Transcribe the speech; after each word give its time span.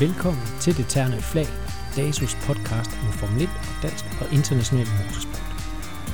Velkommen 0.00 0.42
til 0.60 0.76
Det 0.76 0.86
Terne 0.88 1.20
Flag, 1.20 1.46
DASUS 1.96 2.34
podcast 2.34 2.90
om 2.90 3.12
Formel 3.12 3.42
1 3.42 3.48
og 3.48 3.82
dansk 3.82 4.04
og 4.20 4.26
international 4.38 4.86
motorsport. 4.98 5.48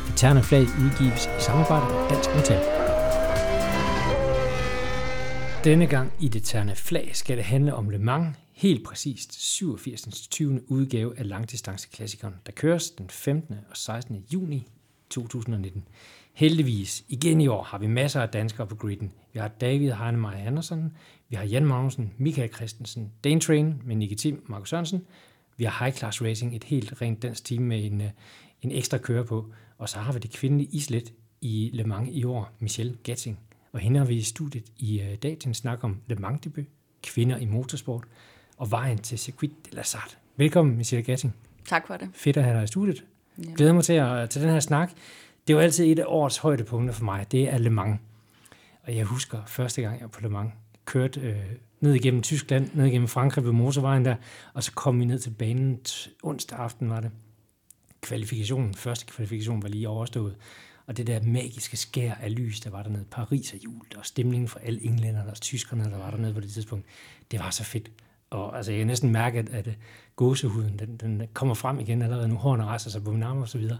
Det 0.06 0.16
Terne 0.16 0.42
Flag 0.42 0.62
udgives 0.84 1.26
i 1.26 1.40
samarbejde 1.40 1.86
med 1.94 2.08
Dansk 2.10 2.30
Metal. 2.36 2.62
Denne 5.64 5.86
gang 5.86 6.12
i 6.20 6.28
Det 6.28 6.42
Terne 6.44 6.74
Flag 6.74 7.10
skal 7.16 7.36
det 7.36 7.44
handle 7.44 7.74
om 7.74 7.88
Le 7.90 7.98
Mans, 7.98 8.36
helt 8.52 8.86
præcist 8.86 9.42
87. 9.42 10.28
20. 10.28 10.60
udgave 10.70 11.18
af 11.18 11.28
langdistanceklassikeren, 11.28 12.34
der 12.46 12.52
køres 12.52 12.90
den 12.90 13.10
15. 13.10 13.54
og 13.70 13.76
16. 13.76 14.24
juni 14.32 14.68
2019. 15.10 15.84
Heldigvis, 16.34 17.04
igen 17.08 17.40
i 17.40 17.46
år, 17.46 17.62
har 17.62 17.78
vi 17.78 17.86
masser 17.86 18.20
af 18.22 18.28
danskere 18.28 18.66
på 18.66 18.74
griden. 18.76 19.12
Vi 19.32 19.38
har 19.38 19.48
David 19.48 19.92
Heinemeier 19.92 20.46
Andersen, 20.46 20.92
vi 21.34 21.36
har 21.36 21.44
Jan 21.44 21.66
Magnussen, 21.66 22.12
Michael 22.18 22.52
Christensen, 22.52 23.12
Dane 23.24 23.40
Train 23.40 23.74
med 23.84 23.96
Nicky 23.96 24.14
Tim, 24.14 24.44
Markus 24.46 24.68
Sørensen. 24.68 25.06
Vi 25.56 25.64
har 25.64 25.84
High 25.84 25.96
Class 25.96 26.22
Racing, 26.22 26.56
et 26.56 26.64
helt 26.64 27.02
rent 27.02 27.22
dansk 27.22 27.44
team 27.44 27.62
med 27.62 27.84
en, 27.84 28.00
øh, 28.00 28.10
en 28.62 28.70
ekstra 28.70 28.98
kører 28.98 29.24
på. 29.24 29.52
Og 29.78 29.88
så 29.88 29.98
har 29.98 30.12
vi 30.12 30.18
det 30.18 30.30
kvindelige 30.30 30.68
islet 30.72 31.12
i 31.40 31.70
Le 31.72 31.84
Mans 31.84 32.08
i 32.12 32.24
år, 32.24 32.52
Michelle 32.58 32.96
Gatting. 33.02 33.38
Og 33.72 33.80
hende 33.80 33.98
har 33.98 34.06
vi 34.06 34.14
i 34.14 34.22
studiet 34.22 34.64
i 34.78 35.00
øh, 35.00 35.14
dag 35.22 35.38
til 35.38 35.48
en 35.48 35.54
snak 35.54 35.84
om 35.84 36.00
Le 36.06 36.16
Mans 36.16 36.40
debut, 36.44 36.64
kvinder 37.02 37.36
i 37.36 37.44
motorsport 37.44 38.04
og 38.56 38.70
vejen 38.70 38.98
til 38.98 39.18
Circuit 39.18 39.52
de 39.70 39.76
la 39.76 39.82
Sarthe. 39.82 40.16
Velkommen, 40.36 40.76
Michelle 40.76 41.02
Gatting. 41.02 41.34
Tak 41.66 41.86
for 41.86 41.96
det. 41.96 42.08
Fedt 42.12 42.36
at 42.36 42.44
have 42.44 42.56
dig 42.56 42.64
i 42.64 42.66
studiet. 42.66 43.04
Ja. 43.38 43.52
Glæder 43.56 43.72
mig 43.72 43.84
til 43.84 43.92
at 43.92 44.30
til 44.30 44.42
den 44.42 44.50
her 44.50 44.60
snak. 44.60 44.90
Det 45.46 45.52
er 45.52 45.56
jo 45.56 45.60
altid 45.60 45.92
et 45.92 45.98
af 45.98 46.04
årets 46.06 46.36
højdepunkter 46.38 46.94
for 46.94 47.04
mig. 47.04 47.32
Det 47.32 47.52
er 47.52 47.58
Le 47.58 47.70
Mans. 47.70 48.00
Og 48.82 48.96
jeg 48.96 49.04
husker 49.04 49.38
første 49.46 49.82
gang, 49.82 50.00
jeg 50.00 50.10
på 50.10 50.20
Le 50.20 50.28
Mans 50.28 50.52
kørte 50.84 51.20
øh, 51.20 51.36
ned 51.80 51.94
igennem 51.94 52.22
Tyskland, 52.22 52.70
ned 52.74 52.86
igennem 52.86 53.08
Frankrig 53.08 53.44
ved 53.44 53.52
motorvejen 53.52 54.04
der, 54.04 54.16
og 54.54 54.62
så 54.62 54.72
kom 54.72 55.00
vi 55.00 55.04
ned 55.04 55.18
til 55.18 55.30
banen 55.30 55.80
onsdag 56.22 56.58
aften 56.58 56.90
var 56.90 57.00
det. 57.00 57.10
Kvalifikationen, 58.00 58.74
første 58.74 59.06
kvalifikation 59.06 59.62
var 59.62 59.68
lige 59.68 59.88
overstået. 59.88 60.36
Og 60.86 60.96
det 60.96 61.06
der 61.06 61.22
magiske 61.22 61.76
skær 61.76 62.14
af 62.14 62.34
lys, 62.34 62.60
der 62.60 62.70
var 62.70 62.82
dernede, 62.82 63.04
Paris 63.10 63.52
og 63.52 63.64
jul, 63.64 63.86
og 63.96 64.06
stemningen 64.06 64.48
for 64.48 64.58
alle 64.58 64.84
englænderne 64.84 65.30
og 65.30 65.40
tyskerne, 65.40 65.84
der 65.84 65.98
var 65.98 66.10
dernede 66.10 66.34
på 66.34 66.40
det 66.40 66.50
tidspunkt, 66.50 66.86
det 67.30 67.40
var 67.40 67.50
så 67.50 67.64
fedt. 67.64 67.90
Og 68.30 68.56
altså, 68.56 68.72
jeg 68.72 68.78
kan 68.78 68.86
næsten 68.86 69.12
mærke, 69.12 69.38
at, 69.38 69.48
at 69.48 69.66
øh, 69.66 69.74
gåsehuden, 70.16 70.78
den, 70.78 70.96
den 70.96 71.22
kommer 71.32 71.54
frem 71.54 71.80
igen 71.80 72.02
allerede 72.02 72.28
nu, 72.28 72.34
hårene 72.34 72.64
rejser 72.64 72.90
sig 72.90 73.04
på 73.04 73.12
min 73.12 73.22
arm 73.22 73.38
og 73.38 73.48
så 73.48 73.58
videre. 73.58 73.78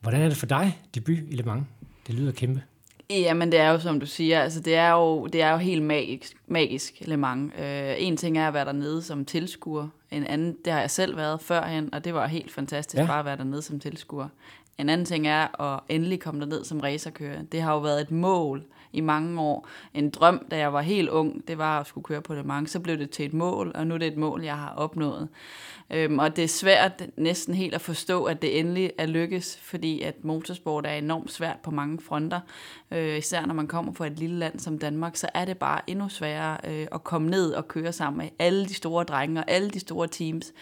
Hvordan 0.00 0.20
er 0.20 0.28
det 0.28 0.36
for 0.36 0.46
dig, 0.46 0.80
debut 0.94 1.18
i 1.18 1.36
Le 1.36 1.42
Mans? 1.42 1.66
Det 2.06 2.14
lyder 2.14 2.32
kæmpe. 2.32 2.62
Jamen, 3.10 3.52
det 3.52 3.60
er 3.60 3.70
jo, 3.70 3.78
som 3.78 4.00
du 4.00 4.06
siger, 4.06 4.40
altså, 4.40 4.60
det, 4.60 4.74
er 4.74 4.90
jo, 4.90 5.26
det 5.26 5.42
er 5.42 5.50
jo 5.50 5.56
helt 5.56 5.82
magisk, 5.82 6.36
magisk 6.46 6.94
Le 7.00 7.16
Mans. 7.16 7.52
Øh, 7.58 7.94
en 7.98 8.16
ting 8.16 8.38
er 8.38 8.48
at 8.48 8.54
være 8.54 8.64
dernede 8.64 9.02
som 9.02 9.24
tilskuer. 9.24 9.88
En 10.10 10.24
anden, 10.26 10.56
det 10.64 10.72
har 10.72 10.80
jeg 10.80 10.90
selv 10.90 11.16
været 11.16 11.40
førhen, 11.40 11.94
og 11.94 12.04
det 12.04 12.14
var 12.14 12.26
helt 12.26 12.52
fantastisk 12.52 13.00
ja. 13.00 13.06
bare 13.06 13.18
at 13.18 13.24
være 13.24 13.36
dernede 13.36 13.62
som 13.62 13.80
tilskuer. 13.80 14.28
En 14.78 14.88
anden 14.88 15.04
ting 15.04 15.26
er 15.26 15.60
at 15.62 15.80
endelig 15.88 16.20
komme 16.20 16.40
derned 16.40 16.64
som 16.64 16.80
racerkører. 16.80 17.42
Det 17.42 17.62
har 17.62 17.72
jo 17.72 17.78
været 17.78 18.00
et 18.00 18.10
mål 18.10 18.64
i 18.92 19.00
mange 19.00 19.40
år. 19.40 19.68
En 19.94 20.10
drøm, 20.10 20.46
da 20.50 20.58
jeg 20.58 20.72
var 20.72 20.80
helt 20.80 21.08
ung, 21.08 21.48
det 21.48 21.58
var 21.58 21.80
at 21.80 21.86
skulle 21.86 22.04
køre 22.04 22.22
på 22.22 22.34
Le 22.34 22.42
Mans. 22.42 22.70
Så 22.70 22.80
blev 22.80 22.98
det 22.98 23.10
til 23.10 23.24
et 23.24 23.34
mål, 23.34 23.72
og 23.74 23.86
nu 23.86 23.94
er 23.94 23.98
det 23.98 24.08
et 24.08 24.16
mål, 24.16 24.44
jeg 24.44 24.56
har 24.56 24.74
opnået. 24.76 25.28
Øhm, 25.92 26.18
og 26.18 26.36
det 26.36 26.44
er 26.44 26.48
svært 26.48 27.02
næsten 27.16 27.54
helt 27.54 27.74
at 27.74 27.80
forstå, 27.80 28.24
at 28.24 28.42
det 28.42 28.58
endelig 28.58 28.92
er 28.98 29.06
lykkes, 29.06 29.58
fordi 29.62 30.02
at 30.02 30.24
motorsport 30.24 30.86
er 30.86 30.92
enormt 30.92 31.32
svært 31.32 31.56
på 31.62 31.70
mange 31.70 31.98
fronter. 32.00 32.40
Øh, 32.90 33.18
især 33.18 33.46
når 33.46 33.54
man 33.54 33.66
kommer 33.66 33.92
fra 33.92 34.06
et 34.06 34.18
lille 34.18 34.38
land 34.38 34.58
som 34.58 34.78
Danmark, 34.78 35.16
så 35.16 35.28
er 35.34 35.44
det 35.44 35.58
bare 35.58 35.80
endnu 35.86 36.08
sværere 36.08 36.56
øh, 36.68 36.86
at 36.92 37.04
komme 37.04 37.30
ned 37.30 37.52
og 37.52 37.68
køre 37.68 37.92
sammen 37.92 38.18
med 38.18 38.28
alle 38.38 38.66
de 38.66 38.74
store 38.74 39.04
drenge 39.04 39.40
og 39.40 39.50
alle 39.50 39.70
de 39.70 39.80
store 39.80 40.08
teams. 40.08 40.52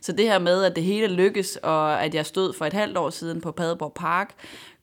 Så 0.00 0.12
det 0.12 0.24
her 0.24 0.38
med, 0.38 0.64
at 0.64 0.76
det 0.76 0.84
hele 0.84 1.06
lykkes, 1.06 1.56
og 1.56 2.04
at 2.04 2.14
jeg 2.14 2.26
stod 2.26 2.52
for 2.52 2.64
et 2.64 2.72
halvt 2.72 2.96
år 2.96 3.10
siden 3.10 3.40
på 3.40 3.52
Padborg 3.52 3.92
Park, 3.94 4.34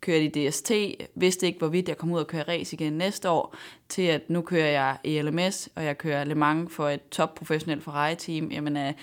kørte 0.03 0.23
i 0.23 0.49
DST, 0.49 0.71
vidste 1.15 1.45
ikke, 1.47 1.59
hvorvidt 1.59 1.89
jeg 1.89 1.97
kom 1.97 2.11
ud 2.11 2.19
og 2.19 2.27
køre 2.27 2.43
race 2.47 2.75
igen 2.75 2.93
næste 2.93 3.29
år, 3.29 3.55
til 3.89 4.01
at 4.01 4.29
nu 4.29 4.41
kører 4.41 4.71
jeg 4.71 4.97
i 5.03 5.21
LMS, 5.21 5.69
og 5.75 5.83
jeg 5.83 5.97
kører 5.97 6.23
Le 6.23 6.35
Mans 6.35 6.73
for 6.73 6.89
et 6.89 7.09
top 7.11 7.35
professionelt 7.35 7.83
Ferrari-team. 7.83 8.51
Jamen, 8.51 8.77
øh, 8.77 8.93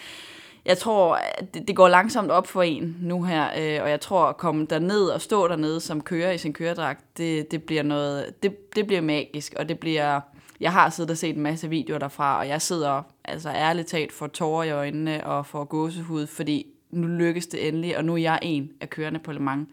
jeg 0.65 0.79
tror, 0.79 1.19
det, 1.55 1.69
det 1.69 1.77
går 1.77 1.89
langsomt 1.89 2.31
op 2.31 2.47
for 2.47 2.63
en 2.63 2.97
nu 3.01 3.23
her, 3.23 3.45
øh, 3.45 3.83
og 3.83 3.91
jeg 3.91 4.01
tror, 4.01 4.25
at 4.25 4.37
komme 4.37 4.67
derned 4.71 5.09
og 5.09 5.21
stå 5.21 5.49
dernede 5.49 5.81
som 5.81 6.01
kører 6.01 6.33
i 6.33 6.39
sin 6.39 6.53
køredragt, 6.53 7.19
det, 7.19 7.51
det 7.51 7.63
bliver 7.63 7.83
noget, 7.83 8.43
det, 8.43 8.75
det 8.75 8.87
bliver 8.87 9.01
magisk, 9.01 9.55
og 9.57 9.69
det 9.69 9.79
bliver, 9.79 10.21
jeg 10.61 10.73
har 10.73 10.91
siddet 10.91 11.11
og 11.11 11.19
set 11.19 11.37
en 11.37 11.43
masse 11.43 11.69
videoer 11.69 11.99
derfra, 11.99 12.39
og 12.39 12.49
jeg 12.49 12.63
sidder 12.63 13.03
altså 13.25 13.51
ærligt 13.51 13.89
talt 13.89 14.13
for 14.13 14.27
tårer 14.27 14.65
i 14.65 14.71
øjnene 14.71 15.27
og 15.27 15.47
for 15.47 15.65
gåsehud, 15.65 16.27
fordi 16.27 16.67
nu 16.91 17.07
lykkes 17.07 17.47
det 17.47 17.69
endelig, 17.69 17.97
og 17.97 18.05
nu 18.05 18.13
er 18.13 18.19
jeg 18.19 18.39
en 18.43 18.71
af 18.81 18.91
kørende 18.91 19.21
på 19.21 19.33
Le 19.33 19.41
Mans. 19.41 19.69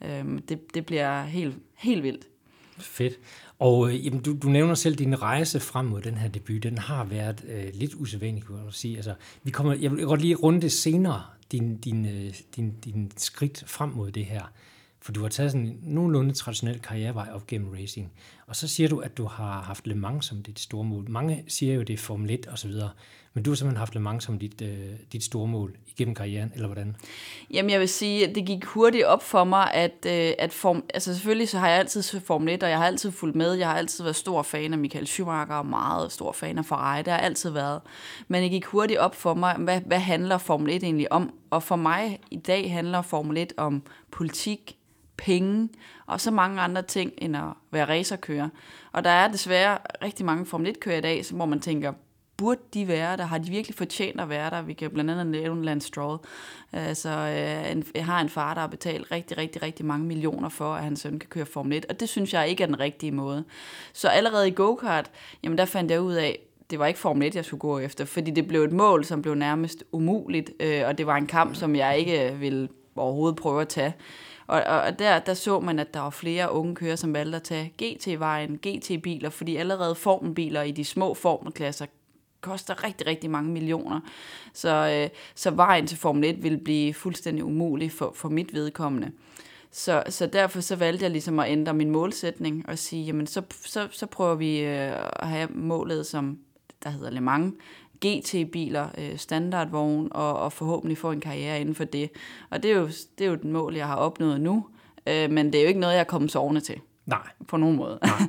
Mm. 0.00 0.08
Øhm, 0.08 0.38
det, 0.38 0.74
det 0.74 0.86
bliver 0.86 1.24
helt, 1.24 1.54
helt 1.76 2.02
vildt. 2.02 2.26
Fedt. 2.78 3.18
Og 3.58 3.88
øh, 3.88 4.06
jamen, 4.06 4.20
du, 4.20 4.36
du 4.42 4.48
nævner 4.48 4.74
selv, 4.74 4.94
din 4.94 5.22
rejse 5.22 5.60
frem 5.60 5.86
mod 5.86 6.00
den 6.00 6.14
her 6.14 6.28
debut, 6.28 6.62
den 6.62 6.78
har 6.78 7.04
været 7.04 7.44
øh, 7.48 7.64
lidt 7.74 7.94
usædvanlig, 7.94 8.44
kunne 8.44 8.62
jeg 8.64 8.72
sige. 8.72 8.96
Altså, 8.96 9.14
vi 9.42 9.50
kommer, 9.50 9.74
jeg 9.74 9.90
vil 9.90 10.04
godt 10.04 10.20
lige 10.20 10.34
runde 10.34 10.60
det 10.60 10.72
senere, 10.72 11.22
din, 11.52 11.76
din, 11.76 12.06
øh, 12.06 12.34
din, 12.56 12.74
din 12.84 13.12
skridt 13.16 13.64
frem 13.66 13.88
mod 13.88 14.10
det 14.10 14.24
her. 14.24 14.52
For 15.02 15.12
du 15.12 15.22
har 15.22 15.28
taget 15.28 15.50
sådan 15.50 15.66
en 15.66 15.78
nogenlunde 15.82 16.34
traditionel 16.34 16.80
karrierevej 16.80 17.28
op 17.32 17.46
gennem 17.46 17.68
racing. 17.68 18.12
Og 18.46 18.56
så 18.56 18.68
siger 18.68 18.88
du, 18.88 18.98
at 18.98 19.16
du 19.16 19.24
har 19.24 19.62
haft 19.62 19.86
Le 19.86 19.94
Mans 19.94 20.26
som 20.26 20.42
dit 20.42 20.58
store 20.58 20.84
mål. 20.84 21.10
Mange 21.10 21.44
siger 21.48 21.74
jo, 21.74 21.82
det 21.82 21.92
er 21.92 21.98
Formel 21.98 22.30
1 22.30 22.46
og 22.46 22.58
så 22.58 22.68
videre. 22.68 22.90
Men 23.34 23.44
du 23.44 23.50
har 23.50 23.54
simpelthen 23.54 23.78
haft 23.78 23.94
Le 23.94 24.00
Mans 24.00 24.24
som 24.24 24.38
dit, 24.38 24.62
øh, 24.62 24.68
dit 25.12 25.24
store 25.24 25.48
mål 25.48 25.76
igennem 25.86 26.14
karrieren, 26.14 26.52
eller 26.54 26.66
hvordan? 26.66 26.96
Jamen 27.50 27.70
jeg 27.70 27.80
vil 27.80 27.88
sige, 27.88 28.28
at 28.28 28.34
det 28.34 28.46
gik 28.46 28.64
hurtigt 28.64 29.04
op 29.04 29.22
for 29.22 29.44
mig, 29.44 29.74
at, 29.74 30.06
øh, 30.06 30.32
at 30.38 30.52
form, 30.52 30.84
altså 30.94 31.14
selvfølgelig 31.14 31.48
så 31.48 31.58
har 31.58 31.68
jeg 31.68 31.78
altid 31.78 32.20
Formel 32.20 32.54
1, 32.54 32.62
og 32.62 32.70
jeg 32.70 32.78
har 32.78 32.86
altid 32.86 33.10
fulgt 33.10 33.36
med. 33.36 33.52
Jeg 33.52 33.68
har 33.68 33.78
altid 33.78 34.04
været 34.04 34.16
stor 34.16 34.42
fan 34.42 34.72
af 34.72 34.78
Michael 34.78 35.06
Schumacher, 35.06 35.54
og 35.54 35.66
meget 35.66 36.12
stor 36.12 36.32
fan 36.32 36.58
af 36.58 36.64
Ferrari. 36.64 37.02
Det 37.02 37.12
har 37.12 37.20
altid 37.20 37.50
været. 37.50 37.80
Men 38.28 38.42
det 38.42 38.50
gik 38.50 38.64
hurtigt 38.64 38.98
op 38.98 39.14
for 39.14 39.34
mig, 39.34 39.56
hvad, 39.58 39.80
hvad 39.80 39.98
handler 39.98 40.38
Formel 40.38 40.72
1 40.72 40.82
egentlig 40.82 41.12
om? 41.12 41.34
Og 41.50 41.62
for 41.62 41.76
mig 41.76 42.20
i 42.30 42.36
dag 42.36 42.72
handler 42.72 43.02
Formel 43.02 43.36
1 43.36 43.52
om 43.56 43.82
politik, 44.10 44.76
penge 45.16 45.68
og 46.06 46.20
så 46.20 46.30
mange 46.30 46.60
andre 46.60 46.82
ting, 46.82 47.12
end 47.18 47.36
at 47.36 47.42
være 47.70 47.88
racerkører. 47.88 48.48
Og 48.92 49.04
der 49.04 49.10
er 49.10 49.28
desværre 49.28 49.78
rigtig 50.02 50.26
mange 50.26 50.46
Formel 50.46 50.74
1-kører 50.76 50.98
i 50.98 51.00
dag, 51.00 51.24
hvor 51.30 51.46
man 51.46 51.60
tænker, 51.60 51.92
burde 52.40 52.60
de 52.74 52.88
være 52.88 53.16
der? 53.16 53.24
Har 53.24 53.38
de 53.38 53.50
virkelig 53.50 53.74
fortjent 53.76 54.20
at 54.20 54.28
være 54.28 54.50
der? 54.50 54.62
Vi 54.62 54.72
kan 54.72 54.90
blandt 54.90 55.10
andet 55.10 55.26
nævne 55.26 55.64
Lance 55.64 55.88
Stroll. 55.88 56.18
Altså, 56.72 57.08
øh, 57.08 57.72
en, 57.72 57.84
jeg 57.94 58.06
har 58.06 58.20
en 58.20 58.28
far, 58.28 58.54
der 58.54 58.60
har 58.60 58.68
betalt 58.68 59.10
rigtig, 59.10 59.38
rigtig, 59.38 59.62
rigtig 59.62 59.86
mange 59.86 60.06
millioner 60.06 60.48
for, 60.48 60.74
at 60.74 60.84
hans 60.84 61.00
søn 61.00 61.18
kan 61.18 61.28
køre 61.28 61.46
Formel 61.46 61.78
1, 61.78 61.86
og 61.88 62.00
det 62.00 62.08
synes 62.08 62.34
jeg 62.34 62.48
ikke 62.48 62.62
er 62.62 62.66
den 62.66 62.80
rigtige 62.80 63.12
måde. 63.12 63.44
Så 63.92 64.08
allerede 64.08 64.48
i 64.48 64.54
go-kart, 64.54 65.10
jamen 65.42 65.58
der 65.58 65.64
fandt 65.64 65.90
jeg 65.90 66.00
ud 66.00 66.14
af, 66.14 66.38
det 66.70 66.78
var 66.78 66.86
ikke 66.86 67.00
Formel 67.00 67.28
1, 67.28 67.36
jeg 67.36 67.44
skulle 67.44 67.60
gå 67.60 67.78
efter, 67.78 68.04
fordi 68.04 68.30
det 68.30 68.48
blev 68.48 68.62
et 68.62 68.72
mål, 68.72 69.04
som 69.04 69.22
blev 69.22 69.34
nærmest 69.34 69.84
umuligt, 69.92 70.50
øh, 70.60 70.82
og 70.86 70.98
det 70.98 71.06
var 71.06 71.16
en 71.16 71.26
kamp, 71.26 71.56
som 71.56 71.76
jeg 71.76 71.98
ikke 71.98 72.36
ville 72.38 72.68
overhovedet 72.96 73.36
prøve 73.36 73.60
at 73.60 73.68
tage. 73.68 73.94
Og, 74.46 74.62
og 74.62 74.98
der, 74.98 75.18
der 75.18 75.34
så 75.34 75.60
man, 75.60 75.78
at 75.78 75.94
der 75.94 76.00
var 76.00 76.10
flere 76.10 76.52
unge 76.52 76.74
kører, 76.74 76.96
som 76.96 77.14
valgte 77.14 77.36
at 77.36 77.42
tage 77.42 77.72
GT-vejen, 77.82 78.58
GT-biler, 78.66 79.30
fordi 79.30 79.56
allerede 79.56 79.94
formelbiler 79.94 80.62
i 80.62 80.70
de 80.70 80.84
små 80.84 81.14
formelklasser 81.14 81.86
koster 82.40 82.84
rigtig, 82.84 83.06
rigtig 83.06 83.30
mange 83.30 83.50
millioner. 83.50 84.00
Så, 84.54 85.00
øh, 85.02 85.08
så 85.34 85.50
vejen 85.50 85.86
til 85.86 85.98
Formel 85.98 86.24
1 86.24 86.42
vil 86.42 86.58
blive 86.64 86.94
fuldstændig 86.94 87.44
umulig 87.44 87.92
for, 87.92 88.12
for 88.16 88.28
mit 88.28 88.54
vedkommende. 88.54 89.10
Så, 89.72 90.02
så 90.08 90.26
derfor 90.26 90.60
så 90.60 90.76
valgte 90.76 91.02
jeg 91.02 91.10
ligesom 91.10 91.38
at 91.38 91.50
ændre 91.50 91.74
min 91.74 91.90
målsætning 91.90 92.68
og 92.68 92.78
sige, 92.78 93.04
jamen 93.04 93.26
så, 93.26 93.42
så, 93.64 93.88
så 93.90 94.06
prøver 94.06 94.34
vi 94.34 94.60
øh, 94.60 94.92
at 95.16 95.28
have 95.28 95.48
målet 95.54 96.06
som, 96.06 96.38
der 96.84 96.90
hedder 96.90 97.10
Le 97.10 97.20
Mans, 97.20 97.54
GT-biler, 98.06 98.88
øh, 98.98 99.18
standardvogn, 99.18 100.08
og, 100.10 100.38
og 100.38 100.52
forhåbentlig 100.52 100.98
få 100.98 101.10
en 101.10 101.20
karriere 101.20 101.60
inden 101.60 101.74
for 101.74 101.84
det. 101.84 102.10
Og 102.50 102.62
det 102.62 102.70
er 102.70 102.76
jo, 102.76 102.86
det 102.86 103.24
er 103.24 103.26
jo 103.26 103.32
et 103.32 103.44
mål, 103.44 103.76
jeg 103.76 103.86
har 103.86 103.96
opnået 103.96 104.40
nu, 104.40 104.66
øh, 105.06 105.30
men 105.30 105.46
det 105.46 105.54
er 105.54 105.62
jo 105.62 105.68
ikke 105.68 105.80
noget, 105.80 105.94
jeg 105.94 106.00
er 106.00 106.04
kommet 106.04 106.32
sovende 106.32 106.60
til. 106.60 106.80
Nej. 107.06 107.28
På 107.48 107.56
nogen 107.56 107.76
måde. 107.76 107.98
Nej. 108.02 108.20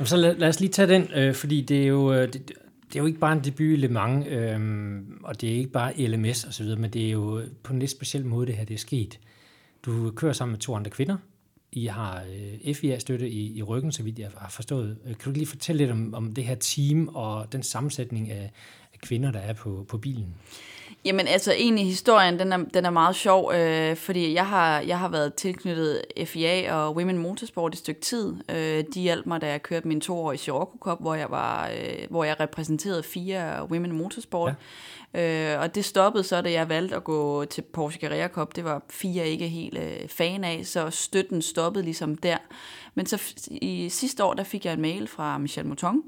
Så 0.04 0.16
lad, 0.16 0.36
lad 0.36 0.48
os 0.48 0.60
lige 0.60 0.72
tage 0.72 0.88
den, 0.88 1.08
øh, 1.14 1.34
fordi 1.34 1.60
det 1.60 1.82
er 1.82 1.86
jo... 1.86 2.12
Øh, 2.12 2.32
det, 2.32 2.52
det 2.90 2.96
er 2.96 3.00
jo 3.00 3.06
ikke 3.06 3.18
bare 3.18 3.32
en 3.32 3.44
debut 3.44 3.66
i 3.66 3.76
Le 3.76 3.88
Mans, 3.88 4.26
øhm, 4.28 5.20
og 5.24 5.40
det 5.40 5.50
er 5.50 5.54
ikke 5.54 5.70
bare 5.70 5.92
LMS 6.06 6.44
og 6.44 6.54
så 6.54 6.62
videre, 6.62 6.78
men 6.78 6.90
det 6.90 7.06
er 7.06 7.10
jo 7.10 7.42
på 7.62 7.72
en 7.72 7.78
lidt 7.78 7.90
speciel 7.90 8.26
måde, 8.26 8.46
det 8.46 8.56
her 8.56 8.64
det 8.64 8.74
er 8.74 8.78
sket. 8.78 9.20
Du 9.86 10.10
kører 10.10 10.32
sammen 10.32 10.52
med 10.52 10.60
to 10.60 10.74
andre 10.74 10.90
kvinder. 10.90 11.16
I 11.72 11.86
har 11.86 12.22
øh, 12.64 12.74
FIA-støtte 12.74 13.28
i, 13.28 13.58
i 13.58 13.62
ryggen, 13.62 13.92
så 13.92 14.02
vidt 14.02 14.18
jeg 14.18 14.30
har 14.36 14.48
forstået. 14.48 14.98
Øh, 15.04 15.16
kan 15.16 15.24
du 15.24 15.30
lige 15.30 15.46
fortælle 15.46 15.78
lidt 15.78 15.90
om, 15.90 16.14
om 16.14 16.32
det 16.32 16.44
her 16.44 16.54
team 16.54 17.08
og 17.08 17.52
den 17.52 17.62
sammensætning 17.62 18.30
af, 18.30 18.52
af 18.94 18.98
kvinder, 18.98 19.30
der 19.30 19.38
er 19.38 19.52
på, 19.52 19.86
på 19.88 19.98
bilen? 19.98 20.34
Jamen 21.04 21.26
altså 21.26 21.52
egentlig 21.52 21.86
historien, 21.86 22.38
den 22.38 22.52
er, 22.52 22.56
den 22.74 22.84
er 22.84 22.90
meget 22.90 23.16
sjov, 23.16 23.52
øh, 23.54 23.96
fordi 23.96 24.34
jeg 24.34 24.46
har, 24.46 24.80
jeg 24.80 24.98
har 24.98 25.08
været 25.08 25.34
tilknyttet 25.34 26.02
FIA 26.24 26.74
og 26.74 26.96
Women 26.96 27.18
Motorsport 27.18 27.72
et 27.72 27.78
stykke 27.78 28.00
tid. 28.00 28.34
Øh, 28.48 28.84
de 28.94 29.00
hjalp 29.00 29.26
mig, 29.26 29.40
da 29.40 29.48
jeg 29.48 29.62
kørte 29.62 29.88
min 29.88 30.00
toårige 30.00 30.38
Shorko 30.38 30.78
Cup, 30.80 31.00
hvor 31.00 31.14
jeg, 31.14 31.30
var, 31.30 31.68
øh, 31.68 32.06
hvor 32.10 32.24
jeg 32.24 32.40
repræsenterede 32.40 33.02
fire 33.02 33.66
Women 33.70 33.92
Motorsport. 33.92 34.54
Ja. 35.14 35.54
Øh, 35.54 35.60
og 35.60 35.74
det 35.74 35.84
stoppede 35.84 36.24
så, 36.24 36.42
da 36.42 36.52
jeg 36.52 36.68
valgte 36.68 36.96
at 36.96 37.04
gå 37.04 37.44
til 37.44 37.62
Porsche 37.62 38.00
Carrera 38.00 38.28
Cup. 38.28 38.56
Det 38.56 38.64
var 38.64 38.82
fire 38.90 39.28
ikke 39.28 39.48
helt 39.48 39.78
øh, 39.78 40.08
fan 40.08 40.44
af, 40.44 40.66
så 40.66 40.90
støtten 40.90 41.42
stoppede 41.42 41.84
ligesom 41.84 42.16
der. 42.16 42.36
Men 42.94 43.06
så 43.06 43.34
i 43.50 43.88
sidste 43.88 44.24
år, 44.24 44.34
der 44.34 44.44
fik 44.44 44.64
jeg 44.64 44.72
en 44.72 44.80
mail 44.80 45.06
fra 45.06 45.38
Michel 45.38 45.66
Mouton, 45.66 46.02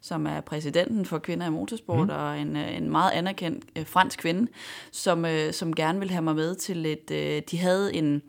som 0.00 0.26
er 0.26 0.40
præsidenten 0.40 1.04
for 1.04 1.18
Kvinder 1.18 1.46
i 1.46 1.50
Motorsport, 1.50 2.06
mm. 2.06 2.14
og 2.14 2.38
en, 2.38 2.56
øh, 2.56 2.76
en 2.76 2.90
meget 2.90 3.10
anerkendt 3.10 3.64
øh, 3.76 3.86
fransk 3.86 4.18
kvinde, 4.18 4.50
som, 4.90 5.24
øh, 5.24 5.52
som 5.52 5.74
gerne 5.74 5.98
vil 5.98 6.10
have 6.10 6.22
mig 6.22 6.34
med 6.34 6.54
til 6.54 6.86
et... 6.86 7.10
Øh, 7.10 7.42
de 7.50 7.58
havde 7.58 7.94
en 7.94 8.22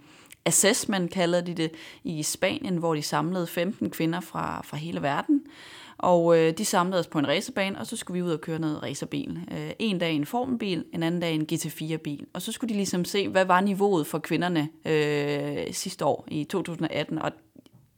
assessment, 0.46 1.12
kalder 1.12 1.42
de 1.42 1.54
det, 1.54 1.72
i 2.04 2.24
Spanien, 2.24 2.78
hvor 2.78 2.96
de 2.96 3.02
samlede 3.02 3.48
15 3.48 3.90
kvinder 3.90 4.20
fra, 4.20 4.62
fra 4.66 4.78
hele 4.78 5.02
verden. 5.02 5.42
Og 5.98 6.38
øh, 6.38 6.54
de 6.58 6.66
samlede 6.66 7.00
os 7.00 7.08
på 7.08 7.20
en 7.20 7.28
racerbane, 7.28 7.80
og 7.80 7.88
så 7.88 7.98
skulle 7.98 8.24
vi 8.24 8.28
ud 8.28 8.32
og 8.32 8.42
køre 8.42 8.60
noget 8.60 8.84
racerbil. 8.84 9.40
Øh, 9.52 9.72
en 9.80 10.00
dag 10.00 10.14
en 10.14 10.26
formelbil, 10.26 10.86
en 10.94 11.04
anden 11.04 11.22
dag 11.22 11.34
en 11.34 11.48
GT4-bil. 11.52 12.26
Og 12.34 12.42
så 12.42 12.52
skulle 12.52 12.70
de 12.70 12.78
ligesom 12.78 13.06
se, 13.06 13.28
hvad 13.28 13.46
var 13.46 13.62
niveauet 13.62 14.08
for 14.08 14.20
kvinderne 14.20 14.70
øh, 14.86 15.74
sidste 15.74 16.06
år 16.06 16.28
i 16.28 16.44
2018. 16.44 17.20
Og 17.20 17.32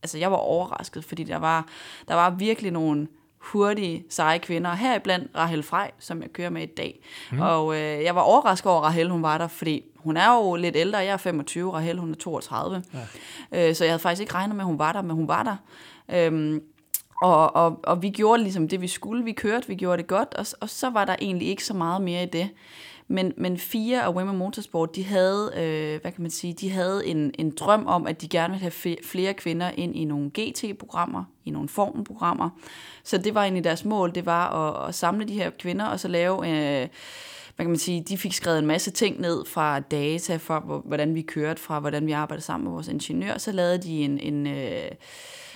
altså, 0.03 0.17
jeg 0.17 0.31
var 0.31 0.37
overrasket, 0.37 1.05
fordi 1.05 1.23
der 1.23 1.37
var, 1.37 1.67
der 2.07 2.13
var 2.13 2.29
virkelig 2.29 2.71
nogle 2.71 3.07
hurtige, 3.41 4.05
seje 4.09 4.39
kvinder. 4.39 4.73
Heriblandt 4.73 5.31
Rahel 5.35 5.63
Frej, 5.63 5.91
som 5.99 6.21
jeg 6.21 6.33
kører 6.33 6.49
med 6.49 6.63
i 6.63 6.65
dag. 6.65 6.99
Mm. 7.31 7.41
Og 7.41 7.75
øh, 7.75 8.03
jeg 8.03 8.15
var 8.15 8.21
overrasket 8.21 8.71
over, 8.71 8.81
at 8.81 8.87
Rahel 8.87 9.09
hun 9.09 9.23
var 9.23 9.37
der, 9.37 9.47
fordi 9.47 9.83
hun 9.95 10.17
er 10.17 10.35
jo 10.35 10.55
lidt 10.55 10.75
ældre. 10.75 10.99
Jeg 10.99 11.13
er 11.13 11.17
25, 11.17 11.73
Rahel 11.73 11.97
hun 11.97 12.11
er 12.11 12.15
32. 12.15 12.83
Ja. 13.51 13.69
Øh, 13.69 13.75
så 13.75 13.83
jeg 13.83 13.91
havde 13.91 13.99
faktisk 13.99 14.21
ikke 14.21 14.33
regnet 14.33 14.55
med, 14.55 14.63
at 14.63 14.67
hun 14.67 14.79
var 14.79 14.93
der, 14.93 15.01
men 15.01 15.15
hun 15.15 15.27
var 15.27 15.43
der. 15.43 15.55
Øhm, 16.15 16.61
og, 17.21 17.55
og, 17.55 17.79
og 17.83 18.01
vi 18.01 18.09
gjorde 18.09 18.43
ligesom 18.43 18.67
det, 18.67 18.81
vi 18.81 18.87
skulle. 18.87 19.23
Vi 19.23 19.31
kørte, 19.31 19.67
vi 19.67 19.75
gjorde 19.75 19.97
det 19.97 20.07
godt, 20.07 20.33
og, 20.33 20.45
og 20.61 20.69
så 20.69 20.89
var 20.89 21.05
der 21.05 21.15
egentlig 21.21 21.47
ikke 21.47 21.65
så 21.65 21.73
meget 21.73 22.01
mere 22.01 22.23
i 22.23 22.25
det. 22.25 22.49
Men, 23.11 23.33
men 23.37 23.57
FIA 23.57 24.07
og 24.07 24.15
Women 24.15 24.37
Motorsport, 24.37 24.95
de 24.95 25.03
havde, 25.03 25.51
øh, 25.57 26.01
hvad 26.01 26.11
kan 26.11 26.21
man 26.21 26.31
sige, 26.31 26.53
de 26.53 26.69
havde 26.69 27.05
en, 27.07 27.31
en 27.39 27.51
drøm 27.51 27.87
om, 27.87 28.07
at 28.07 28.21
de 28.21 28.27
gerne 28.27 28.53
ville 28.53 28.71
have 28.81 28.95
flere 29.03 29.33
kvinder 29.33 29.69
ind 29.69 29.95
i 29.95 30.05
nogle 30.05 30.31
GT-programmer, 30.39 31.23
i 31.45 31.49
nogle 31.49 31.69
formprogrammer. 31.69 32.49
Så 33.03 33.17
det 33.17 33.35
var 33.35 33.41
egentlig 33.41 33.63
deres 33.63 33.85
mål, 33.85 34.15
det 34.15 34.25
var 34.25 34.49
at, 34.49 34.89
at 34.89 34.95
samle 34.95 35.25
de 35.25 35.33
her 35.33 35.49
kvinder, 35.49 35.85
og 35.85 35.99
så 35.99 36.07
lave... 36.07 36.49
Øh, 36.49 36.87
hvad 37.55 37.65
kan 37.65 37.69
man 37.69 37.79
sige, 37.79 38.01
de 38.01 38.17
fik 38.17 38.33
skrevet 38.33 38.59
en 38.59 38.65
masse 38.65 38.91
ting 38.91 39.21
ned 39.21 39.45
fra 39.45 39.79
data, 39.79 40.35
fra 40.35 40.59
hvordan 40.85 41.15
vi 41.15 41.21
kørte, 41.21 41.61
fra 41.61 41.79
hvordan 41.79 42.07
vi 42.07 42.11
arbejdede 42.11 42.45
sammen 42.45 42.63
med 42.63 42.71
vores 42.71 42.87
ingeniør, 42.87 43.37
så 43.37 43.51
lavede 43.51 43.77
de 43.77 43.91
en, 43.91 44.19
en 44.19 44.47
øh, 44.47 44.91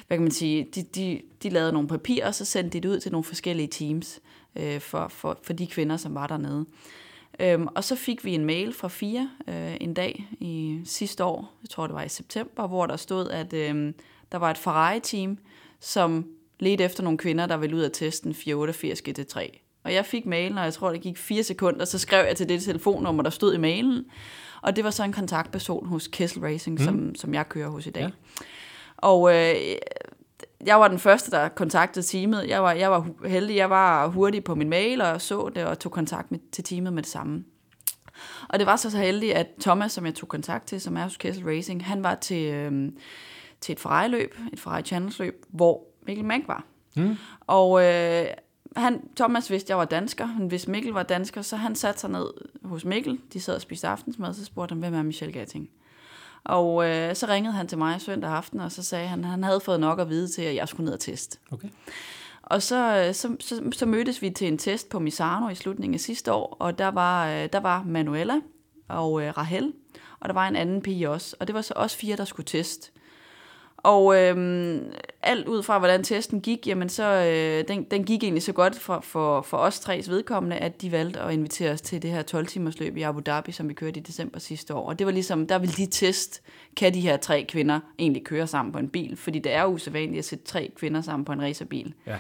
hvad 0.07 0.17
kan 0.17 0.21
man 0.21 0.31
sige, 0.31 0.67
de, 0.75 0.81
de, 0.81 1.21
de 1.43 1.49
lavede 1.49 1.71
nogle 1.71 1.87
papirer, 1.87 2.27
og 2.27 2.35
så 2.35 2.45
sendte 2.45 2.77
de 2.77 2.87
det 2.87 2.95
ud 2.95 2.99
til 2.99 3.11
nogle 3.11 3.23
forskellige 3.23 3.67
teams 3.67 4.19
øh, 4.55 4.79
for, 4.79 5.07
for, 5.07 5.39
for 5.43 5.53
de 5.53 5.67
kvinder, 5.67 5.97
som 5.97 6.15
var 6.15 6.27
dernede. 6.27 6.65
Øhm, 7.39 7.67
og 7.75 7.83
så 7.83 7.95
fik 7.95 8.25
vi 8.25 8.33
en 8.33 8.45
mail 8.45 8.73
fra 8.73 8.87
FIA 8.87 9.27
øh, 9.47 9.77
en 9.81 9.93
dag 9.93 10.27
i 10.39 10.81
sidste 10.85 11.23
år, 11.23 11.53
jeg 11.61 11.69
tror 11.69 11.87
det 11.87 11.95
var 11.95 12.03
i 12.03 12.09
september, 12.09 12.67
hvor 12.67 12.85
der 12.85 12.95
stod, 12.95 13.29
at 13.29 13.53
øh, 13.53 13.93
der 14.31 14.37
var 14.37 14.51
et 14.51 14.57
Ferrari-team, 14.57 15.37
som 15.79 16.25
ledte 16.59 16.83
efter 16.83 17.03
nogle 17.03 17.17
kvinder, 17.17 17.45
der 17.45 17.57
ville 17.57 17.75
ud 17.75 17.81
af 17.81 17.91
testen 17.93 18.33
488 18.33 19.01
GT3. 19.09 19.61
Og 19.83 19.93
jeg 19.93 20.05
fik 20.05 20.25
mailen, 20.25 20.57
og 20.57 20.63
jeg 20.63 20.73
tror, 20.73 20.91
det 20.91 21.01
gik 21.01 21.17
fire 21.17 21.43
sekunder, 21.43 21.85
så 21.85 21.99
skrev 21.99 22.25
jeg 22.25 22.35
til 22.35 22.49
det 22.49 22.63
telefonnummer, 22.63 23.23
der 23.23 23.29
stod 23.29 23.53
i 23.53 23.57
mailen. 23.57 24.05
Og 24.61 24.75
det 24.75 24.83
var 24.83 24.89
så 24.89 25.03
en 25.03 25.13
kontaktperson 25.13 25.85
hos 25.85 26.07
Kessel 26.07 26.41
Racing, 26.41 26.79
mm. 26.79 26.85
som, 26.85 27.15
som 27.15 27.33
jeg 27.33 27.49
kører 27.49 27.69
hos 27.69 27.87
i 27.87 27.89
dag. 27.89 28.01
Ja. 28.01 28.09
Og 28.97 29.35
øh, 29.35 29.55
jeg 30.65 30.79
var 30.79 30.87
den 30.87 30.99
første, 30.99 31.31
der 31.31 31.49
kontaktede 31.49 32.05
teamet. 32.05 32.47
Jeg 32.47 32.63
var, 32.63 32.71
jeg 32.71 32.91
var 32.91 33.27
heldig, 33.27 33.55
jeg 33.55 33.69
var 33.69 34.07
hurtig 34.07 34.43
på 34.43 34.55
min 34.55 34.69
mail 34.69 35.01
og 35.01 35.21
så 35.21 35.49
det 35.55 35.65
og 35.65 35.79
tog 35.79 35.91
kontakt 35.91 36.31
med, 36.31 36.39
til 36.51 36.63
teamet 36.63 36.93
med 36.93 37.03
det 37.03 37.11
samme. 37.11 37.43
Og 38.49 38.59
det 38.59 38.67
var 38.67 38.75
så 38.75 38.91
så 38.91 38.97
heldigt, 38.97 39.33
at 39.33 39.47
Thomas, 39.61 39.91
som 39.91 40.05
jeg 40.05 40.15
tog 40.15 40.29
kontakt 40.29 40.67
til, 40.67 40.81
som 40.81 40.97
er 40.97 41.03
hos 41.03 41.17
Kessel 41.17 41.45
Racing, 41.45 41.85
han 41.85 42.03
var 42.03 42.15
til, 42.15 42.53
øh, 42.53 42.91
til 43.61 43.73
et 43.73 43.79
Ferrari-løb, 43.79 44.35
et 44.53 44.59
Ferrari 44.59 44.81
Channels-løb, 44.81 45.45
hvor 45.49 45.83
Mikkel 46.07 46.25
Mank 46.25 46.47
var. 46.47 46.65
Mm. 46.95 47.15
Og 47.47 47.83
øh, 47.83 48.25
han, 48.75 49.01
Thomas 49.15 49.51
vidste, 49.51 49.65
at 49.65 49.69
jeg 49.69 49.77
var 49.77 49.85
dansker. 49.85 50.25
Han 50.25 50.51
vidste, 50.51 50.71
Mikkel 50.71 50.93
var 50.93 51.03
dansker, 51.03 51.41
så 51.41 51.55
han 51.55 51.75
satte 51.75 51.99
sig 51.99 52.09
ned 52.09 52.27
hos 52.63 52.85
Mikkel. 52.85 53.19
De 53.33 53.39
sad 53.41 53.55
og 53.55 53.61
spiste 53.61 53.87
aftensmad, 53.87 54.33
så 54.33 54.45
spurgte 54.45 54.73
han, 54.73 54.79
hvem 54.79 54.93
er 54.93 55.03
Michel 55.03 55.33
Gatting? 55.33 55.69
Og 56.45 56.89
øh, 56.89 57.15
så 57.15 57.27
ringede 57.27 57.53
han 57.53 57.67
til 57.67 57.77
mig 57.77 58.01
søndag 58.01 58.29
aften, 58.29 58.59
og 58.59 58.71
så 58.71 58.83
sagde 58.83 59.07
han, 59.07 59.23
at 59.23 59.29
han 59.29 59.43
havde 59.43 59.59
fået 59.59 59.79
nok 59.79 59.99
at 59.99 60.09
vide 60.09 60.27
til, 60.27 60.41
at 60.41 60.55
jeg 60.55 60.67
skulle 60.67 60.85
ned 60.85 60.93
og 60.93 60.99
teste. 60.99 61.37
Okay. 61.51 61.67
Og 62.43 62.61
så, 62.61 63.05
øh, 63.07 63.13
så, 63.13 63.35
så, 63.39 63.69
så 63.71 63.85
mødtes 63.85 64.21
vi 64.21 64.29
til 64.29 64.47
en 64.47 64.57
test 64.57 64.89
på 64.89 64.99
Misano 64.99 65.49
i 65.49 65.55
slutningen 65.55 65.93
af 65.93 65.99
sidste 65.99 66.33
år, 66.33 66.57
og 66.59 66.79
der 66.79 66.87
var, 66.87 67.27
øh, 67.29 67.49
der 67.53 67.59
var 67.59 67.83
Manuela 67.83 68.35
og 68.87 69.23
øh, 69.23 69.37
Rahel, 69.37 69.73
og 70.19 70.29
der 70.29 70.33
var 70.33 70.47
en 70.47 70.55
anden 70.55 70.81
pige 70.81 71.09
også, 71.09 71.35
og 71.39 71.47
det 71.47 71.53
var 71.55 71.61
så 71.61 71.73
også 71.75 71.97
fire, 71.97 72.17
der 72.17 72.25
skulle 72.25 72.45
teste. 72.45 72.91
Og 73.85 74.17
øhm, 74.17 74.81
alt 75.21 75.47
ud 75.47 75.63
fra, 75.63 75.79
hvordan 75.79 76.03
testen 76.03 76.41
gik, 76.41 76.67
jamen 76.67 76.89
så, 76.89 77.03
øh, 77.03 77.67
den, 77.67 77.83
den 77.83 78.03
gik 78.03 78.23
egentlig 78.23 78.43
så 78.43 78.53
godt 78.53 78.79
for, 78.79 78.99
for, 78.99 79.41
for 79.41 79.57
os 79.57 79.79
tres 79.79 80.09
vedkommende, 80.09 80.57
at 80.57 80.81
de 80.81 80.91
valgte 80.91 81.19
at 81.19 81.33
invitere 81.33 81.71
os 81.71 81.81
til 81.81 82.01
det 82.01 82.11
her 82.11 82.23
12-timers 82.23 82.79
løb 82.79 82.97
i 82.97 83.01
Abu 83.01 83.19
Dhabi, 83.25 83.51
som 83.51 83.69
vi 83.69 83.73
kørte 83.73 83.99
i 83.99 84.03
december 84.03 84.39
sidste 84.39 84.73
år. 84.73 84.87
Og 84.87 84.99
det 84.99 85.07
var 85.07 85.13
ligesom, 85.13 85.47
der 85.47 85.59
ville 85.59 85.73
de 85.73 85.85
test, 85.85 86.41
kan 86.77 86.93
de 86.93 87.01
her 87.01 87.17
tre 87.17 87.45
kvinder 87.49 87.79
egentlig 87.99 88.23
køre 88.23 88.47
sammen 88.47 88.71
på 88.71 88.79
en 88.79 88.89
bil? 88.89 89.17
Fordi 89.17 89.39
det 89.39 89.53
er 89.53 89.65
usædvanligt 89.65 90.19
at 90.19 90.25
sætte 90.25 90.45
tre 90.45 90.71
kvinder 90.75 91.01
sammen 91.01 91.25
på 91.25 91.31
en 91.31 91.41
racerbil. 91.41 91.93
Ja. 92.07 92.17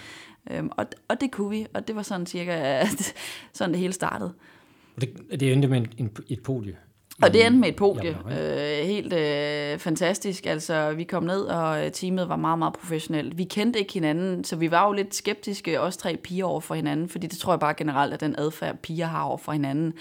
Øhm, 0.51 0.69
og, 0.71 0.85
og 1.07 1.21
det 1.21 1.31
kunne 1.31 1.49
vi, 1.49 1.67
og 1.73 1.87
det 1.87 1.95
var 1.95 2.01
sådan 2.01 2.25
cirka, 2.25 2.85
sådan 3.53 3.71
det 3.71 3.79
hele 3.79 3.93
startede. 3.93 4.33
Det, 5.01 5.09
det 5.39 5.53
endte 5.53 5.67
med 5.67 5.85
en, 5.97 6.11
et 6.29 6.43
podie 6.43 6.75
og 7.21 7.33
det 7.33 7.45
endte 7.45 7.59
med 7.59 7.69
et 7.69 7.75
podie. 7.75 8.17
Øh, 8.31 8.87
helt 8.87 9.13
øh, 9.13 9.79
fantastisk. 9.79 10.45
Altså, 10.45 10.93
vi 10.93 11.03
kom 11.03 11.23
ned, 11.23 11.41
og 11.41 11.93
teamet 11.93 12.29
var 12.29 12.35
meget, 12.35 12.59
meget 12.59 12.73
professionelt. 12.73 13.37
Vi 13.37 13.43
kendte 13.43 13.79
ikke 13.79 13.93
hinanden, 13.93 14.43
så 14.43 14.55
vi 14.55 14.71
var 14.71 14.87
jo 14.87 14.93
lidt 14.93 15.15
skeptiske, 15.15 15.81
også 15.81 15.99
tre 15.99 16.17
piger 16.17 16.45
over 16.45 16.61
for 16.61 16.75
hinanden, 16.75 17.09
fordi 17.09 17.27
det 17.27 17.39
tror 17.39 17.53
jeg 17.53 17.59
bare 17.59 17.73
generelt, 17.73 18.13
at 18.13 18.19
den 18.19 18.35
adfærd, 18.37 18.77
piger 18.77 19.05
har 19.05 19.23
over 19.23 19.37
for 19.37 19.51
hinanden. 19.51 19.93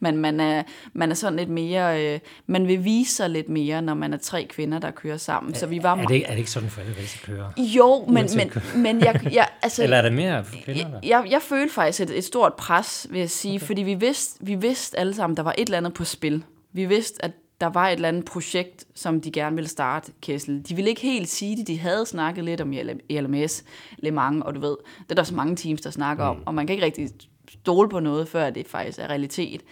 Men 0.00 0.16
man 0.16 0.40
er, 0.40 0.62
man 0.92 1.10
er 1.10 1.14
sådan 1.14 1.38
lidt 1.38 1.48
mere... 1.48 2.04
Øh, 2.04 2.20
man 2.46 2.68
vil 2.68 2.84
vise 2.84 3.14
sig 3.14 3.30
lidt 3.30 3.48
mere, 3.48 3.82
når 3.82 3.94
man 3.94 4.12
er 4.12 4.18
tre 4.18 4.46
kvinder, 4.50 4.78
der 4.78 4.90
kører 4.90 5.16
sammen. 5.16 5.54
Så 5.54 5.66
vi 5.66 5.82
var 5.82 5.96
er, 5.96 6.06
det, 6.06 6.22
er 6.24 6.30
det 6.30 6.38
ikke 6.38 6.50
sådan 6.50 6.70
for 6.70 6.80
alle 6.80 6.94
kører? 7.24 7.52
Jo, 7.58 8.04
men, 8.08 8.28
men, 8.36 8.52
men 8.82 9.00
jeg, 9.00 9.20
jeg, 9.32 9.48
altså, 9.62 9.82
Eller 9.82 9.96
er 9.96 10.02
det 10.02 10.12
mere 10.12 10.44
for 10.44 10.56
kvinder? 10.64 10.82
Jeg, 10.82 11.02
jeg, 11.04 11.24
jeg 11.30 11.42
følte 11.42 11.74
faktisk 11.74 12.00
et, 12.00 12.18
et 12.18 12.24
stort 12.24 12.54
pres, 12.54 13.06
vil 13.10 13.18
jeg 13.18 13.30
sige, 13.30 13.56
okay. 13.56 13.66
fordi 13.66 13.82
vi 13.82 13.94
vidste, 13.94 14.46
vi 14.46 14.54
vidste 14.54 14.98
alle 14.98 15.14
sammen, 15.14 15.36
der 15.36 15.42
var 15.42 15.54
et 15.58 15.66
eller 15.66 15.78
andet 15.78 15.94
på 15.94 16.04
spil. 16.04 16.44
Vi 16.72 16.86
vidste, 16.86 17.24
at 17.24 17.32
der 17.60 17.66
var 17.66 17.88
et 17.88 17.92
eller 17.92 18.08
andet 18.08 18.24
projekt, 18.24 18.84
som 18.94 19.20
de 19.20 19.30
gerne 19.30 19.56
ville 19.56 19.68
starte, 19.68 20.12
Kessel. 20.22 20.68
De 20.68 20.74
ville 20.74 20.88
ikke 20.88 21.02
helt 21.02 21.28
sige 21.28 21.56
det. 21.56 21.66
De 21.66 21.78
havde 21.78 22.06
snakket 22.06 22.44
lidt 22.44 22.60
om 22.60 22.74
LMS, 23.10 23.64
Le 23.98 24.10
Mans, 24.10 24.44
og 24.44 24.54
du 24.54 24.60
ved, 24.60 24.76
det 24.98 25.10
er 25.10 25.14
der 25.14 25.22
så 25.22 25.34
mange 25.34 25.56
teams, 25.56 25.80
der 25.80 25.90
snakker 25.90 26.32
mm. 26.32 26.38
om, 26.38 26.42
og 26.46 26.54
man 26.54 26.66
kan 26.66 26.74
ikke 26.74 26.84
rigtig 26.84 27.10
stole 27.48 27.88
på 27.88 28.00
noget, 28.00 28.28
før 28.28 28.50
det 28.50 28.68
faktisk 28.68 28.98
er 28.98 29.06
realitet. 29.06 29.62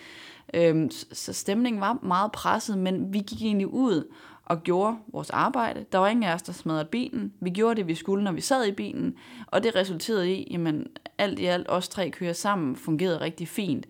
Øhm, 0.55 0.91
så 1.13 1.33
stemningen 1.33 1.81
var 1.81 1.99
meget 2.03 2.33
presset, 2.33 2.79
men 2.79 3.13
vi 3.13 3.19
gik 3.19 3.43
egentlig 3.43 3.67
ud 3.67 4.13
og 4.45 4.63
gjorde 4.63 4.97
vores 5.13 5.31
arbejde. 5.31 5.85
Der 5.93 5.99
var 5.99 6.09
ingen 6.09 6.23
af 6.23 6.35
os, 6.35 6.43
der 6.43 6.53
smadrede 6.53 6.85
bilen. 6.85 7.33
Vi 7.41 7.51
gjorde 7.51 7.77
det, 7.77 7.87
vi 7.87 7.95
skulle, 7.95 8.25
når 8.25 8.33
vi 8.33 8.41
sad 8.41 8.67
i 8.67 8.73
bilen, 8.73 9.15
og 9.47 9.63
det 9.63 9.77
resulterede 9.77 10.33
i, 10.33 10.49
jamen 10.51 10.87
alt 11.19 11.39
i 11.39 11.45
alt, 11.45 11.67
os 11.69 11.89
tre 11.89 12.11
kører 12.11 12.33
sammen, 12.33 12.77
fungerede 12.77 13.21
rigtig 13.21 13.49
fint. 13.49 13.87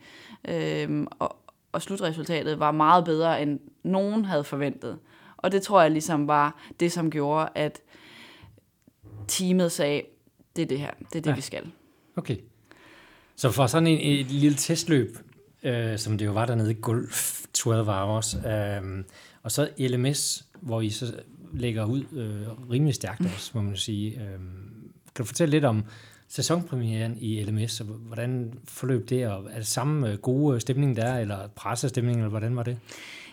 Øhm, 0.49 1.07
og, 1.19 1.37
og 1.73 1.83
slutresultatet 1.83 2.59
var 2.59 2.71
meget 2.71 3.05
bedre, 3.05 3.43
end 3.43 3.61
nogen 3.83 4.25
havde 4.25 4.45
forventet. 4.45 4.99
Og 5.37 5.53
det 5.53 5.63
tror 5.63 5.83
jeg 5.83 5.91
ligesom 5.91 6.29
var 6.29 6.61
det, 6.81 6.93
som 6.93 7.11
gjorde, 7.11 7.49
at 7.55 7.81
teamet 9.29 9.73
sagde, 9.73 10.03
det 10.57 10.63
er 10.63 10.67
det 10.67 10.79
her, 10.79 10.91
det 11.13 11.19
er 11.19 11.21
det, 11.21 11.31
ja. 11.31 11.35
vi 11.35 11.41
skal. 11.41 11.71
Okay. 12.17 12.37
Så 13.37 13.51
for 13.51 13.67
sådan 13.67 13.87
en, 13.87 14.21
et 14.21 14.27
lille 14.27 14.57
testløb, 14.57 15.19
øh, 15.63 15.99
som 15.99 16.19
det 16.19 16.27
jo 16.27 16.33
var 16.33 16.47
dernede 16.47 16.71
i 16.71 16.77
Golf 16.81 17.47
12 17.55 17.87
Hours, 17.87 18.35
øh, 18.35 19.05
og 19.43 19.53
så 19.53 19.69
LMS, 19.79 20.45
hvor 20.61 20.81
I 20.81 20.91
så 20.91 21.15
lægger 21.53 21.85
ud 21.85 22.05
øh, 22.13 22.71
rimelig 22.71 22.95
stærkt 22.95 23.21
også, 23.21 23.51
må 23.55 23.63
man 23.63 23.77
sige. 23.77 24.21
Øh, 24.21 24.39
kan 25.15 25.25
du 25.25 25.25
fortælle 25.25 25.51
lidt 25.51 25.65
om, 25.65 25.85
sæsonpremieren 26.29 27.17
i 27.21 27.43
LMS, 27.43 27.81
og 27.81 27.87
hvordan 27.87 28.53
forløb 28.65 29.09
det, 29.09 29.27
og 29.27 29.45
er 29.51 29.57
det 29.57 29.67
samme 29.67 30.11
øh, 30.11 30.19
gode 30.19 30.61
stemning 30.61 30.97
der, 30.97 31.19
eller 31.19 31.49
pressestemning, 31.57 32.17
eller 32.17 32.31
hvordan 32.31 32.57
var 32.57 32.63
det? 32.63 32.79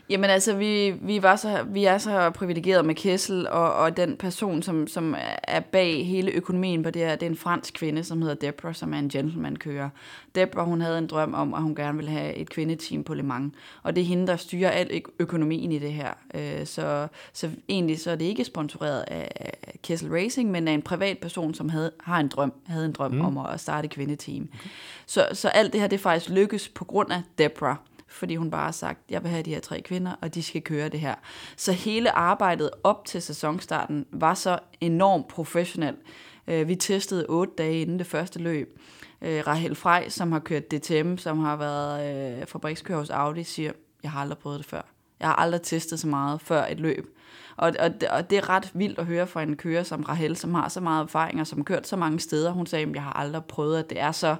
Jamen 0.09 0.29
altså, 0.29 0.55
vi, 0.55 0.91
vi, 1.01 1.24
var 1.24 1.35
så, 1.35 1.65
vi 1.67 1.85
er 1.85 1.97
så 1.97 2.29
privilegeret 2.29 2.85
med 2.85 2.95
Kessel, 2.95 3.47
og, 3.47 3.74
og 3.74 3.97
den 3.97 4.17
person, 4.17 4.62
som, 4.62 4.88
som 4.88 5.15
er 5.43 5.59
bag 5.59 6.07
hele 6.07 6.31
økonomien 6.31 6.83
på 6.83 6.89
det 6.89 7.01
her, 7.01 7.15
det 7.15 7.25
er 7.25 7.29
en 7.29 7.38
fransk 7.38 7.74
kvinde, 7.74 8.03
som 8.03 8.21
hedder 8.21 8.35
Debra, 8.35 8.74
som 8.74 8.93
er 8.93 9.00
en 9.00 9.09
gentleman-kører. 9.09 9.89
Debra, 10.35 10.63
hun 10.63 10.81
havde 10.81 10.97
en 10.97 11.07
drøm 11.07 11.33
om, 11.33 11.53
at 11.53 11.62
hun 11.62 11.75
gerne 11.75 11.97
ville 11.97 12.12
have 12.12 12.33
et 12.33 12.50
kvindeteam 12.50 13.03
på 13.03 13.13
Le 13.13 13.24
Mans, 13.24 13.53
og 13.83 13.95
det 13.95 14.01
er 14.01 14.05
hende, 14.05 14.27
der 14.27 14.35
styrer 14.35 14.69
al 14.69 15.01
økonomien 15.19 15.71
i 15.71 15.79
det 15.79 15.93
her. 15.93 16.13
Øh, 16.33 16.65
så, 16.65 17.07
så 17.33 17.50
egentlig 17.69 18.00
så 18.00 18.12
er 18.12 18.15
det 18.15 18.25
ikke 18.25 18.43
sponsoreret 18.43 19.03
af 19.07 19.57
Kessel 19.83 20.12
Racing, 20.12 20.51
men 20.51 20.67
af 20.67 20.74
en 20.74 20.81
privat 20.81 21.17
person, 21.17 21.53
som 21.53 21.69
havde, 21.69 21.91
har 22.00 22.19
en 22.19 22.27
drøm, 22.27 22.53
havde 22.65 22.85
en 22.85 22.91
drøm 22.91 23.12
mm. 23.12 23.21
om 23.21 23.38
at 23.38 23.59
starte 23.59 23.85
et 23.85 23.91
kvindeteam. 23.91 24.50
Okay. 24.53 24.69
Så, 25.05 25.27
så 25.33 25.50
alt 25.50 25.74
det 25.74 25.81
her, 25.81 25.88
det 25.88 26.00
faktisk 26.00 26.29
lykkes 26.29 26.69
på 26.69 26.85
grund 26.85 27.12
af 27.12 27.21
Debra 27.38 27.77
fordi 28.15 28.36
hun 28.36 28.51
bare 28.51 28.65
har 28.65 28.72
sagt, 28.72 29.00
jeg 29.10 29.24
vil 29.24 29.31
have 29.31 29.43
de 29.43 29.53
her 29.53 29.60
tre 29.60 29.81
kvinder, 29.81 30.12
og 30.22 30.36
de 30.36 30.43
skal 30.43 30.62
køre 30.62 30.89
det 30.89 31.00
her. 31.00 31.15
Så 31.57 31.72
hele 31.72 32.12
arbejdet 32.12 32.69
op 32.84 33.05
til 33.05 33.22
sæsonstarten 33.22 34.05
var 34.12 34.34
så 34.34 34.60
enormt 34.81 35.27
professionelt. 35.27 36.00
Øh, 36.48 36.67
vi 36.67 36.75
testede 36.75 37.25
otte 37.29 37.53
dage 37.57 37.81
inden 37.81 38.00
det 38.00 38.07
første 38.07 38.39
løb. 38.39 38.79
Øh, 39.22 39.48
Rahel 39.48 39.75
Frej, 39.75 40.10
som 40.10 40.31
har 40.31 40.39
kørt 40.39 40.72
DTM, 40.72 41.17
som 41.17 41.39
har 41.39 41.55
været 41.55 42.39
øh, 42.41 42.48
fabrikskører 42.48 43.00
hos 43.00 43.10
Audi, 43.10 43.43
siger, 43.43 43.72
jeg 44.03 44.12
har 44.12 44.22
aldrig 44.22 44.38
prøvet 44.38 44.60
det 44.60 44.65
før. 44.65 44.81
Jeg 45.19 45.27
har 45.27 45.36
aldrig 45.36 45.62
testet 45.62 46.00
så 46.00 46.07
meget 46.07 46.41
før 46.41 46.65
et 46.65 46.79
løb. 46.79 47.17
Og, 47.57 47.74
og, 47.79 47.89
og 48.10 48.29
det 48.29 48.38
er 48.38 48.50
ret 48.50 48.72
vildt 48.74 49.00
at 49.00 49.05
høre 49.05 49.27
fra 49.27 49.43
en 49.43 49.57
kører 49.57 49.84
som 49.84 50.03
Rahel, 50.03 50.36
som 50.36 50.53
har 50.53 50.69
så 50.69 50.81
meget 50.81 51.03
erfaring 51.03 51.41
og 51.41 51.48
som 51.48 51.60
har 51.60 51.63
kørt 51.63 51.88
så 51.88 51.95
mange 51.95 52.19
steder. 52.19 52.51
Hun 52.51 52.65
sagde, 52.65 52.86
at 52.86 52.95
jeg 52.95 53.03
har 53.03 53.13
aldrig 53.13 53.43
prøvet, 53.45 53.79
at 53.79 53.89
det 53.89 54.00
er 54.00 54.12
så 54.12 54.36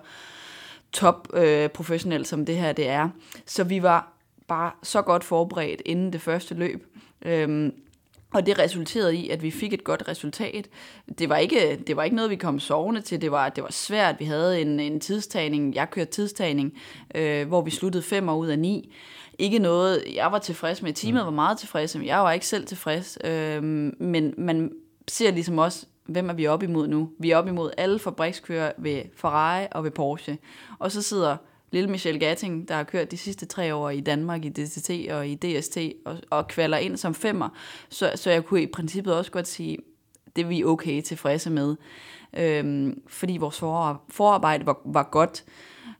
top 0.96 1.28
øh, 1.34 1.70
professionelt, 1.70 2.28
som 2.28 2.46
det 2.46 2.58
her 2.58 2.74
det 2.74 2.88
er. 2.88 3.10
Så 3.46 3.64
vi 3.64 3.84
var 3.84 4.14
bare 4.48 4.72
så 4.84 5.02
godt 5.02 5.24
forberedt 5.24 5.82
inden 5.86 6.14
det 6.14 6.22
første 6.22 6.54
løb. 6.54 6.86
Øhm, 7.22 7.74
og 8.34 8.46
det 8.46 8.60
resulterede 8.60 9.16
i, 9.16 9.30
at 9.30 9.44
vi 9.44 9.52
fik 9.52 9.74
et 9.74 9.84
godt 9.84 10.08
resultat. 10.08 10.68
Det 11.20 11.30
var 11.30 11.38
ikke, 11.38 11.75
det 11.88 11.96
var 11.96 12.04
ikke 12.04 12.16
noget, 12.16 12.32
vi 12.32 12.36
kom 12.36 12.60
sovende 12.60 13.02
til. 13.02 13.22
Det 13.22 13.32
var, 13.32 13.50
det 13.50 13.64
var 13.64 13.72
svært. 13.72 14.16
Vi 14.20 14.25
havde 14.25 14.62
en, 14.62 14.80
en 14.80 15.00
tidstagning. 15.00 15.75
Jeg 15.75 15.90
kørte 15.90 16.12
tidstagning, 16.12 16.74
øh, 17.16 17.48
hvor 17.48 17.62
vi 17.62 17.72
sluttede 17.72 18.04
fem 18.04 18.30
år 18.30 18.36
ud 18.36 18.48
af 18.48 18.60
ni. 18.60 18.94
Ikke 19.40 19.60
noget, 19.60 20.04
jeg 20.16 20.32
var 20.32 20.40
tilfreds 20.40 20.82
med. 20.82 20.94
Teamet 20.94 21.22
mm. 21.22 21.25
var 21.25 21.32
meget 21.32 21.58
tilfreds, 21.58 21.96
men 21.96 22.06
jeg 22.06 22.20
var 22.20 22.32
ikke 22.32 22.48
selv 22.48 22.66
tilfreds. 22.66 23.18
Øh, 23.24 23.64
men 24.00 24.34
man 24.38 24.72
ser 25.08 25.32
ligesom 25.32 25.58
også, 25.58 25.86
hvem 26.05 26.29
er 26.29 26.33
vi 26.33 26.47
op 26.47 26.63
imod 26.63 26.88
nu? 26.88 27.09
Vi 27.19 27.31
er 27.31 27.38
op 27.38 27.47
imod 27.47 27.71
alle 27.77 28.00
fabrikskører 28.00 28.71
ved 28.77 29.01
Ferrari 29.15 29.67
og 29.71 29.83
ved 29.83 29.91
Porsche. 29.91 30.38
Og 30.79 30.91
så 30.91 31.01
sidder 31.01 31.38
lille 31.71 31.89
Michel 31.89 32.19
Gatting, 32.19 32.67
der 32.67 32.75
har 32.75 32.83
kørt 32.83 33.12
de 33.12 33.17
sidste 33.17 33.45
tre 33.45 33.75
år 33.75 33.89
i 33.89 34.00
Danmark 34.00 34.45
i 34.45 34.50
DTT 34.50 35.12
og 35.12 35.27
i 35.27 35.35
DST, 35.35 35.77
og, 36.05 36.17
og 36.29 36.47
kvalder 36.47 36.77
ind 36.77 36.97
som 36.97 37.13
femmer. 37.13 37.50
Så, 37.89 38.12
så 38.15 38.31
jeg 38.31 38.45
kunne 38.45 38.62
i 38.62 38.67
princippet 38.67 39.15
også 39.15 39.31
godt 39.31 39.47
sige, 39.47 39.77
det 40.35 40.41
er 40.41 40.47
vi 40.47 40.63
okay 40.63 41.01
tilfredse 41.01 41.50
med. 41.50 41.75
Øhm, 42.38 43.01
fordi 43.07 43.38
vores 43.38 43.59
forarbejde 44.09 44.65
var, 44.65 44.81
var 44.85 45.09
godt. 45.12 45.43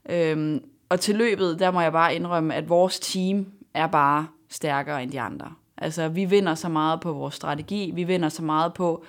Øhm, 0.09 0.63
og 0.89 1.00
til 1.00 1.15
løbet, 1.15 1.59
der 1.59 1.71
må 1.71 1.81
jeg 1.81 1.91
bare 1.91 2.15
indrømme, 2.15 2.55
at 2.55 2.69
vores 2.69 3.00
team 3.00 3.45
er 3.74 3.88
bare 3.88 4.27
stærkere 4.50 5.03
end 5.03 5.12
de 5.12 5.21
andre. 5.21 5.51
Altså, 5.77 6.07
vi 6.07 6.25
vinder 6.25 6.55
så 6.55 6.69
meget 6.69 7.01
på 7.01 7.13
vores 7.13 7.35
strategi, 7.35 7.91
vi 7.95 8.03
vinder 8.03 8.29
så 8.29 8.43
meget 8.43 8.74
på, 8.74 9.05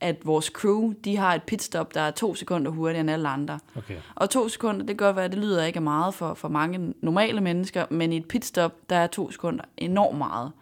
at 0.00 0.16
vores 0.24 0.46
crew, 0.46 0.92
de 1.04 1.16
har 1.16 1.34
et 1.34 1.42
pitstop, 1.42 1.94
der 1.94 2.00
er 2.00 2.10
to 2.10 2.34
sekunder 2.34 2.70
hurtigere 2.70 3.00
end 3.00 3.10
alle 3.10 3.28
andre. 3.28 3.58
Okay. 3.76 3.96
Og 4.14 4.30
to 4.30 4.48
sekunder, 4.48 4.80
det 4.80 4.98
kan 4.98 5.06
godt 5.06 5.16
være, 5.16 5.28
det 5.28 5.38
lyder 5.38 5.64
ikke 5.64 5.80
meget 5.80 6.14
for, 6.14 6.34
for 6.34 6.48
mange 6.48 6.94
normale 7.00 7.40
mennesker, 7.40 7.84
men 7.90 8.12
i 8.12 8.16
et 8.16 8.28
pitstop, 8.28 8.72
der 8.90 8.96
er 8.96 9.06
to 9.06 9.30
sekunder 9.30 9.64
enormt 9.76 10.18
meget. 10.18 10.52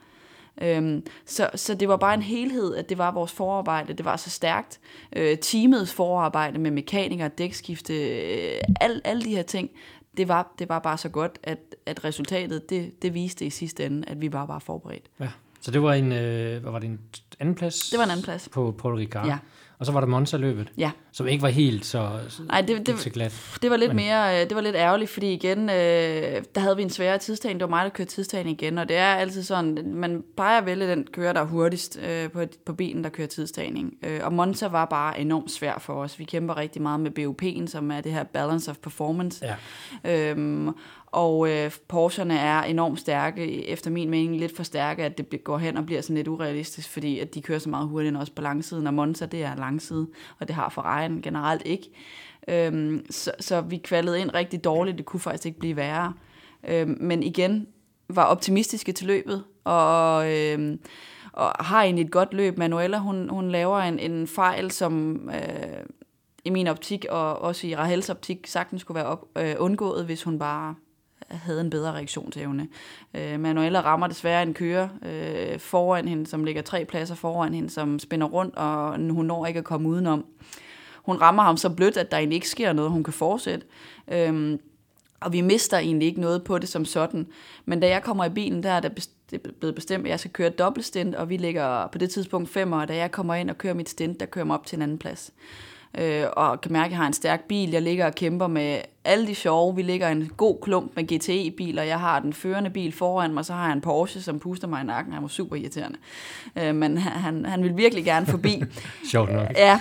Øhm, 0.63 1.07
så, 1.27 1.51
så 1.55 1.75
det 1.75 1.89
var 1.89 1.97
bare 1.97 2.15
en 2.15 2.23
helhed, 2.23 2.75
at 2.75 2.89
det 2.89 2.99
var 2.99 3.11
vores 3.11 3.33
forarbejde, 3.33 3.93
det 3.93 4.05
var 4.05 4.17
så 4.17 4.31
stærkt. 4.31 4.81
Øh, 5.17 5.39
teamets 5.39 5.95
forarbejde 5.95 6.59
med 6.59 6.71
mekanikere, 6.71 7.29
dækskifte, 7.29 7.95
øh, 7.95 8.61
alle, 8.81 9.01
alle 9.05 9.23
de 9.23 9.31
her 9.31 9.43
ting, 9.43 9.71
det 10.17 10.29
var, 10.29 10.55
det 10.59 10.69
var 10.69 10.79
bare 10.79 10.99
så 10.99 11.09
godt, 11.09 11.39
at, 11.43 11.59
at 11.87 12.05
resultatet, 12.05 12.71
det, 12.71 13.03
det 13.03 13.15
viste 13.15 13.47
i 13.47 13.51
sidste 13.51 13.87
ende, 13.87 14.09
at 14.09 14.21
vi 14.21 14.29
bare 14.29 14.49
var 14.49 14.59
forberedt. 14.59 15.05
Ja. 15.21 15.29
Så 15.61 15.71
det 15.71 15.83
var 15.83 15.95
en, 15.95 16.13
øh, 16.13 16.63
hvad 16.63 16.73
var 16.73 16.79
det, 16.79 16.89
en 16.89 17.01
anden 17.41 17.55
plads? 17.55 17.91
Det 17.91 17.99
var 17.99 18.05
en 18.05 18.11
anden 18.11 18.25
plads. 18.25 18.49
På 18.49 18.75
Paul 18.79 18.95
Ricard. 18.95 19.27
Ja. 19.27 19.39
Og 19.79 19.87
så 19.87 19.93
var 19.93 20.01
der 20.01 20.07
Monza-løbet, 20.07 20.73
ja. 20.79 20.91
som 21.13 21.27
ikke 21.27 21.43
var 21.43 21.49
helt 21.49 21.87
så, 21.87 22.11
Nej, 22.49 22.61
det, 22.61 22.87
det, 22.87 22.99
så 22.99 23.11
glat. 23.11 23.59
Det 23.63 23.71
var 23.71 23.77
lidt 23.77 23.89
Men... 23.89 23.97
mere, 23.97 24.43
øh, 24.43 24.49
det 24.49 24.55
var 24.55 24.61
lidt 24.61 24.77
ærgerligt, 24.77 25.11
fordi 25.11 25.33
igen, 25.33 25.59
øh, 25.59 26.43
der 26.55 26.59
havde 26.59 26.77
vi 26.77 26.83
en 26.83 26.91
sværere 26.91 27.19
tidstagning. 27.19 27.61
Det 27.61 27.65
var 27.65 27.77
mig, 27.77 27.85
der 27.85 27.91
kørte 27.91 28.11
tidstagning 28.11 28.63
igen, 28.63 28.79
og 28.79 28.89
det 28.89 28.97
er 28.97 29.15
altid 29.15 29.43
sådan, 29.43 29.93
man 29.95 30.25
plejer 30.37 30.59
at 30.59 30.67
vælge 30.67 30.91
den 30.91 31.07
kører, 31.13 31.33
der 31.33 31.41
er 31.41 31.45
hurtigst 31.45 31.99
øh, 32.03 32.31
på, 32.31 32.45
på 32.67 32.73
bilen, 32.73 33.05
der 33.05 33.11
kører 33.11 33.29
tidstagning. 33.29 33.95
Øh, 34.03 34.21
og 34.23 34.33
Monza 34.33 34.69
var 34.69 34.85
bare 34.85 35.21
enormt 35.21 35.51
svær 35.51 35.79
for 35.79 35.95
os. 35.95 36.19
Vi 36.19 36.25
kæmper 36.25 36.57
rigtig 36.57 36.83
meget 36.83 37.01
med 37.01 37.19
BOP'en, 37.19 37.67
som 37.67 37.91
er 37.91 38.01
det 38.01 38.13
her 38.13 38.25
Balance 38.25 38.71
of 38.71 38.77
Performance. 38.77 39.47
Ja. 40.05 40.31
Øhm, 40.31 40.69
og 41.15 41.49
øh, 41.49 41.71
Porsche'erne 41.93 42.33
er 42.33 42.63
enormt 42.63 43.01
stærke, 43.01 43.69
efter 43.69 43.91
min 43.91 44.11
mening 44.11 44.41
lidt 44.41 44.57
for 44.57 44.63
stærke, 44.63 45.05
at 45.05 45.19
det 45.19 45.45
går 45.45 45.59
hen 45.59 45.77
og 45.77 45.87
bliver 45.87 46.01
sådan 46.01 46.17
lidt 46.17 46.29
urealistisk, 46.29 46.89
fordi 46.91 47.19
at 47.19 47.35
de 47.35 47.43
kører 47.43 47.59
så 47.59 47.69
meget 47.69 47.89
hurtigt 47.89 48.17
også 48.17 48.33
på 48.33 48.43
langsiden, 48.43 48.87
og 48.87 48.95
Monza 48.95 49.27
det 49.27 49.43
er 49.45 49.57
langside, 49.57 50.07
og 50.39 50.49
det 50.49 50.57
har 50.57 50.69
Ferrari'en 50.79 51.21
generelt 51.21 51.63
ikke. 51.65 51.91
Øhm, 52.49 53.07
så, 53.11 53.33
så 53.41 53.61
vi 53.61 53.77
kvalede 53.77 54.21
ind 54.21 54.35
rigtig 54.35 54.65
dårligt, 54.65 54.99
det 54.99 55.07
kunne 55.07 55.21
faktisk 55.21 55.47
ikke 55.47 55.59
blive 55.59 55.77
værre. 55.77 56.13
Øhm, 56.69 56.97
men 57.01 57.23
igen, 57.23 57.67
var 58.09 58.25
optimistiske 58.25 58.93
til 58.93 59.07
løbet, 59.07 59.45
og, 59.65 60.33
øhm, 60.33 60.81
og 61.33 61.65
har 61.65 61.83
egentlig 61.83 62.05
et 62.05 62.11
godt 62.11 62.35
løb. 62.35 62.59
Manuela, 62.59 62.99
hun, 62.99 63.29
hun 63.29 63.51
laver 63.51 63.79
en, 63.79 63.99
en 63.99 64.27
fejl, 64.27 64.71
som 64.71 65.21
øh, 65.31 65.85
i 66.45 66.51
min 66.51 66.67
optik, 66.67 67.07
og 67.11 67.39
også 67.39 67.67
i 67.67 67.77
Rahels 67.77 68.11
optik, 68.11 68.47
sagtens 68.47 68.81
skulle 68.81 68.97
være 68.97 69.07
op, 69.07 69.27
øh, 69.39 69.55
undgået, 69.59 70.05
hvis 70.05 70.23
hun 70.23 70.39
bare 70.39 70.75
havde 71.37 71.61
en 71.61 71.71
bedre 71.71 71.93
reaktionsevne. 71.93 72.69
Øh, 73.15 73.41
Manuela 73.41 73.81
rammer 73.81 74.07
desværre 74.07 74.43
en 74.43 74.55
kører 74.55 74.89
øh, 75.07 75.59
foran 75.59 76.09
hende, 76.09 76.27
som 76.27 76.45
ligger 76.45 76.63
tre 76.63 76.85
pladser 76.85 77.15
foran 77.15 77.55
hende, 77.55 77.71
som 77.71 77.99
spænder 77.99 78.27
rundt, 78.27 78.57
og 78.57 78.97
hun 79.13 79.27
når 79.27 79.47
ikke 79.47 79.59
at 79.59 79.65
komme 79.65 79.89
udenom. 79.89 80.25
Hun 81.03 81.17
rammer 81.17 81.43
ham 81.43 81.57
så 81.57 81.71
blødt, 81.71 81.97
at 81.97 82.11
der 82.11 82.17
egentlig 82.17 82.37
ikke 82.37 82.49
sker 82.49 82.73
noget, 82.73 82.91
hun 82.91 83.05
kan 83.05 83.13
fortsætte. 83.13 83.67
Øh, 84.09 84.59
og 85.21 85.33
vi 85.33 85.41
mister 85.41 85.79
egentlig 85.79 86.09
ikke 86.09 86.21
noget 86.21 86.45
på 86.45 86.59
det 86.59 86.69
som 86.69 86.85
sådan. 86.85 87.27
Men 87.65 87.81
da 87.81 87.89
jeg 87.89 88.03
kommer 88.03 88.25
i 88.25 88.31
bilen, 88.31 88.63
der 88.63 88.71
er 88.71 88.81
det 88.81 89.09
blevet 89.61 89.75
bestemt, 89.75 90.05
at 90.05 90.11
jeg 90.11 90.21
skal 90.21 90.31
køre 90.31 90.51
dobbeltstint, 90.51 91.15
og 91.15 91.29
vi 91.29 91.37
ligger 91.37 91.87
på 91.87 91.99
det 91.99 92.11
tidspunkt 92.11 92.49
fem 92.49 92.73
og 92.73 92.89
da 92.89 92.97
jeg 92.97 93.13
kommer 93.13 93.35
ind 93.35 93.51
og 93.51 93.59
kører 93.59 93.75
mit 93.75 93.89
stint, 93.89 94.21
der 94.21 94.27
kører 94.27 94.45
mig 94.45 94.55
op 94.55 94.67
til 94.67 94.77
en 94.77 94.83
anden 94.83 94.99
plads 94.99 95.33
øh, 95.99 96.25
og 96.33 96.61
kan 96.61 96.73
mærke, 96.73 96.87
at 96.87 96.91
jeg 96.91 96.99
har 96.99 97.07
en 97.07 97.13
stærk 97.13 97.45
bil. 97.49 97.71
Jeg 97.71 97.83
ligger 97.83 98.07
og 98.07 98.15
kæmper 98.15 98.47
med 98.47 98.79
alle 99.05 99.27
de 99.27 99.35
sjove. 99.35 99.77
Vi 99.77 99.83
ligger 99.83 100.09
en 100.09 100.31
god 100.37 100.59
klump 100.63 100.97
med 100.97 101.05
GTE-biler. 101.05 101.83
Jeg 101.83 102.01
har 102.01 102.21
den 102.21 102.33
førende 102.33 102.71
bil 102.71 102.93
foran 102.93 103.35
mig, 103.35 103.45
så 103.45 103.53
har 103.53 103.65
jeg 103.65 103.73
en 103.73 103.81
Porsche, 103.81 104.23
som 104.23 104.39
puster 104.39 104.69
mig 104.69 104.83
i 104.83 104.87
nakken. 104.87 105.13
Han 105.13 105.23
var 105.23 105.29
super 105.29 105.57
irriterende. 105.57 105.99
Øh, 106.57 106.75
men 106.75 106.99
han, 106.99 107.45
han 107.45 107.63
vil 107.63 107.77
virkelig 107.77 108.05
gerne 108.05 108.27
forbi. 108.27 108.63
Sjovt 109.13 109.33
nok. 109.33 109.49
Ja, 109.57 109.81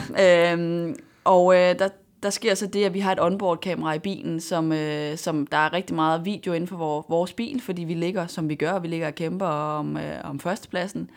øh, 0.56 0.96
og 1.24 1.56
øh, 1.56 1.80
der, 1.80 1.88
der 2.24 2.30
sker 2.30 2.56
så 2.56 2.68
det, 2.68 2.86
at 2.86 2.94
vi 2.94 3.00
har 3.00 3.12
et 3.12 3.22
onboard-kamera 3.22 3.94
i 3.94 4.00
bilen, 4.00 4.40
som, 4.40 4.72
øh, 4.72 5.18
som 5.18 5.48
der 5.48 5.58
er 5.58 5.74
rigtig 5.74 5.96
meget 5.96 6.26
video 6.26 6.54
inden 6.54 6.68
for 6.68 6.78
vores, 6.78 7.06
vores 7.10 7.34
bil, 7.34 7.62
fordi 7.62 7.84
vi 7.84 7.94
ligger, 7.94 8.28
som 8.28 8.50
vi 8.50 8.56
gør, 8.56 8.80
vi 8.80 8.88
ligger 8.88 9.08
og 9.08 9.16
kæmper 9.16 9.46
om, 9.46 9.98
øh, 9.98 10.16
om 10.24 10.40
førstepladsen. 10.40 11.10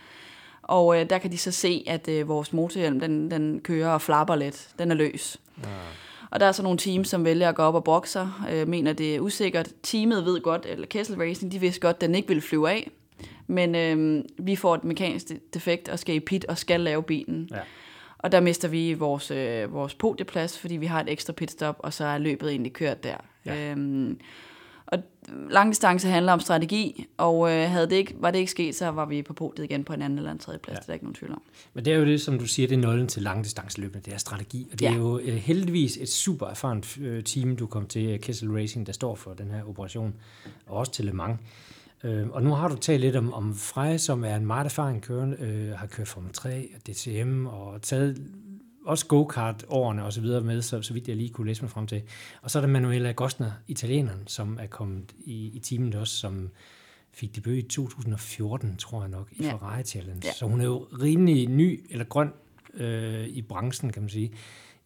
Og 0.62 1.00
øh, 1.00 1.10
der 1.10 1.18
kan 1.18 1.32
de 1.32 1.38
så 1.38 1.50
se, 1.50 1.84
at 1.86 2.08
øh, 2.08 2.28
vores 2.28 2.52
motorhjelm, 2.52 3.00
den, 3.00 3.30
den 3.30 3.60
kører 3.60 3.88
og 3.88 4.02
flapper 4.02 4.34
lidt. 4.34 4.68
Den 4.78 4.90
er 4.90 4.94
løs. 4.94 5.40
Ja. 5.62 5.68
Og 6.30 6.40
der 6.40 6.46
er 6.46 6.52
så 6.52 6.62
nogle 6.62 6.78
teams, 6.78 7.08
som 7.08 7.24
vælger 7.24 7.48
at 7.48 7.54
gå 7.54 7.62
op 7.62 7.74
og 7.74 7.84
bokser, 7.84 8.46
øh, 8.52 8.68
mener 8.68 8.92
det 8.92 9.16
er 9.16 9.20
usikkert. 9.20 9.68
Teamet 9.82 10.24
ved 10.24 10.40
godt, 10.40 10.66
eller 10.66 10.86
Kessel 10.86 11.16
Racing, 11.16 11.52
de 11.52 11.58
vidste 11.58 11.80
godt, 11.80 11.96
at 11.96 12.00
den 12.00 12.14
ikke 12.14 12.28
ville 12.28 12.42
flyve 12.42 12.70
af. 12.70 12.90
Men 13.46 13.74
øh, 13.74 14.24
vi 14.38 14.56
får 14.56 14.74
et 14.74 14.84
mekanisk 14.84 15.26
defekt 15.54 15.88
og 15.88 15.98
skal 15.98 16.14
i 16.14 16.20
pit 16.20 16.44
og 16.44 16.58
skal 16.58 16.80
lave 16.80 17.02
bilen. 17.02 17.48
Ja. 17.50 17.60
Og 18.18 18.32
der 18.32 18.40
mister 18.40 18.68
vi 18.68 18.94
vores, 18.94 19.30
øh, 19.30 19.72
vores 19.72 19.94
podieplads, 19.94 20.58
fordi 20.58 20.76
vi 20.76 20.86
har 20.86 21.00
et 21.00 21.08
ekstra 21.08 21.32
pitstop, 21.32 21.76
og 21.78 21.92
så 21.92 22.04
er 22.04 22.18
løbet 22.18 22.50
egentlig 22.50 22.72
kørt 22.72 23.04
der. 23.04 23.16
Ja. 23.46 23.70
Øhm, 23.70 24.20
og 24.86 24.98
langdistance 25.50 26.08
handler 26.08 26.32
om 26.32 26.40
strategi, 26.40 27.06
og 27.16 27.50
øh, 27.50 27.70
havde 27.70 27.90
det 27.90 27.96
ikke, 27.96 28.14
var 28.18 28.30
det 28.30 28.38
ikke 28.38 28.50
sket, 28.50 28.74
så 28.74 28.88
var 28.88 29.06
vi 29.06 29.22
på 29.22 29.32
podiet 29.32 29.64
igen 29.64 29.84
på 29.84 29.92
en 29.92 30.02
anden 30.02 30.18
eller 30.18 30.30
en 30.30 30.38
tredje 30.38 30.58
plads. 30.58 30.74
Ja. 30.74 30.78
Det 30.78 30.82
er 30.82 30.86
der 30.86 30.92
ikke 30.92 31.04
nogen 31.04 31.14
tvivl 31.14 31.32
om. 31.32 31.42
Men 31.74 31.84
det 31.84 31.92
er 31.92 31.98
jo 31.98 32.04
det, 32.04 32.20
som 32.20 32.38
du 32.38 32.46
siger, 32.46 32.68
det 32.68 32.74
er 32.74 32.80
nøglen 32.80 33.08
til 33.08 33.22
langdistanceløbene, 33.22 34.02
det 34.04 34.14
er 34.14 34.18
strategi. 34.18 34.68
Og 34.72 34.80
det 34.80 34.86
ja. 34.86 34.92
er 34.92 34.96
jo 34.96 35.18
øh, 35.18 35.34
heldigvis 35.34 35.98
et 36.00 36.08
super 36.08 36.46
erfarent 36.46 36.98
øh, 36.98 37.24
team, 37.24 37.56
du 37.56 37.66
kom 37.66 37.86
til, 37.86 38.20
Kessel 38.20 38.50
Racing, 38.50 38.86
der 38.86 38.92
står 38.92 39.14
for 39.14 39.34
den 39.34 39.50
her 39.50 39.68
operation, 39.68 40.14
og 40.66 40.76
også 40.76 40.92
til 40.92 41.04
Le 41.04 41.12
Mans. 41.12 41.38
Øh, 42.04 42.28
og 42.28 42.42
nu 42.42 42.50
har 42.50 42.68
du 42.68 42.76
talt 42.76 43.00
lidt 43.00 43.16
om, 43.16 43.34
om 43.34 43.54
Freja, 43.54 43.98
som 43.98 44.24
er 44.24 44.36
en 44.36 44.46
meget 44.46 44.64
erfaren 44.64 45.00
kører, 45.00 45.34
øh, 45.38 45.70
har 45.70 45.86
kørt 45.86 46.08
Formel 46.08 46.32
3 46.32 46.68
og 46.74 46.86
DTM 46.86 47.46
og 47.46 47.82
taget 47.82 48.18
også 48.86 49.06
go-kart-årene 49.06 50.04
og 50.04 50.12
så 50.12 50.20
videre 50.20 50.40
med, 50.40 50.62
så, 50.62 50.82
så 50.82 50.92
vidt 50.94 51.08
jeg 51.08 51.16
lige 51.16 51.28
kunne 51.30 51.46
læse 51.46 51.62
mig 51.62 51.70
frem 51.70 51.86
til. 51.86 52.02
Og 52.42 52.50
så 52.50 52.58
er 52.58 52.60
der 52.60 52.68
Manuela 52.68 53.12
Gostner, 53.12 53.50
italieneren, 53.68 54.20
som 54.26 54.58
er 54.62 54.66
kommet 54.66 55.12
i, 55.24 55.50
i 55.54 55.58
teamet 55.58 55.94
også, 55.94 56.14
som 56.16 56.50
fik 57.12 57.36
debut 57.36 57.52
i 57.54 57.62
2014, 57.62 58.76
tror 58.76 59.00
jeg 59.00 59.10
nok, 59.10 59.28
i 59.32 59.42
Ja. 59.44 59.52
Ferrari 59.52 59.82
Challenge. 59.82 60.20
Ja. 60.24 60.32
Så 60.32 60.46
hun 60.46 60.60
er 60.60 60.64
jo 60.64 60.86
rimelig 61.02 61.48
ny, 61.48 61.84
eller 61.90 62.04
grøn 62.04 62.32
øh, 62.74 63.26
i 63.26 63.42
branchen, 63.42 63.92
kan 63.92 64.02
man 64.02 64.08
sige. 64.08 64.32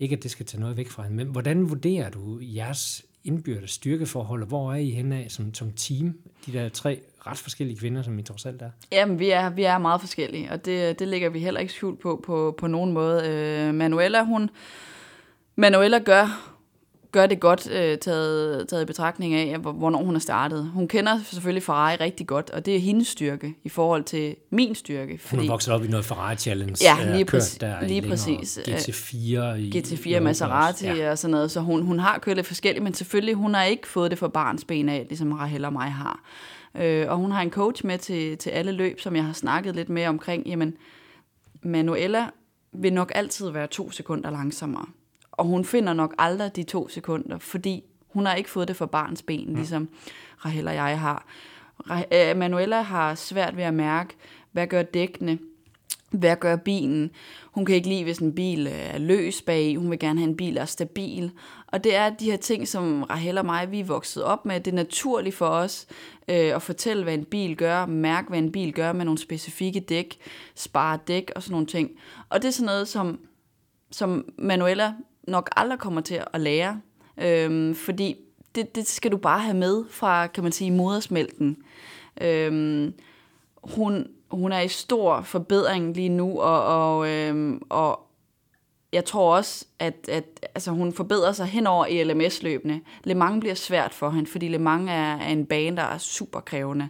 Ikke, 0.01 0.17
at 0.17 0.23
det 0.23 0.31
skal 0.31 0.47
tage 0.47 0.61
noget 0.61 0.77
væk 0.77 0.89
fra 0.89 1.03
hende, 1.03 1.17
men 1.17 1.27
hvordan 1.27 1.69
vurderer 1.71 2.11
du 2.11 2.39
jeres 2.43 3.05
indbyrdes 3.25 3.71
styrkeforhold, 3.71 4.43
og 4.43 4.49
hvor 4.49 4.73
er 4.73 4.77
I 4.77 4.91
henne 4.91 5.17
af 5.25 5.31
som, 5.31 5.55
som 5.55 5.73
team, 5.73 6.19
de 6.47 6.53
der 6.53 6.69
tre 6.69 7.01
ret 7.27 7.39
forskellige 7.39 7.79
kvinder, 7.79 8.03
som 8.03 8.19
I 8.19 8.23
trods 8.23 8.47
alt 8.47 8.63
er? 8.63 8.71
Jamen, 8.93 9.19
vi 9.19 9.31
er, 9.31 9.51
vi 9.51 9.63
er 9.63 9.79
meget 9.79 10.01
forskellige, 10.01 10.53
og 10.53 10.65
det, 10.65 10.99
det 10.99 11.09
lægger 11.09 11.29
vi 11.31 11.39
heller 11.39 11.61
ikke 11.61 11.73
skjult 11.73 12.01
på 12.01 12.23
på, 12.27 12.55
på 12.59 12.67
nogen 12.67 12.93
måde. 12.93 13.29
Øh, 13.29 13.75
Manuela, 13.75 14.23
hun... 14.25 14.51
Manuela 15.57 15.99
gør, 15.99 16.53
gør 17.13 17.27
det 17.27 17.41
godt, 17.41 17.71
øh, 17.71 17.99
taget, 17.99 18.69
taget 18.69 18.83
i 18.83 18.85
betragtning 18.87 19.35
af, 19.35 19.59
hvor- 19.59 19.73
hvornår 19.73 20.03
hun 20.05 20.15
er 20.17 20.21
startet. 20.21 20.71
Hun 20.75 20.89
kender 20.89 21.19
selvfølgelig 21.25 21.63
Ferrari 21.63 21.97
rigtig 21.97 22.27
godt, 22.27 22.51
og 22.51 22.67
det 22.67 22.77
er 22.77 22.81
hendes 22.81 23.09
styrke 23.09 23.55
i 23.65 23.69
forhold 23.69 24.05
til 24.05 24.37
min 24.51 24.75
styrke. 24.75 25.21
Hun 25.31 25.41
er 25.41 25.47
vokset 25.47 25.75
op 25.75 25.85
i 25.85 25.89
noget 25.89 26.05
Ferrari 26.07 26.37
Challenge. 26.37 26.77
Ja, 26.83 27.07
øh, 27.07 27.13
lige 27.13 27.25
præcis- 27.25 27.59
der 27.59 27.87
lige 27.87 28.03
præcis. 28.03 28.59
GT4 28.59 29.15
i 29.15 29.71
GT4 29.79 30.09
Europa 30.09 30.21
Maserati 30.25 30.87
ja. 30.87 31.11
og 31.11 31.19
sådan 31.19 31.31
noget, 31.33 31.51
så 31.51 31.61
hun, 31.61 31.83
hun 31.83 31.99
har 31.99 32.19
kørt 32.19 32.37
lidt 32.37 32.47
forskelligt, 32.47 32.83
men 32.85 32.95
selvfølgelig, 32.95 33.35
hun 33.35 33.55
har 33.55 33.65
ikke 33.65 33.89
fået 33.89 34.11
det 34.11 34.19
fra 34.19 34.29
barns 34.29 34.65
ben 34.65 34.89
af, 34.89 35.07
ligesom 35.09 35.33
Rahel 35.33 35.65
og 35.65 35.73
mig 35.73 35.93
har. 35.93 36.21
Øh, 36.75 37.11
og 37.11 37.17
hun 37.17 37.31
har 37.31 37.43
en 37.43 37.51
coach 37.51 37.87
med 37.87 37.99
til, 37.99 38.39
til 38.39 38.51
alle 38.51 38.73
løb, 38.73 39.01
som 39.01 39.17
jeg 39.17 39.25
har 39.25 39.33
snakket 39.33 39.77
lidt 39.77 39.89
med 39.89 40.07
omkring, 40.07 40.47
jamen, 40.47 40.77
Manuela 41.63 42.27
vil 42.73 42.93
nok 42.93 43.13
altid 43.15 43.51
være 43.51 43.67
to 43.67 43.91
sekunder 43.91 44.31
langsommere. 44.31 44.87
Og 45.33 45.45
hun 45.45 45.65
finder 45.65 45.93
nok 45.93 46.15
aldrig 46.19 46.57
de 46.57 46.63
to 46.63 46.89
sekunder, 46.89 47.39
fordi 47.39 47.85
hun 48.09 48.27
har 48.27 48.35
ikke 48.35 48.51
fået 48.51 48.69
det 48.69 48.77
fra 48.77 48.87
barns 48.87 49.23
ben, 49.23 49.49
mm. 49.49 49.55
ligesom 49.55 49.89
Rahel 50.45 50.69
og 50.69 50.75
jeg 50.75 51.01
har. 51.01 51.27
Øh, 51.91 52.37
Manuela 52.37 52.83
har 52.83 53.15
svært 53.15 53.57
ved 53.57 53.65
at 53.65 53.75
mærke, 53.75 54.15
hvad 54.53 54.67
gør 54.67 54.83
dækkene, 54.83 55.39
hvad 56.11 56.37
gør 56.37 56.57
bilen? 56.57 57.11
Hun 57.53 57.65
kan 57.65 57.75
ikke 57.75 57.89
lide, 57.89 58.05
hvis 58.05 58.19
en 58.19 58.35
bil 58.35 58.67
øh, 58.67 58.95
er 58.95 58.99
løs 58.99 59.43
bag. 59.43 59.77
Hun 59.77 59.91
vil 59.91 59.99
gerne 59.99 60.21
have 60.21 60.29
en 60.29 60.37
bil, 60.37 60.55
der 60.55 60.61
er 60.61 60.65
stabil. 60.65 61.31
Og 61.73 61.85
det 61.85 61.95
er 61.95 62.11
de 62.11 62.31
her 62.31 62.37
ting, 62.37 62.69
som 62.69 63.03
Rahel 63.03 63.39
og 63.39 63.47
mig, 63.47 63.71
vi 63.71 63.81
er 63.81 63.85
vokset 63.85 64.25
op 64.25 64.47
med. 64.47 64.61
Det 64.61 64.71
er 64.71 64.77
naturligt 64.77 65.37
for 65.37 65.47
os 65.47 65.87
øh, 66.29 66.55
at 66.55 66.63
fortælle, 66.63 67.03
hvad 67.03 67.15
en 67.15 67.25
bil 67.25 67.57
gør, 67.57 67.87
mærke, 67.87 68.29
hvad 68.29 68.39
en 68.39 68.53
bil 68.53 68.75
gør 68.75 68.93
med 68.93 69.05
nogle 69.05 69.19
specifikke 69.19 69.81
dæk, 69.81 70.19
spare 70.55 70.99
dæk 71.09 71.33
og 71.37 71.43
sådan 71.43 71.53
nogle 71.53 71.67
ting. 71.67 71.91
Og 72.29 72.43
det 72.43 72.49
er 72.49 72.53
sådan 72.53 72.67
noget, 72.67 72.89
som, 72.89 73.19
som 73.91 74.25
Manuela 74.39 74.95
nok 75.23 75.51
aldrig 75.57 75.79
kommer 75.79 76.01
til 76.01 76.23
at 76.33 76.41
lære. 76.41 76.81
øh, 77.19 77.75
fordi 77.75 78.17
det, 78.55 78.75
det 78.75 78.87
skal 78.87 79.13
du 79.13 79.17
bare 79.17 79.41
have 79.41 79.57
med 79.57 79.85
fra, 79.91 80.27
kan 80.27 80.43
man 80.43 80.53
sige, 80.53 80.71
modersmælken. 80.71 81.57
Øh, 82.21 82.93
hun, 83.65 84.07
hun 84.31 84.53
er 84.53 84.61
i 84.61 84.69
stor 84.69 85.23
forbedring 85.23 85.95
lige 85.95 86.09
nu, 86.09 86.41
og, 86.41 86.65
og, 86.65 87.09
øh, 87.09 87.61
og 87.69 88.10
jeg 88.93 89.05
tror 89.05 89.37
også, 89.37 89.65
at, 89.79 89.95
at 90.09 90.25
altså, 90.55 90.71
hun 90.71 90.93
forbedrer 90.93 91.33
sig 91.33 91.47
hen 91.47 91.67
over 91.67 91.87
i 91.87 92.05
LMS-løbene. 92.05 92.81
Le 93.05 93.15
Mans 93.15 93.41
bliver 93.41 93.55
svært 93.55 93.95
for 93.95 94.11
hende, 94.11 94.31
fordi 94.31 94.49
Le 94.49 94.59
Mans 94.59 94.91
er, 94.91 95.17
er 95.17 95.29
en 95.29 95.47
bane, 95.47 95.77
der 95.77 95.83
er 95.83 95.99
super 95.99 96.41
krævende, 96.41 96.89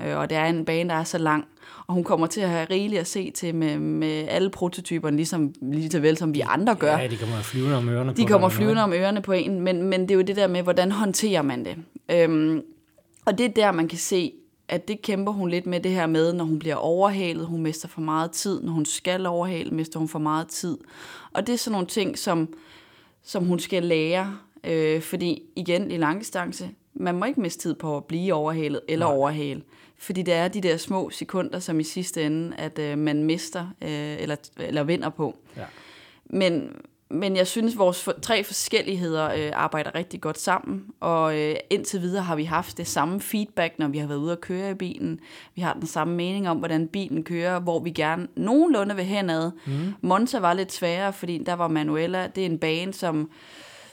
øh, 0.00 0.16
og 0.16 0.30
det 0.30 0.38
er 0.38 0.44
en 0.44 0.64
bane, 0.64 0.88
der 0.90 0.94
er 0.94 1.04
så 1.04 1.18
lang, 1.18 1.44
og 1.86 1.94
hun 1.94 2.04
kommer 2.04 2.26
til 2.26 2.40
at 2.40 2.48
have 2.48 2.66
rigeligt 2.70 3.00
at 3.00 3.06
se 3.06 3.30
til 3.30 3.54
med, 3.54 3.78
med 3.78 4.28
alle 4.28 4.50
prototyperne, 4.50 5.16
ligesom 5.16 5.54
lige 5.62 5.90
så 5.90 6.00
vel 6.00 6.16
som 6.16 6.34
vi 6.34 6.40
andre 6.40 6.74
gør. 6.74 6.98
Ja, 6.98 7.06
de 7.06 7.16
kommer 7.16 7.42
flyvende 7.42 7.76
om 7.76 7.88
ørerne 7.88 8.10
på 8.10 8.16
De 8.16 8.26
kommer 8.26 8.48
flyvende 8.48 8.82
om 8.82 8.92
ørerne 8.92 9.22
på 9.22 9.32
en, 9.32 9.60
men, 9.60 9.82
men 9.82 10.02
det 10.02 10.10
er 10.10 10.14
jo 10.14 10.22
det 10.22 10.36
der 10.36 10.46
med, 10.46 10.62
hvordan 10.62 10.92
håndterer 10.92 11.42
man 11.42 11.64
det. 11.64 11.76
Øhm, 12.10 12.62
og 13.24 13.38
det 13.38 13.46
er 13.46 13.50
der, 13.50 13.72
man 13.72 13.88
kan 13.88 13.98
se, 13.98 14.32
at 14.70 14.88
det 14.88 15.02
kæmper 15.02 15.32
hun 15.32 15.50
lidt 15.50 15.66
med 15.66 15.80
det 15.80 15.90
her 15.90 16.06
med, 16.06 16.32
når 16.32 16.44
hun 16.44 16.58
bliver 16.58 16.74
overhalet, 16.74 17.46
hun 17.46 17.62
mister 17.62 17.88
for 17.88 18.00
meget 18.00 18.30
tid, 18.30 18.62
når 18.62 18.72
hun 18.72 18.84
skal 18.84 19.26
overhale, 19.26 19.70
mister 19.70 19.98
hun 19.98 20.08
for 20.08 20.18
meget 20.18 20.48
tid. 20.48 20.78
Og 21.32 21.46
det 21.46 21.52
er 21.52 21.56
sådan 21.56 21.72
nogle 21.72 21.86
ting, 21.86 22.18
som, 22.18 22.54
som 23.22 23.44
hun 23.44 23.58
skal 23.58 23.82
lære, 23.82 24.38
øh, 24.64 25.02
fordi 25.02 25.42
igen 25.56 25.90
i 25.90 25.96
langdistance, 25.96 26.70
man 26.94 27.14
må 27.14 27.24
ikke 27.24 27.40
miste 27.40 27.62
tid 27.62 27.74
på 27.74 27.96
at 27.96 28.04
blive 28.04 28.34
overhalet 28.34 28.80
eller 28.88 29.06
Nej. 29.06 29.16
overhale. 29.16 29.62
Fordi 29.98 30.22
det 30.22 30.34
er 30.34 30.48
de 30.48 30.60
der 30.60 30.76
små 30.76 31.10
sekunder, 31.10 31.58
som 31.58 31.80
i 31.80 31.84
sidste 31.84 32.26
ende, 32.26 32.56
at 32.56 32.78
øh, 32.78 32.98
man 32.98 33.24
mister 33.24 33.66
øh, 33.82 34.22
eller, 34.22 34.36
eller 34.58 34.82
vinder 34.82 35.08
på. 35.08 35.38
Ja. 35.56 35.64
Men, 36.24 36.72
men 37.10 37.36
jeg 37.36 37.46
synes, 37.46 37.78
vores 37.78 38.08
tre 38.22 38.44
forskelligheder 38.44 39.32
øh, 39.32 39.52
arbejder 39.54 39.94
rigtig 39.94 40.20
godt 40.20 40.38
sammen, 40.38 40.84
og 41.00 41.38
øh, 41.38 41.56
indtil 41.70 42.00
videre 42.00 42.22
har 42.22 42.36
vi 42.36 42.44
haft 42.44 42.78
det 42.78 42.86
samme 42.86 43.20
feedback, 43.20 43.78
når 43.78 43.88
vi 43.88 43.98
har 43.98 44.06
været 44.06 44.18
ude 44.18 44.32
at 44.32 44.40
køre 44.40 44.70
i 44.70 44.74
bilen. 44.74 45.20
Vi 45.54 45.62
har 45.62 45.72
den 45.72 45.86
samme 45.86 46.14
mening 46.14 46.48
om, 46.48 46.56
hvordan 46.56 46.88
bilen 46.88 47.24
kører, 47.24 47.60
hvor 47.60 47.80
vi 47.80 47.90
gerne 47.90 48.28
nogenlunde 48.36 48.96
vil 48.96 49.04
henad. 49.04 49.50
Mm. 49.66 49.94
Monza 50.00 50.38
var 50.38 50.54
lidt 50.54 50.72
sværere, 50.72 51.12
fordi 51.12 51.38
der 51.38 51.54
var 51.54 51.68
Manuela. 51.68 52.26
Det 52.34 52.42
er 52.42 52.46
en 52.46 52.58
bane, 52.58 52.92
som, 52.92 53.30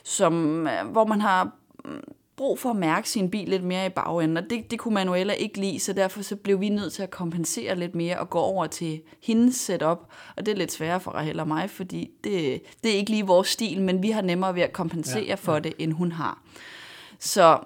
som, 0.04 0.68
øh, 0.68 0.92
hvor 0.92 1.06
man 1.06 1.22
har 1.22 1.52
mm, 1.86 2.02
brug 2.38 2.60
for 2.60 2.70
at 2.70 2.76
mærke 2.76 3.10
sin 3.10 3.32
bil 3.32 3.50
lidt 3.50 3.64
mere 3.64 3.86
i 3.86 3.90
bagenden, 3.90 4.38
og 4.38 4.50
det, 4.50 4.72
det 4.72 4.80
kunne 4.80 4.94
Manuela 4.94 5.34
ikke 5.34 5.60
lide, 5.60 5.80
så 5.80 5.94
derfor 5.94 6.22
så 6.22 6.36
blev 6.36 6.62
vi 6.62 6.70
nødt 6.70 6.94
til 6.94 7.04
at 7.04 7.10
kompensere 7.10 7.76
lidt 7.76 7.96
mere 7.96 8.20
og 8.20 8.30
gå 8.30 8.40
over 8.40 8.68
til 8.68 9.02
hendes 9.24 9.56
setup, 9.56 10.00
og 10.36 10.46
det 10.46 10.52
er 10.52 10.56
lidt 10.56 10.72
sværere 10.72 11.00
for 11.00 11.12
Rahel 11.12 11.40
og 11.40 11.48
mig, 11.48 11.70
fordi 11.70 12.10
det, 12.24 12.62
det 12.84 12.92
er 12.92 12.96
ikke 12.96 13.12
lige 13.12 13.26
vores 13.26 13.48
stil, 13.48 13.82
men 13.82 14.04
vi 14.04 14.12
har 14.12 14.22
nemmere 14.22 14.56
ved 14.56 14.62
at 14.62 14.74
kompensere 14.74 15.22
ja, 15.22 15.28
Ja, 15.28 15.36
for 15.36 15.60
det, 15.60 15.74
end 15.80 15.94
hun 15.94 16.12
har. 16.12 16.42
Så 17.20 17.60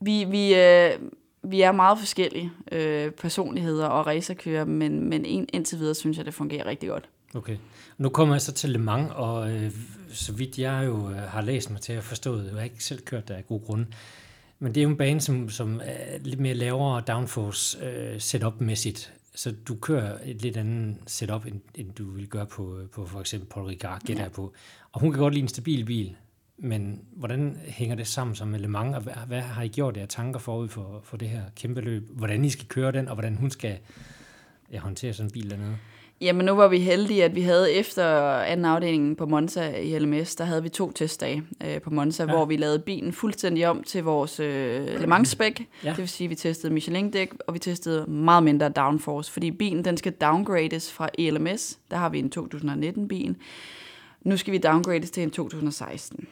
vi, 0.00 0.24
vi, 0.24 0.54
øh, 0.54 0.90
vi 1.42 1.60
er 1.60 1.72
meget 1.72 1.98
forskellige 1.98 2.52
øh, 2.72 3.10
personligheder 3.10 3.86
og 3.86 4.06
racerkører, 4.06 4.64
men, 4.64 5.08
men 5.08 5.24
en, 5.24 5.48
indtil 5.52 5.78
videre 5.78 5.94
synes 5.94 6.16
jeg, 6.16 6.26
det 6.26 6.34
fungerer 6.34 6.66
rigtig 6.66 6.88
godt. 6.88 7.08
Okay. 7.36 7.56
Nu 7.98 8.08
kommer 8.08 8.34
jeg 8.34 8.42
så 8.42 8.52
til 8.52 8.70
Le 8.70 8.78
Mans, 8.78 9.12
og 9.14 9.50
øh, 9.52 9.72
så 10.08 10.32
vidt 10.32 10.58
jeg 10.58 10.86
jo 10.86 11.10
øh, 11.10 11.16
har 11.16 11.40
læst 11.40 11.70
mig 11.70 11.80
til 11.80 11.92
at 11.92 12.04
forstå 12.04 12.38
det, 12.38 12.46
jeg 12.46 12.54
har 12.54 12.62
ikke 12.62 12.84
selv 12.84 13.02
kørt 13.04 13.28
der 13.28 13.34
af 13.36 13.46
gode 13.46 13.60
grunde, 13.64 13.86
men 14.58 14.74
det 14.74 14.80
er 14.80 14.84
jo 14.84 14.90
en 14.90 14.96
bane, 14.96 15.20
som, 15.20 15.48
som 15.50 15.80
er 15.84 16.18
lidt 16.18 16.40
mere 16.40 16.54
lavere 16.54 17.02
downforce 17.08 17.84
øh, 17.84 18.20
setup-mæssigt. 18.20 19.12
Så 19.34 19.54
du 19.68 19.74
kører 19.74 20.18
et 20.24 20.42
lidt 20.42 20.56
andet 20.56 20.96
setup, 21.06 21.46
end, 21.46 21.60
end 21.74 21.92
du 21.92 22.10
ville 22.10 22.26
gøre 22.26 22.46
på, 22.46 22.80
på 22.92 23.06
for 23.06 23.20
eksempel 23.20 23.48
Paul 23.48 23.66
Ricard, 23.66 24.00
gætter 24.00 24.22
Ja. 24.22 24.24
jeg 24.24 24.32
på. 24.32 24.52
Og 24.92 25.00
hun 25.00 25.12
kan 25.12 25.20
godt 25.20 25.34
lide 25.34 25.42
en 25.42 25.48
stabil 25.48 25.84
bil, 25.84 26.16
men 26.58 27.00
hvordan 27.12 27.58
hænger 27.64 27.96
det 27.96 28.06
sammen 28.06 28.36
som 28.36 28.52
Le 28.52 28.68
Mans, 28.68 28.96
og 28.96 29.02
hvad, 29.02 29.14
hvad 29.26 29.40
har 29.40 29.62
I 29.62 29.68
gjort 29.68 29.96
jer 29.96 30.06
tanker 30.06 30.40
forud 30.40 30.68
for, 30.68 31.00
for 31.04 31.16
det 31.16 31.28
her 31.28 31.42
kæmpe 31.56 31.80
løb? 31.80 32.10
Hvordan 32.10 32.44
I 32.44 32.50
skal 32.50 32.66
køre 32.68 32.92
den, 32.92 33.08
og 33.08 33.14
hvordan 33.14 33.36
hun 33.36 33.50
skal 33.50 33.78
ja, 34.72 34.78
håndtere 34.78 35.12
sådan 35.12 35.26
en 35.28 35.32
bil 35.32 35.50
dernede? 35.50 35.76
Jamen 36.20 36.46
nu 36.46 36.52
var 36.52 36.68
vi 36.68 36.78
heldige, 36.78 37.24
at 37.24 37.34
vi 37.34 37.42
havde 37.42 37.72
efter 37.72 38.28
anden 38.38 38.64
afdelingen 38.66 39.16
på 39.16 39.26
Monza 39.26 39.76
i 39.76 39.98
LMS, 39.98 40.36
der 40.36 40.44
havde 40.44 40.62
vi 40.62 40.68
to 40.68 40.92
testdage 40.92 41.42
øh, 41.64 41.80
på 41.80 41.90
Monza, 41.90 42.24
ja. 42.24 42.30
Hvor 42.30 42.44
vi 42.44 42.56
lavede 42.56 42.78
bilen 42.78 43.12
fuldstændig 43.12 43.68
om 43.68 43.82
til 43.82 44.04
vores 44.04 44.40
øh, 44.40 45.00
Le 45.00 45.06
Mans. 45.06 45.36
Ja. 45.40 45.90
Det 45.90 45.98
vil 45.98 46.08
sige, 46.08 46.26
at 46.26 46.30
vi 46.30 46.34
testede 46.34 46.72
Michelin-dæk, 46.72 47.32
og 47.46 47.54
vi 47.54 47.58
testede 47.58 48.10
meget 48.10 48.42
mindre 48.42 48.68
downforce, 48.68 49.32
fordi 49.32 49.50
bilen 49.50 49.84
den 49.84 49.96
skal 49.96 50.12
downgrades 50.12 50.92
fra 50.92 51.08
ELMS. 51.18 51.78
Der 51.90 51.96
har 51.96 52.08
vi 52.08 52.18
en 52.18 52.32
2019-bil. 52.38 53.36
Nu 54.22 54.36
skal 54.36 54.52
vi 54.52 54.58
downgrades 54.58 55.10
til 55.10 55.22
en 55.22 55.30
2016. 55.30 56.26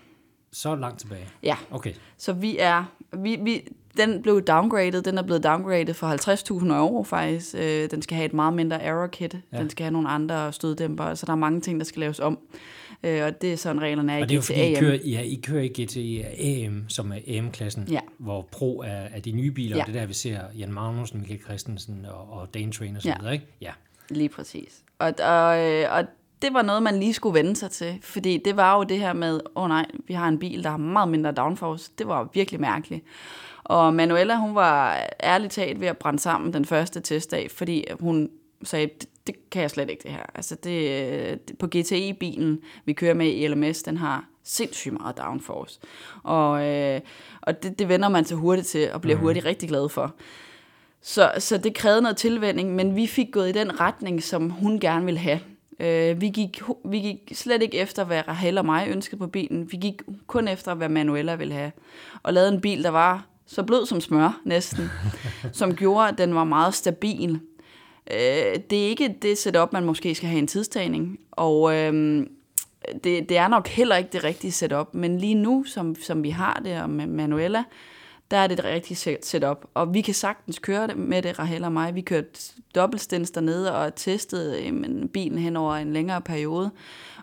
Så 0.53 0.77
langt 0.77 1.01
tilbage. 1.01 1.29
Ja, 1.43 1.57
Okay. 1.71 1.93
så 2.17 2.33
vi 2.33 2.57
er... 2.59 2.85
Vi, 3.13 3.39
vi, 3.43 3.69
den 3.97 4.23
blev 4.23 4.43
downgraded. 4.43 5.03
Den 5.03 5.19
er 5.19 5.23
blevet 5.23 5.45
downgraded 5.45 5.95
for 5.95 6.61
50.000 6.61 6.73
euro 6.75 7.03
faktisk. 7.03 7.55
Øh, 7.59 7.91
den 7.91 8.03
skal 8.03 8.17
have 8.17 8.27
et 8.27 8.33
meget 8.33 8.55
mindre 8.55 8.83
error 8.83 9.07
kit. 9.07 9.37
Ja. 9.53 9.59
Den 9.59 9.71
skal 9.71 9.85
have 9.85 9.93
nogle 9.93 10.09
andre 10.09 10.53
støddæmper. 10.53 11.15
Så 11.15 11.27
der 11.27 11.33
er 11.33 11.37
mange 11.37 11.61
ting, 11.61 11.81
der 11.81 11.85
skal 11.87 12.01
laves 12.01 12.21
om. 12.21 12.39
Øh, 13.03 13.25
og 13.25 13.43
det 13.43 13.53
er 13.53 13.57
sådan, 13.57 13.83
reglerne 13.83 14.13
er 14.13 14.23
Og 14.23 14.29
det 14.29 14.31
er 14.31 14.35
i 14.35 14.37
jo 14.37 14.43
fordi, 14.43 14.61
I 14.71 14.73
GTA. 14.73 14.81
kører, 14.81 14.99
ja, 15.05 15.21
I 15.21 15.41
kører 15.47 15.63
i 15.63 15.69
GTI 15.83 16.21
AM, 16.39 16.85
som 16.89 17.13
er 17.13 17.19
AM-klassen, 17.27 17.85
Ja. 17.91 18.01
hvor 18.19 18.49
Pro 18.53 18.81
er, 18.81 18.89
er 18.91 19.21
de 19.21 19.33
nye 19.33 19.51
biler, 19.51 19.77
Ja. 19.77 19.83
og 19.83 19.87
det 19.87 19.97
er 19.97 20.01
der, 20.01 20.07
vi 20.07 20.15
ser 20.15 20.41
Jan 20.59 20.73
Magnussen, 20.73 21.19
Michael 21.19 21.41
Christensen 21.41 22.07
og, 22.11 22.39
og 22.41 22.55
Dane 22.55 22.73
Train 22.73 22.97
og 22.97 23.03
så 23.03 23.09
Ja. 23.09 23.15
videre, 23.19 23.33
ikke? 23.35 23.47
Ja. 23.61 23.71
Lige 24.11 24.29
præcis. 24.29 24.83
Og, 24.99 25.13
og, 25.23 25.59
øh, 25.73 25.87
og 25.91 26.05
det 26.45 26.55
var 26.55 26.63
noget, 26.63 26.83
man 26.83 27.01
lige 27.01 27.15
skulle 27.15 27.35
vende 27.35 27.57
sig 27.57 27.71
til. 27.71 27.99
Fordi 28.03 28.43
det 28.45 28.57
var 28.57 28.77
jo 28.77 28.83
det 28.83 28.99
her 28.99 29.13
med, 29.13 29.41
åh 29.57 29.63
oh 29.63 29.69
nej, 29.69 29.87
vi 30.07 30.15
har 30.15 30.29
en 30.29 30.39
bil, 30.39 30.65
der 30.65 30.71
har 30.71 30.77
meget 30.77 31.09
mindre 31.09 31.33
downforce. 31.33 31.91
Det 31.99 32.09
var 32.09 32.29
virkelig 32.35 32.61
mærkeligt. 32.61 33.05
Og 33.65 33.95
Manuela, 33.95 34.37
hun 34.37 34.55
var 34.55 34.99
ærligt 35.23 35.53
talt 35.53 35.81
ved 35.81 35.89
at 35.89 35.99
brænde 35.99 36.19
sammen 36.19 36.53
den 36.53 36.65
første 36.65 37.01
testdag, 37.01 37.51
fordi 37.51 37.85
hun 38.01 38.31
sagde, 38.65 38.89
det, 39.27 39.35
kan 39.51 39.63
jeg 39.63 39.71
slet 39.71 39.91
ikke 39.91 40.03
det 40.03 40.11
her. 40.11 40.23
Altså 40.35 40.55
det, 40.55 41.49
det- 41.49 41.59
på 41.59 41.67
GTI-bilen, 41.67 42.59
vi 42.85 42.93
kører 42.93 43.15
med 43.15 43.27
i 43.27 43.47
LMS, 43.49 43.83
den 43.83 43.97
har 43.97 44.25
sindssygt 44.45 44.95
meget 45.01 45.19
downforce. 45.19 45.81
Og, 46.23 46.65
øh, 46.67 47.01
og 47.43 47.63
det, 47.63 47.79
det 47.79 47.89
vender 47.89 48.09
man 48.09 48.25
sig 48.25 48.37
hurtigt 48.37 48.67
til, 48.67 48.93
og 48.93 49.01
bliver 49.01 49.17
hurtigt 49.19 49.45
rigtig 49.47 49.69
glad 49.69 49.89
for. 49.89 50.15
Så, 51.03 51.33
så 51.39 51.59
det 51.59 51.75
krævede 51.75 52.03
noget 52.03 52.17
tilvænding, 52.17 52.75
men 52.75 52.97
vi 52.97 53.07
fik 53.07 53.27
gået 53.33 53.49
i 53.49 53.53
den 53.53 53.81
retning, 53.81 54.23
som 54.23 54.51
hun 54.51 54.81
gerne 54.81 55.05
ville 55.05 55.21
have. 55.21 55.41
Øh, 55.81 56.21
vi, 56.21 56.29
gik, 56.29 56.63
vi 56.85 56.99
gik 56.99 57.33
slet 57.33 57.63
ikke 57.63 57.77
efter, 57.77 58.05
hvad 58.05 58.29
Rahel 58.29 58.59
og 58.59 58.67
mig 58.67 58.89
ønskede 58.89 59.19
på 59.19 59.27
bilen. 59.27 59.73
Vi 59.73 59.77
gik 59.77 60.03
kun 60.27 60.49
efter, 60.49 60.75
hvad 60.75 60.89
Manuela 60.89 61.35
ville 61.35 61.55
have. 61.55 61.73
Og 62.23 62.33
lavede 62.33 62.55
en 62.55 62.61
bil, 62.61 62.83
der 62.83 62.91
var 62.91 63.27
så 63.47 63.63
blød 63.63 63.87
som 63.87 64.01
smør 64.01 64.41
næsten, 64.45 64.91
som 65.53 65.77
gjorde, 65.77 66.09
at 66.09 66.19
den 66.19 66.35
var 66.35 66.45
meget 66.45 66.75
stabil. 66.75 67.41
Øh, 68.11 68.61
det 68.71 68.85
er 68.85 68.89
ikke 68.89 69.17
det 69.23 69.39
setup, 69.39 69.73
man 69.73 69.85
måske 69.85 70.15
skal 70.15 70.29
have 70.29 70.39
en 70.39 70.47
tidstagning, 70.47 71.19
og 71.31 71.75
øh, 71.75 72.27
det, 73.05 73.29
det 73.29 73.37
er 73.37 73.49
nok 73.49 73.69
heller 73.69 73.97
ikke 73.97 74.11
det 74.13 74.25
rigtige 74.25 74.53
setup, 74.53 74.95
men 74.95 75.19
lige 75.19 75.35
nu, 75.35 75.65
som, 75.65 75.95
som 75.95 76.23
vi 76.23 76.31
har 76.31 76.61
det, 76.65 76.81
og 76.83 76.91
med 76.91 77.07
Manuela, 77.07 77.65
der 78.31 78.37
er 78.37 78.47
det 78.47 78.59
det 78.59 78.65
rigtige 78.65 79.19
setup. 79.23 79.65
Og 79.75 79.95
vi 79.95 80.01
kan 80.01 80.15
sagtens 80.15 80.59
køre 80.59 80.87
det 80.87 80.97
med 80.97 81.23
det, 81.23 81.39
Rahel 81.39 81.65
og 81.65 81.73
mig. 81.73 81.95
Vi 81.95 82.01
kørte 82.01 82.29
dobbeltstens 82.75 83.31
dernede 83.31 83.77
og 83.77 83.95
testede 83.95 84.67
øh, 84.67 85.09
bilen 85.09 85.39
hen 85.39 85.57
over 85.57 85.75
en 85.75 85.93
længere 85.93 86.21
periode, 86.21 86.71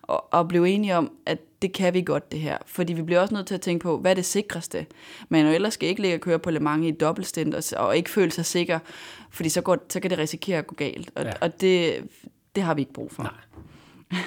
og, 0.02 0.34
og 0.34 0.48
blev 0.48 0.64
enige 0.64 0.96
om, 0.96 1.12
at 1.26 1.38
det 1.62 1.74
kan 1.74 1.94
vi 1.94 2.02
godt 2.02 2.32
det 2.32 2.40
her. 2.40 2.58
Fordi 2.66 2.94
vi 2.94 3.02
bliver 3.02 3.22
også 3.22 3.34
nødt 3.34 3.48
til 3.48 3.56
at 3.56 3.62
tænke 3.62 3.84
på, 3.84 3.98
hvad 3.98 4.12
er 4.12 4.16
det 4.16 4.26
sikreste? 4.26 4.86
Manuela 5.30 5.70
skal 5.70 5.90
ikke 5.90 6.02
ligge 6.02 6.18
og 6.18 6.22
køre 6.22 6.40
på 6.40 6.52
Le 6.52 6.60
Mans 6.60 6.86
i 6.86 6.92
dobbeltstint 6.92 7.56
og, 7.56 7.64
og 7.78 7.98
ikke 7.98 8.10
føle 8.10 8.32
sig 8.32 8.46
sikker, 8.46 8.80
fordi 9.30 9.50
så, 9.50 9.62
går, 9.62 9.78
så 9.90 10.00
kan 10.00 10.10
det 10.10 10.18
risikere 10.18 10.58
at 10.58 10.68
gå 10.68 10.76
galt. 10.76 11.12
Og, 11.16 11.24
ja. 11.24 11.32
og 11.42 11.62
det, 11.62 12.04
det 12.56 12.64
har 12.64 12.74
vi 12.74 12.82
ikke 12.82 12.94
brug 12.94 13.12
for. 13.12 13.24
Nej. 13.24 14.22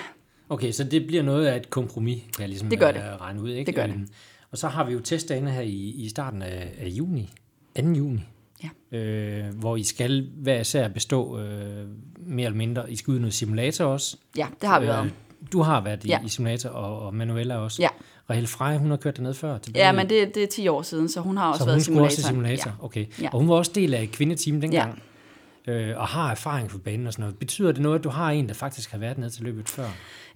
Okay, 0.48 0.72
så 0.72 0.84
det 0.84 1.06
bliver 1.06 1.22
noget 1.22 1.46
af 1.46 1.56
et 1.56 1.70
kompromis, 1.70 2.22
kan 2.22 2.40
jeg 2.40 2.48
ligesom 2.48 2.70
det 2.70 2.78
gør 2.78 2.92
det. 2.92 3.00
Øh, 3.00 3.20
regne 3.20 3.42
ud. 3.42 3.50
Ikke? 3.50 3.66
Det 3.66 3.74
gør 3.74 3.86
det. 3.86 4.08
Og 4.54 4.58
så 4.58 4.68
har 4.68 4.84
vi 4.84 4.92
jo 4.92 5.00
testdagene 5.00 5.50
her 5.50 5.60
i, 5.60 5.94
i 5.96 6.08
starten 6.08 6.42
af, 6.42 6.72
af 6.78 6.88
juni, 6.88 7.30
2. 7.80 7.88
juni, 7.88 8.20
ja. 8.64 8.98
øh, 8.98 9.54
hvor 9.54 9.76
I 9.76 9.82
skal 9.82 10.28
hver 10.36 10.60
især 10.60 10.88
bestå 10.88 11.38
øh, 11.38 11.86
mere 12.26 12.46
eller 12.46 12.56
mindre. 12.56 12.92
I 12.92 12.96
skal 12.96 13.12
ud 13.12 13.18
noget 13.18 13.34
simulator 13.34 13.84
også. 13.84 14.16
Ja, 14.36 14.46
det 14.60 14.68
har 14.68 14.80
vi 14.80 14.86
været. 14.86 15.04
Øh, 15.04 15.10
du 15.52 15.62
har 15.62 15.80
været 15.80 16.04
i, 16.04 16.08
ja. 16.08 16.18
i 16.24 16.28
simulator, 16.28 16.68
og, 16.68 17.06
og 17.06 17.14
Manuela 17.14 17.56
også. 17.56 17.82
Ja. 17.82 17.88
Rahel 18.30 18.46
Frey, 18.46 18.78
hun 18.78 18.90
har 18.90 18.96
kørt 18.96 19.16
dernede 19.16 19.34
før. 19.34 19.58
Tilbage. 19.58 19.86
Ja, 19.86 19.92
men 19.92 20.08
det, 20.08 20.34
det 20.34 20.42
er 20.42 20.46
10 20.46 20.68
år 20.68 20.82
siden, 20.82 21.08
så 21.08 21.20
hun 21.20 21.36
har 21.36 21.48
også 21.48 21.58
så 21.58 21.66
været 21.66 21.84
simulator. 21.84 22.08
Så 22.08 22.32
hun 22.32 22.44
også 22.44 22.54
simulator, 22.54 22.70
ja. 22.80 22.84
okay. 22.84 23.06
Ja. 23.22 23.28
Og 23.32 23.38
hun 23.38 23.48
var 23.48 23.54
også 23.54 23.72
del 23.74 23.94
af 23.94 24.08
kvindeteamet 24.12 24.62
dengang. 24.62 24.90
Ja 24.90 25.00
øh, 25.68 25.92
og 25.96 26.06
har 26.06 26.30
erfaring 26.30 26.68
på 26.68 26.78
banen 26.78 27.06
og 27.06 27.12
sådan 27.12 27.22
noget. 27.22 27.38
Betyder 27.38 27.72
det 27.72 27.80
noget, 27.80 27.98
at 27.98 28.04
du 28.04 28.08
har 28.08 28.30
en, 28.30 28.48
der 28.48 28.54
faktisk 28.54 28.90
har 28.90 28.98
været 28.98 29.18
ned 29.18 29.30
til 29.30 29.44
løbet 29.44 29.68
før? 29.68 29.86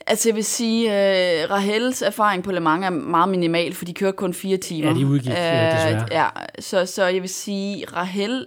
Altså 0.07 0.29
jeg 0.29 0.37
vil 0.37 0.45
sige, 0.45 0.87
uh, 0.87 1.51
Rahels 1.51 2.03
erfaring 2.03 2.43
på 2.43 2.53
Le 2.53 2.61
Mans 2.61 2.85
er 2.85 2.91
meget 2.91 3.29
minimal, 3.29 3.75
for 3.75 3.85
de 3.85 3.95
kører 3.95 4.13
kun 4.13 4.35
fire 4.35 4.57
timer. 4.57 4.89
Ja, 4.89 4.99
de 4.99 5.07
udgik 5.07 5.31
uh, 5.31 5.37
desværre. 5.37 6.07
Ja, 6.11 6.29
så, 6.59 6.87
så 6.87 7.05
jeg 7.05 7.23
vil 7.23 7.31
sige, 7.31 7.85
Rahel 7.97 8.47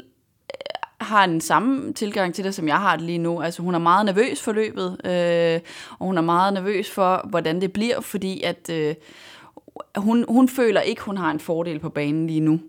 har 1.02 1.26
den 1.26 1.42
samme 1.42 1.94
tilgang 1.94 2.36
til 2.36 2.44
det, 2.44 2.56
som 2.56 2.68
jeg 2.68 2.80
har 2.80 2.96
det 2.96 3.06
lige 3.06 3.18
nu. 3.18 3.42
Altså 3.42 3.62
hun 3.62 3.76
er 3.76 3.80
meget 3.80 4.06
nervøs 4.06 4.42
for 4.42 4.52
løbet, 4.52 4.98
øh, 5.06 5.60
og 6.00 6.06
hun 6.06 6.18
er 6.18 6.22
meget 6.22 6.54
nervøs 6.54 6.92
for, 6.92 7.28
hvordan 7.30 7.62
det 7.62 7.74
bliver, 7.74 8.02
fordi 8.02 8.42
at 8.42 8.70
øh, 8.70 8.96
hun, 9.96 10.26
hun 10.30 10.50
føler 10.50 10.82
ikke, 10.82 11.02
hun 11.02 11.18
har 11.18 11.32
en 11.32 11.40
fordel 11.40 11.80
på 11.80 11.90
banen 11.90 12.28
lige 12.28 12.40
nu. 12.40 12.60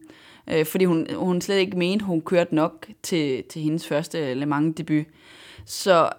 Øh, 0.50 0.66
fordi 0.66 0.84
hun, 0.84 1.06
hun 1.14 1.40
slet 1.40 1.58
ikke 1.58 1.78
mente, 1.78 2.04
hun 2.04 2.20
kørte 2.20 2.54
nok 2.54 2.86
til, 3.02 3.44
til 3.44 3.62
hendes 3.62 3.86
første 3.86 4.34
Le 4.34 4.46
Mans 4.46 4.76
debut. 4.76 5.06
Så 5.64 6.10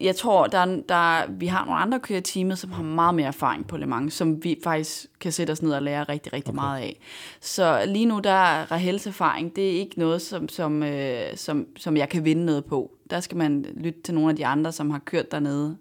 jeg 0.00 0.16
tror, 0.16 0.46
der, 0.46 0.64
der, 0.88 1.30
vi 1.30 1.46
har 1.46 1.64
nogle 1.64 1.80
andre 1.80 2.00
kører 2.00 2.20
teamet, 2.20 2.58
som 2.58 2.72
har 2.72 2.82
meget 2.82 3.14
mere 3.14 3.26
erfaring 3.26 3.66
på 3.66 3.76
Le 3.76 3.86
Mans, 3.86 4.14
som 4.14 4.44
vi 4.44 4.58
faktisk 4.64 5.06
kan 5.20 5.32
sætte 5.32 5.50
os 5.50 5.62
ned 5.62 5.72
og 5.72 5.82
lære 5.82 6.04
rigtig, 6.04 6.32
rigtig 6.32 6.50
okay. 6.50 6.60
meget 6.60 6.82
af. 6.82 7.00
Så 7.40 7.84
lige 7.86 8.06
nu, 8.06 8.20
der 8.24 8.30
er 8.30 8.72
Rahels 8.72 9.06
erfaring, 9.06 9.56
det 9.56 9.66
er 9.66 9.80
ikke 9.80 9.98
noget, 9.98 10.22
som, 10.22 10.48
som, 10.48 10.82
øh, 10.82 11.36
som, 11.36 11.66
som 11.76 11.96
jeg 11.96 12.08
kan 12.08 12.24
vinde 12.24 12.44
noget 12.44 12.64
på. 12.64 12.90
Der 13.10 13.20
skal 13.20 13.36
man 13.36 13.64
lytte 13.76 14.02
til 14.02 14.14
nogle 14.14 14.30
af 14.30 14.36
de 14.36 14.46
andre, 14.46 14.72
som 14.72 14.90
har 14.90 14.98
kørt 14.98 15.30
dernede 15.32 15.76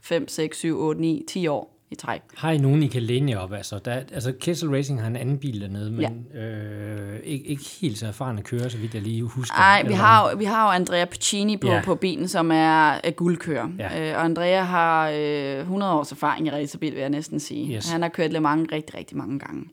5, 0.00 0.28
6, 0.28 0.58
7, 0.58 0.78
8, 0.78 1.00
9, 1.00 1.24
10 1.28 1.46
år 1.46 1.73
i 1.94 1.96
træk. 1.96 2.20
Har 2.36 2.50
I 2.50 2.58
nogen, 2.58 2.82
I 2.82 2.86
kan 2.86 3.02
læne 3.02 3.32
jer 3.32 3.38
op? 3.38 3.52
Altså, 3.52 3.78
der, 3.78 3.92
altså 3.92 4.32
Kessel 4.40 4.70
Racing 4.70 5.00
har 5.00 5.06
en 5.06 5.16
anden 5.16 5.38
bil 5.38 5.60
dernede, 5.60 5.90
men 5.90 6.26
ja. 6.34 6.40
øh, 6.40 7.20
ikke, 7.24 7.44
ikke 7.44 7.64
helt 7.80 7.98
så 7.98 8.06
erfarne 8.06 8.42
kører, 8.42 8.68
så 8.68 8.78
vidt 8.78 8.94
jeg 8.94 9.02
lige 9.02 9.22
husker. 9.22 9.58
Nej, 9.58 9.82
vi 9.86 9.92
har, 9.92 10.30
jo, 10.30 10.36
vi 10.36 10.44
har 10.44 10.64
jo 10.64 10.70
Andrea 10.70 11.04
Piccini 11.04 11.56
på, 11.56 11.66
ja. 11.66 11.82
på 11.84 11.94
bilen, 11.94 12.28
som 12.28 12.50
er, 12.50 12.90
er 12.90 13.10
guldkører. 13.10 13.68
Ja. 13.78 14.10
Øh, 14.10 14.16
og 14.16 14.24
Andrea 14.24 14.62
har 14.62 15.10
øh, 15.14 15.60
100 15.60 15.92
års 15.92 16.12
erfaring 16.12 16.46
i 16.46 16.50
racerbil, 16.50 16.92
vil 16.92 17.00
jeg 17.00 17.10
næsten 17.10 17.40
sige. 17.40 17.76
Yes. 17.76 17.90
Han 17.90 18.02
har 18.02 18.08
kørt 18.08 18.32
Le 18.32 18.40
Mans 18.40 18.72
rigtig, 18.72 18.94
rigtig 18.94 19.16
mange 19.16 19.38
gange. 19.38 19.64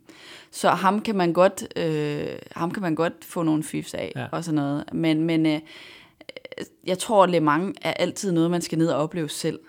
Så 0.51 0.69
ham 0.69 1.01
kan 1.01 1.15
man 1.15 1.33
godt, 1.33 1.67
øh, 1.75 2.27
ham 2.51 2.71
kan 2.71 2.81
man 2.81 2.95
godt 2.95 3.13
få 3.21 3.43
nogle 3.43 3.63
fifs 3.63 3.93
af 3.93 4.11
ja. 4.15 4.25
og 4.31 4.43
sådan 4.43 4.55
noget. 4.55 4.83
Men, 4.93 5.21
men 5.23 5.45
øh, 5.45 5.59
jeg 6.87 6.97
tror, 6.97 7.23
at 7.23 7.29
Le 7.29 7.39
Mans 7.39 7.77
er 7.81 7.93
altid 7.93 8.31
noget, 8.31 8.51
man 8.51 8.61
skal 8.61 8.77
ned 8.77 8.87
og 8.87 9.03
opleve 9.03 9.29
selv. 9.29 9.59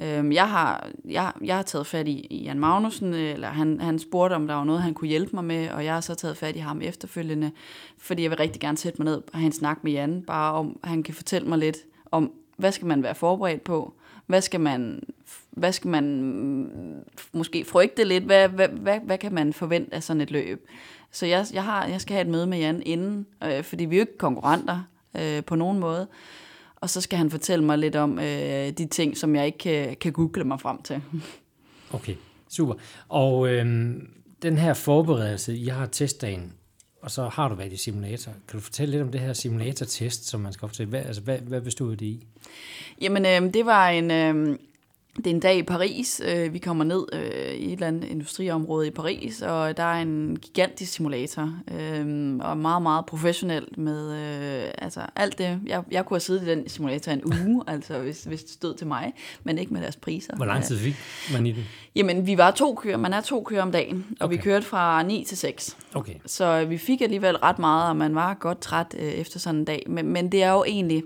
Øhm, 0.00 0.32
jeg, 0.32 0.50
har, 0.50 0.88
jeg, 1.04 1.32
jeg 1.44 1.56
har 1.56 1.62
taget 1.62 1.86
fat 1.86 2.08
i, 2.08 2.26
i 2.30 2.42
Jan 2.44 2.58
Magnussen, 2.58 3.14
øh, 3.14 3.32
eller 3.32 3.48
han, 3.48 3.80
han 3.80 3.98
spurgte, 3.98 4.34
om 4.34 4.46
der 4.46 4.54
var 4.54 4.64
noget, 4.64 4.82
han 4.82 4.94
kunne 4.94 5.08
hjælpe 5.08 5.36
mig 5.36 5.44
med, 5.44 5.70
og 5.70 5.84
jeg 5.84 5.94
har 5.94 6.00
så 6.00 6.14
taget 6.14 6.36
fat 6.36 6.56
i 6.56 6.58
ham 6.58 6.82
efterfølgende, 6.82 7.50
fordi 7.98 8.22
jeg 8.22 8.30
vil 8.30 8.38
rigtig 8.38 8.60
gerne 8.60 8.78
sætte 8.78 9.02
mig 9.02 9.04
ned 9.04 9.22
og 9.32 9.38
have 9.38 9.46
en 9.46 9.52
snak 9.52 9.84
med 9.84 9.92
Jan, 9.92 10.22
bare 10.26 10.52
om, 10.52 10.78
han 10.84 11.02
kan 11.02 11.14
fortælle 11.14 11.48
mig 11.48 11.58
lidt 11.58 11.76
om, 12.10 12.32
hvad 12.56 12.72
skal 12.72 12.86
man 12.86 13.02
være 13.02 13.14
forberedt 13.14 13.64
på, 13.64 13.94
hvad 14.26 14.40
skal 14.40 14.60
man, 14.60 15.02
hvad 15.50 15.72
skal 15.72 15.90
man 15.90 16.22
mm, 16.22 17.04
måske 17.32 17.64
frygte 17.64 18.04
lidt, 18.04 18.24
hvad, 18.24 18.48
hvad, 18.48 18.68
hvad, 18.68 19.00
hvad 19.00 19.18
kan 19.18 19.34
man 19.34 19.52
forvente 19.52 19.94
af 19.94 20.02
sådan 20.02 20.20
et 20.20 20.30
løb. 20.30 20.68
Så 21.10 21.26
jeg, 21.26 21.46
jeg, 21.52 21.64
har, 21.64 21.86
jeg 21.86 22.00
skal 22.00 22.14
have 22.14 22.22
et 22.22 22.30
møde 22.30 22.46
med 22.46 22.58
Jan 22.58 22.82
inden, 22.86 23.26
øh, 23.44 23.62
fordi 23.62 23.84
vi 23.84 23.96
er 23.96 23.98
jo 23.98 24.02
ikke 24.02 24.18
konkurrenter 24.18 24.80
øh, 25.20 25.44
på 25.44 25.54
nogen 25.54 25.78
måde. 25.78 26.06
Og 26.82 26.90
så 26.90 27.00
skal 27.00 27.18
han 27.18 27.30
fortælle 27.30 27.64
mig 27.64 27.78
lidt 27.78 27.96
om 27.96 28.18
øh, 28.18 28.70
de 28.70 28.86
ting, 28.86 29.16
som 29.16 29.36
jeg 29.36 29.46
ikke 29.46 29.58
kan, 29.58 29.96
kan 29.96 30.12
google 30.12 30.44
mig 30.44 30.60
frem 30.60 30.82
til. 30.82 31.02
Okay, 31.92 32.14
super. 32.48 32.74
Og 33.08 33.48
øh, 33.48 33.66
den 34.42 34.58
her 34.58 34.74
forberedelse, 34.74 35.56
I 35.56 35.66
har 35.66 35.86
testdagen, 35.86 36.52
og 37.02 37.10
så 37.10 37.28
har 37.28 37.48
du 37.48 37.54
været 37.54 37.72
i 37.72 37.76
simulator. 37.76 38.32
Kan 38.48 38.58
du 38.58 38.60
fortælle 38.60 38.92
lidt 38.92 39.02
om 39.02 39.12
det 39.12 39.20
her 39.20 39.32
simulator-test, 39.32 40.28
som 40.28 40.40
man 40.40 40.52
skal 40.52 40.66
op 40.66 40.72
til? 40.72 40.86
Hvad, 40.86 41.00
altså, 41.00 41.22
hvad, 41.22 41.38
hvad 41.38 41.60
bestod 41.60 41.96
det 41.96 42.06
i? 42.06 42.26
Jamen, 43.00 43.26
øh, 43.26 43.54
det 43.54 43.66
var 43.66 43.88
en... 43.88 44.10
Øh, 44.10 44.58
det 45.16 45.26
er 45.26 45.30
en 45.30 45.40
dag 45.40 45.56
i 45.56 45.62
Paris. 45.62 46.20
Øh, 46.24 46.52
vi 46.52 46.58
kommer 46.58 46.84
ned 46.84 47.06
øh, 47.12 47.52
i 47.54 47.66
et 47.66 47.72
eller 47.72 47.86
andet 47.86 48.04
industriområde 48.04 48.86
i 48.86 48.90
Paris, 48.90 49.42
og 49.42 49.76
der 49.76 49.82
er 49.82 50.02
en 50.02 50.38
gigantisk 50.42 50.92
simulator, 50.92 51.54
øh, 51.70 52.36
og 52.40 52.58
meget, 52.58 52.82
meget 52.82 53.06
professionelt 53.06 53.78
med 53.78 54.12
altså 54.78 55.00
alt 55.16 55.38
det. 55.38 55.60
Jeg, 55.66 55.82
jeg 55.90 56.06
kunne 56.06 56.14
have 56.14 56.20
siddet 56.20 56.42
i 56.42 56.50
den 56.50 56.68
simulator 56.68 57.12
en 57.12 57.22
uge, 57.24 57.64
altså 57.72 57.98
hvis, 57.98 58.24
hvis 58.24 58.42
det 58.42 58.52
stod 58.52 58.74
til 58.74 58.86
mig, 58.86 59.12
men 59.44 59.58
ikke 59.58 59.72
med 59.72 59.82
deres 59.82 59.96
priser. 59.96 60.36
Hvor 60.36 60.46
lang 60.46 60.64
tid 60.64 60.78
fik 60.78 60.96
man 61.32 61.46
i 61.46 61.52
den? 61.52 61.64
Jamen, 61.96 62.26
vi 62.26 62.38
var 62.38 62.50
to 62.50 62.74
kører. 62.74 62.96
Man 62.96 63.12
er 63.12 63.20
to 63.20 63.42
kører 63.42 63.62
om 63.62 63.72
dagen, 63.72 64.06
og 64.20 64.26
okay. 64.26 64.36
vi 64.36 64.42
kørte 64.42 64.66
fra 64.66 65.02
9 65.02 65.24
til 65.24 65.38
6. 65.38 65.76
Okay. 65.94 66.14
Så 66.26 66.64
vi 66.64 66.78
fik 66.78 67.00
alligevel 67.00 67.36
ret 67.36 67.58
meget, 67.58 67.88
og 67.88 67.96
man 67.96 68.14
var 68.14 68.34
godt 68.34 68.60
træt 68.60 68.94
efter 68.94 69.38
sådan 69.38 69.60
en 69.60 69.64
dag. 69.64 69.84
Men, 69.86 70.08
men 70.08 70.32
det 70.32 70.42
er 70.42 70.52
jo 70.52 70.64
egentlig 70.64 71.02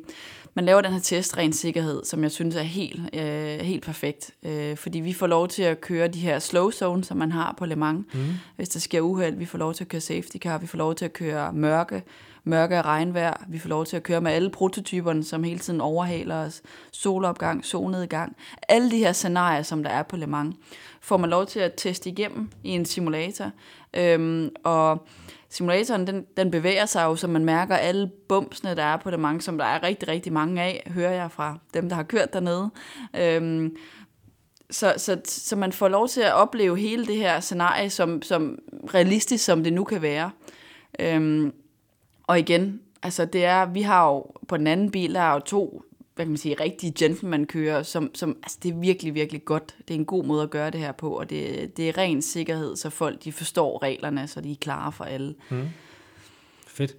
man 0.56 0.64
laver 0.64 0.80
den 0.80 0.92
her 0.92 1.00
test 1.00 1.36
ren 1.36 1.52
sikkerhed, 1.52 2.04
som 2.04 2.22
jeg 2.22 2.30
synes 2.30 2.56
er 2.56 2.62
helt, 2.62 3.00
øh, 3.14 3.60
helt 3.60 3.84
perfekt. 3.84 4.30
Øh, 4.42 4.76
fordi 4.76 5.00
vi 5.00 5.12
får 5.12 5.26
lov 5.26 5.48
til 5.48 5.62
at 5.62 5.80
køre 5.80 6.08
de 6.08 6.18
her 6.18 6.38
slow 6.38 6.70
zone, 6.70 7.04
som 7.04 7.16
man 7.16 7.32
har 7.32 7.54
på 7.58 7.66
Le 7.66 7.76
Mans. 7.76 8.06
Mm. 8.14 8.20
Hvis 8.56 8.68
der 8.68 8.80
sker 8.80 9.00
uheld, 9.00 9.36
vi 9.36 9.44
får 9.44 9.58
lov 9.58 9.74
til 9.74 9.84
at 9.84 9.88
køre 9.88 10.00
safety 10.00 10.36
car, 10.36 10.58
vi 10.58 10.66
får 10.66 10.78
lov 10.78 10.94
til 10.94 11.04
at 11.04 11.12
køre 11.12 11.52
mørke, 11.52 12.02
mørke 12.46 12.78
og 12.78 12.84
regnvejr. 12.84 13.44
Vi 13.48 13.58
får 13.58 13.68
lov 13.68 13.86
til 13.86 13.96
at 13.96 14.02
køre 14.02 14.20
med 14.20 14.32
alle 14.32 14.50
prototyperne, 14.50 15.24
som 15.24 15.44
hele 15.44 15.58
tiden 15.58 15.80
overhaler 15.80 16.36
os. 16.36 16.62
Solopgang, 16.92 17.64
solnedgang. 17.64 18.36
Alle 18.68 18.90
de 18.90 18.98
her 18.98 19.12
scenarier, 19.12 19.62
som 19.62 19.82
der 19.82 19.90
er 19.90 20.02
på 20.02 20.16
Le 20.16 20.26
Mans, 20.26 20.56
får 21.00 21.16
man 21.16 21.30
lov 21.30 21.46
til 21.46 21.60
at 21.60 21.72
teste 21.76 22.10
igennem 22.10 22.50
i 22.64 22.70
en 22.70 22.84
simulator. 22.84 23.50
Øhm, 23.94 24.50
og 24.64 25.06
simulatoren, 25.48 26.06
den, 26.06 26.24
den 26.36 26.50
bevæger 26.50 26.86
sig 26.86 27.04
jo, 27.04 27.16
så 27.16 27.26
man 27.26 27.44
mærker 27.44 27.76
alle 27.76 28.10
bumsene, 28.28 28.74
der 28.74 28.82
er 28.82 28.96
på 28.96 29.10
Le 29.10 29.18
Mans, 29.18 29.44
som 29.44 29.58
der 29.58 29.64
er 29.64 29.82
rigtig, 29.82 30.08
rigtig 30.08 30.32
mange 30.32 30.62
af, 30.62 30.90
hører 30.94 31.12
jeg 31.12 31.30
fra 31.30 31.58
dem, 31.74 31.88
der 31.88 31.96
har 31.96 32.02
kørt 32.02 32.32
dernede. 32.32 32.70
Øhm, 33.20 33.76
så, 34.70 34.94
så, 34.96 35.20
så 35.24 35.56
man 35.56 35.72
får 35.72 35.88
lov 35.88 36.08
til 36.08 36.20
at 36.20 36.34
opleve 36.34 36.78
hele 36.78 37.06
det 37.06 37.16
her 37.16 37.40
scenarie, 37.40 37.90
som, 37.90 38.22
som 38.22 38.58
realistisk 38.94 39.44
som 39.44 39.64
det 39.64 39.72
nu 39.72 39.84
kan 39.84 40.02
være. 40.02 40.30
Øhm, 40.98 41.52
og 42.26 42.38
igen, 42.38 42.80
altså 43.02 43.24
det 43.24 43.44
er, 43.44 43.66
vi 43.66 43.82
har 43.82 44.08
jo 44.08 44.26
på 44.48 44.56
den 44.56 44.66
anden 44.66 44.90
bil, 44.90 45.14
der 45.14 45.20
er 45.20 45.32
jo 45.32 45.38
to 45.38 45.82
hvad 46.16 46.24
kan 46.24 46.30
man 46.30 46.38
sige, 46.38 46.56
rigtige 46.60 46.92
gentleman-kører, 46.98 47.82
som, 47.82 48.10
som 48.14 48.36
altså 48.42 48.58
det 48.62 48.70
er 48.70 48.78
virkelig, 48.78 49.14
virkelig 49.14 49.44
godt. 49.44 49.76
Det 49.88 49.94
er 49.94 49.98
en 49.98 50.04
god 50.04 50.24
måde 50.24 50.42
at 50.42 50.50
gøre 50.50 50.70
det 50.70 50.80
her 50.80 50.92
på, 50.92 51.10
og 51.10 51.30
det, 51.30 51.76
det 51.76 51.88
er 51.88 51.98
ren 51.98 52.22
sikkerhed, 52.22 52.76
så 52.76 52.90
folk 52.90 53.24
de 53.24 53.32
forstår 53.32 53.82
reglerne, 53.82 54.28
så 54.28 54.40
de 54.40 54.52
er 54.52 54.56
klare 54.56 54.92
for 54.92 55.04
alle. 55.04 55.34
Mm. 55.50 55.68
Fedt. 56.66 56.96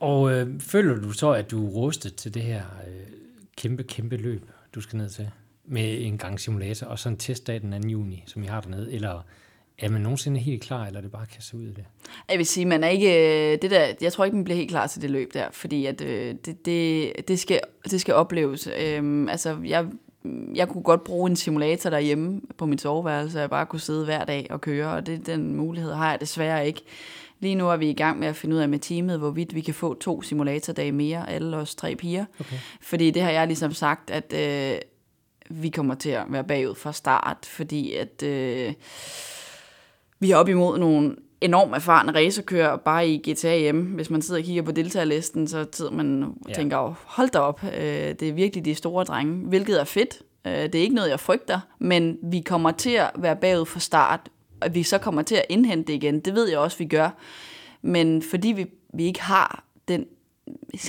Og 0.00 0.32
øh, 0.32 0.60
føler 0.60 1.00
du 1.00 1.12
så, 1.12 1.30
at 1.30 1.50
du 1.50 1.66
er 1.66 1.70
rustet 1.70 2.14
til 2.14 2.34
det 2.34 2.42
her 2.42 2.62
øh, 2.88 3.06
kæmpe, 3.56 3.82
kæmpe 3.82 4.16
løb, 4.16 4.50
du 4.74 4.80
skal 4.80 4.96
ned 4.96 5.08
til, 5.08 5.30
med 5.64 6.06
en 6.06 6.18
gang 6.18 6.40
simulator, 6.40 6.86
og 6.86 6.98
så 6.98 7.08
en 7.08 7.16
testdag 7.16 7.60
den 7.60 7.82
2. 7.82 7.88
juni, 7.88 8.24
som 8.26 8.42
I 8.42 8.46
har 8.46 8.60
dernede, 8.60 8.92
eller 8.92 9.26
er 9.80 9.88
man 9.90 10.00
nogensinde 10.00 10.40
helt 10.40 10.62
klar, 10.62 10.86
eller 10.86 10.98
er 10.98 11.02
det 11.02 11.12
bare 11.12 11.26
kan 11.26 11.42
se 11.42 11.56
ud 11.56 11.64
af 11.64 11.74
det? 11.74 11.84
Jeg 12.30 12.38
vil 12.38 12.46
sige, 12.46 12.66
man 12.66 12.84
er 12.84 12.88
ikke, 12.88 13.56
det 13.56 13.70
der, 13.70 13.92
jeg 14.00 14.12
tror 14.12 14.24
ikke, 14.24 14.36
man 14.36 14.44
bliver 14.44 14.56
helt 14.56 14.70
klar 14.70 14.86
til 14.86 15.02
det 15.02 15.10
løb 15.10 15.34
der, 15.34 15.46
fordi 15.52 15.86
at, 15.86 16.00
øh, 16.00 16.34
det, 16.44 16.66
det, 16.66 17.12
det, 17.28 17.38
skal, 17.38 17.60
det 17.90 18.00
skal 18.00 18.14
opleves. 18.14 18.68
Øhm, 18.80 19.28
altså, 19.28 19.58
jeg, 19.64 19.86
jeg 20.54 20.68
kunne 20.68 20.82
godt 20.82 21.04
bruge 21.04 21.30
en 21.30 21.36
simulator 21.36 21.90
derhjemme 21.90 22.40
på 22.58 22.66
mit 22.66 22.80
soveværelse, 22.80 23.32
så 23.32 23.40
jeg 23.40 23.50
bare 23.50 23.66
kunne 23.66 23.80
sidde 23.80 24.04
hver 24.04 24.24
dag 24.24 24.46
og 24.50 24.60
køre, 24.60 24.92
og 24.92 25.06
det, 25.06 25.26
den 25.26 25.56
mulighed 25.56 25.92
har 25.92 26.10
jeg 26.10 26.20
desværre 26.20 26.66
ikke. 26.66 26.82
Lige 27.40 27.54
nu 27.54 27.68
er 27.68 27.76
vi 27.76 27.90
i 27.90 27.94
gang 27.94 28.18
med 28.18 28.28
at 28.28 28.36
finde 28.36 28.56
ud 28.56 28.60
af 28.60 28.68
med 28.68 28.78
teamet, 28.78 29.18
hvorvidt 29.18 29.54
vi 29.54 29.60
kan 29.60 29.74
få 29.74 29.94
to 29.94 30.22
simulatordage 30.22 30.92
mere, 30.92 31.30
alle 31.30 31.56
os 31.56 31.74
tre 31.74 31.96
piger. 31.96 32.24
Okay. 32.40 32.56
Fordi 32.80 33.10
det 33.10 33.22
har 33.22 33.30
jeg 33.30 33.46
ligesom 33.46 33.72
sagt, 33.72 34.10
at 34.10 34.32
øh, 34.32 34.78
vi 35.50 35.68
kommer 35.68 35.94
til 35.94 36.10
at 36.10 36.24
være 36.28 36.44
bagud 36.44 36.74
fra 36.74 36.92
start, 36.92 37.46
fordi 37.46 37.94
at 37.94 38.22
øh, 38.22 38.72
vi 40.20 40.30
er 40.30 40.36
op 40.36 40.48
imod 40.48 40.78
nogle 40.78 41.16
enormt 41.40 41.74
erfarne 41.74 42.12
racerkører 42.12 42.76
bare 42.76 43.08
i 43.08 43.30
GTA 43.30 43.56
hjemme. 43.56 43.82
Hvis 43.82 44.10
man 44.10 44.22
sidder 44.22 44.40
og 44.40 44.44
kigger 44.44 44.62
på 44.62 44.72
deltagerlisten, 44.72 45.48
så 45.48 45.66
sidder 45.72 45.90
man 45.90 46.22
og 46.22 46.34
ja. 46.48 46.54
tænker, 46.54 46.94
hold 47.04 47.30
da 47.30 47.38
op, 47.38 47.64
øh, 47.64 48.14
det 48.20 48.22
er 48.22 48.32
virkelig 48.32 48.64
de 48.64 48.74
store 48.74 49.04
drenge, 49.04 49.48
hvilket 49.48 49.80
er 49.80 49.84
fedt. 49.84 50.22
Øh, 50.46 50.52
det 50.52 50.74
er 50.74 50.82
ikke 50.82 50.94
noget, 50.94 51.10
jeg 51.10 51.20
frygter, 51.20 51.60
men 51.78 52.18
vi 52.22 52.40
kommer 52.40 52.70
til 52.70 52.90
at 52.90 53.10
være 53.16 53.36
bagud 53.36 53.66
fra 53.66 53.80
start, 53.80 54.20
og 54.60 54.74
vi 54.74 54.82
så 54.82 54.98
kommer 54.98 55.22
til 55.22 55.34
at 55.34 55.44
indhente 55.48 55.92
det 55.92 56.02
igen. 56.02 56.20
Det 56.20 56.34
ved 56.34 56.48
jeg 56.48 56.58
også, 56.58 56.78
vi 56.78 56.84
gør. 56.84 57.10
Men 57.82 58.22
fordi 58.22 58.48
vi, 58.48 58.66
vi 58.94 59.04
ikke 59.04 59.22
har 59.22 59.64
den 59.88 60.04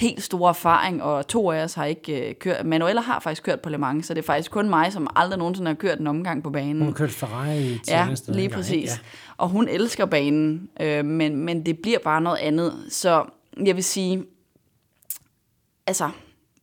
helt 0.01 0.23
store 0.23 0.49
erfaring, 0.49 1.03
og 1.03 1.27
to 1.27 1.51
af 1.51 1.63
os 1.63 1.73
har 1.73 1.85
ikke 1.85 2.29
øh, 2.29 2.35
kørt. 2.35 2.65
Manuela 2.65 3.01
har 3.01 3.19
faktisk 3.19 3.43
kørt 3.43 3.61
på 3.61 3.69
Le 3.69 3.77
Mans, 3.77 4.05
så 4.05 4.13
det 4.13 4.21
er 4.21 4.25
faktisk 4.25 4.51
kun 4.51 4.69
mig, 4.69 4.93
som 4.93 5.07
aldrig 5.15 5.39
nogensinde 5.39 5.69
har 5.69 5.75
kørt 5.75 5.99
en 5.99 6.07
omgang 6.07 6.43
på 6.43 6.49
banen. 6.49 6.77
Hun 6.77 6.87
har 6.87 6.93
kørt 6.93 7.11
Ferrari 7.11 7.79
til 7.83 7.91
Ja, 7.93 8.07
lige 8.27 8.49
præcis. 8.49 8.89
Ja. 8.89 8.97
Og 9.37 9.49
hun 9.49 9.67
elsker 9.67 10.05
banen, 10.05 10.69
øh, 10.81 11.05
men, 11.05 11.35
men 11.35 11.65
det 11.65 11.79
bliver 11.79 11.99
bare 12.03 12.21
noget 12.21 12.37
andet. 12.37 12.73
Så 12.89 13.25
jeg 13.65 13.75
vil 13.75 13.83
sige, 13.83 14.23
altså, 15.87 16.09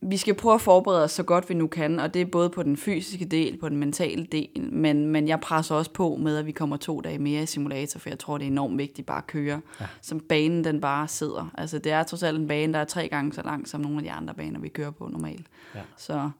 vi 0.00 0.16
skal 0.16 0.34
prøve 0.34 0.54
at 0.54 0.60
forberede 0.60 1.04
os 1.04 1.12
så 1.12 1.22
godt 1.22 1.48
vi 1.48 1.54
nu 1.54 1.66
kan, 1.66 2.00
og 2.00 2.14
det 2.14 2.22
er 2.22 2.26
både 2.26 2.50
på 2.50 2.62
den 2.62 2.76
fysiske 2.76 3.24
del, 3.24 3.58
på 3.58 3.68
den 3.68 3.76
mentale 3.76 4.26
del, 4.32 4.48
men, 4.72 5.06
men 5.06 5.28
jeg 5.28 5.40
presser 5.40 5.74
også 5.74 5.90
på 5.90 6.16
med, 6.20 6.36
at 6.36 6.46
vi 6.46 6.52
kommer 6.52 6.76
to 6.76 7.00
dage 7.00 7.18
mere 7.18 7.42
i 7.42 7.46
simulator, 7.46 8.00
for 8.00 8.08
jeg 8.08 8.18
tror, 8.18 8.38
det 8.38 8.44
er 8.44 8.50
enormt 8.50 8.78
vigtigt 8.78 9.06
bare 9.06 9.18
at 9.18 9.26
køre, 9.26 9.60
ja. 9.80 9.86
som 10.02 10.20
banen 10.20 10.64
den 10.64 10.80
bare 10.80 11.08
sidder. 11.08 11.50
Altså 11.58 11.78
det 11.78 11.92
er 11.92 12.02
trods 12.02 12.22
alt 12.22 12.38
en 12.38 12.48
bane, 12.48 12.72
der 12.72 12.78
er 12.78 12.84
tre 12.84 13.08
gange 13.08 13.32
så 13.32 13.42
lang 13.44 13.68
som 13.68 13.80
nogle 13.80 13.96
af 13.96 14.02
de 14.02 14.10
andre 14.10 14.34
baner, 14.34 14.60
vi 14.60 14.68
kører 14.68 14.90
på 14.90 15.08
normalt. 15.12 15.46
Ja. 15.74 15.80
Så 15.96 16.30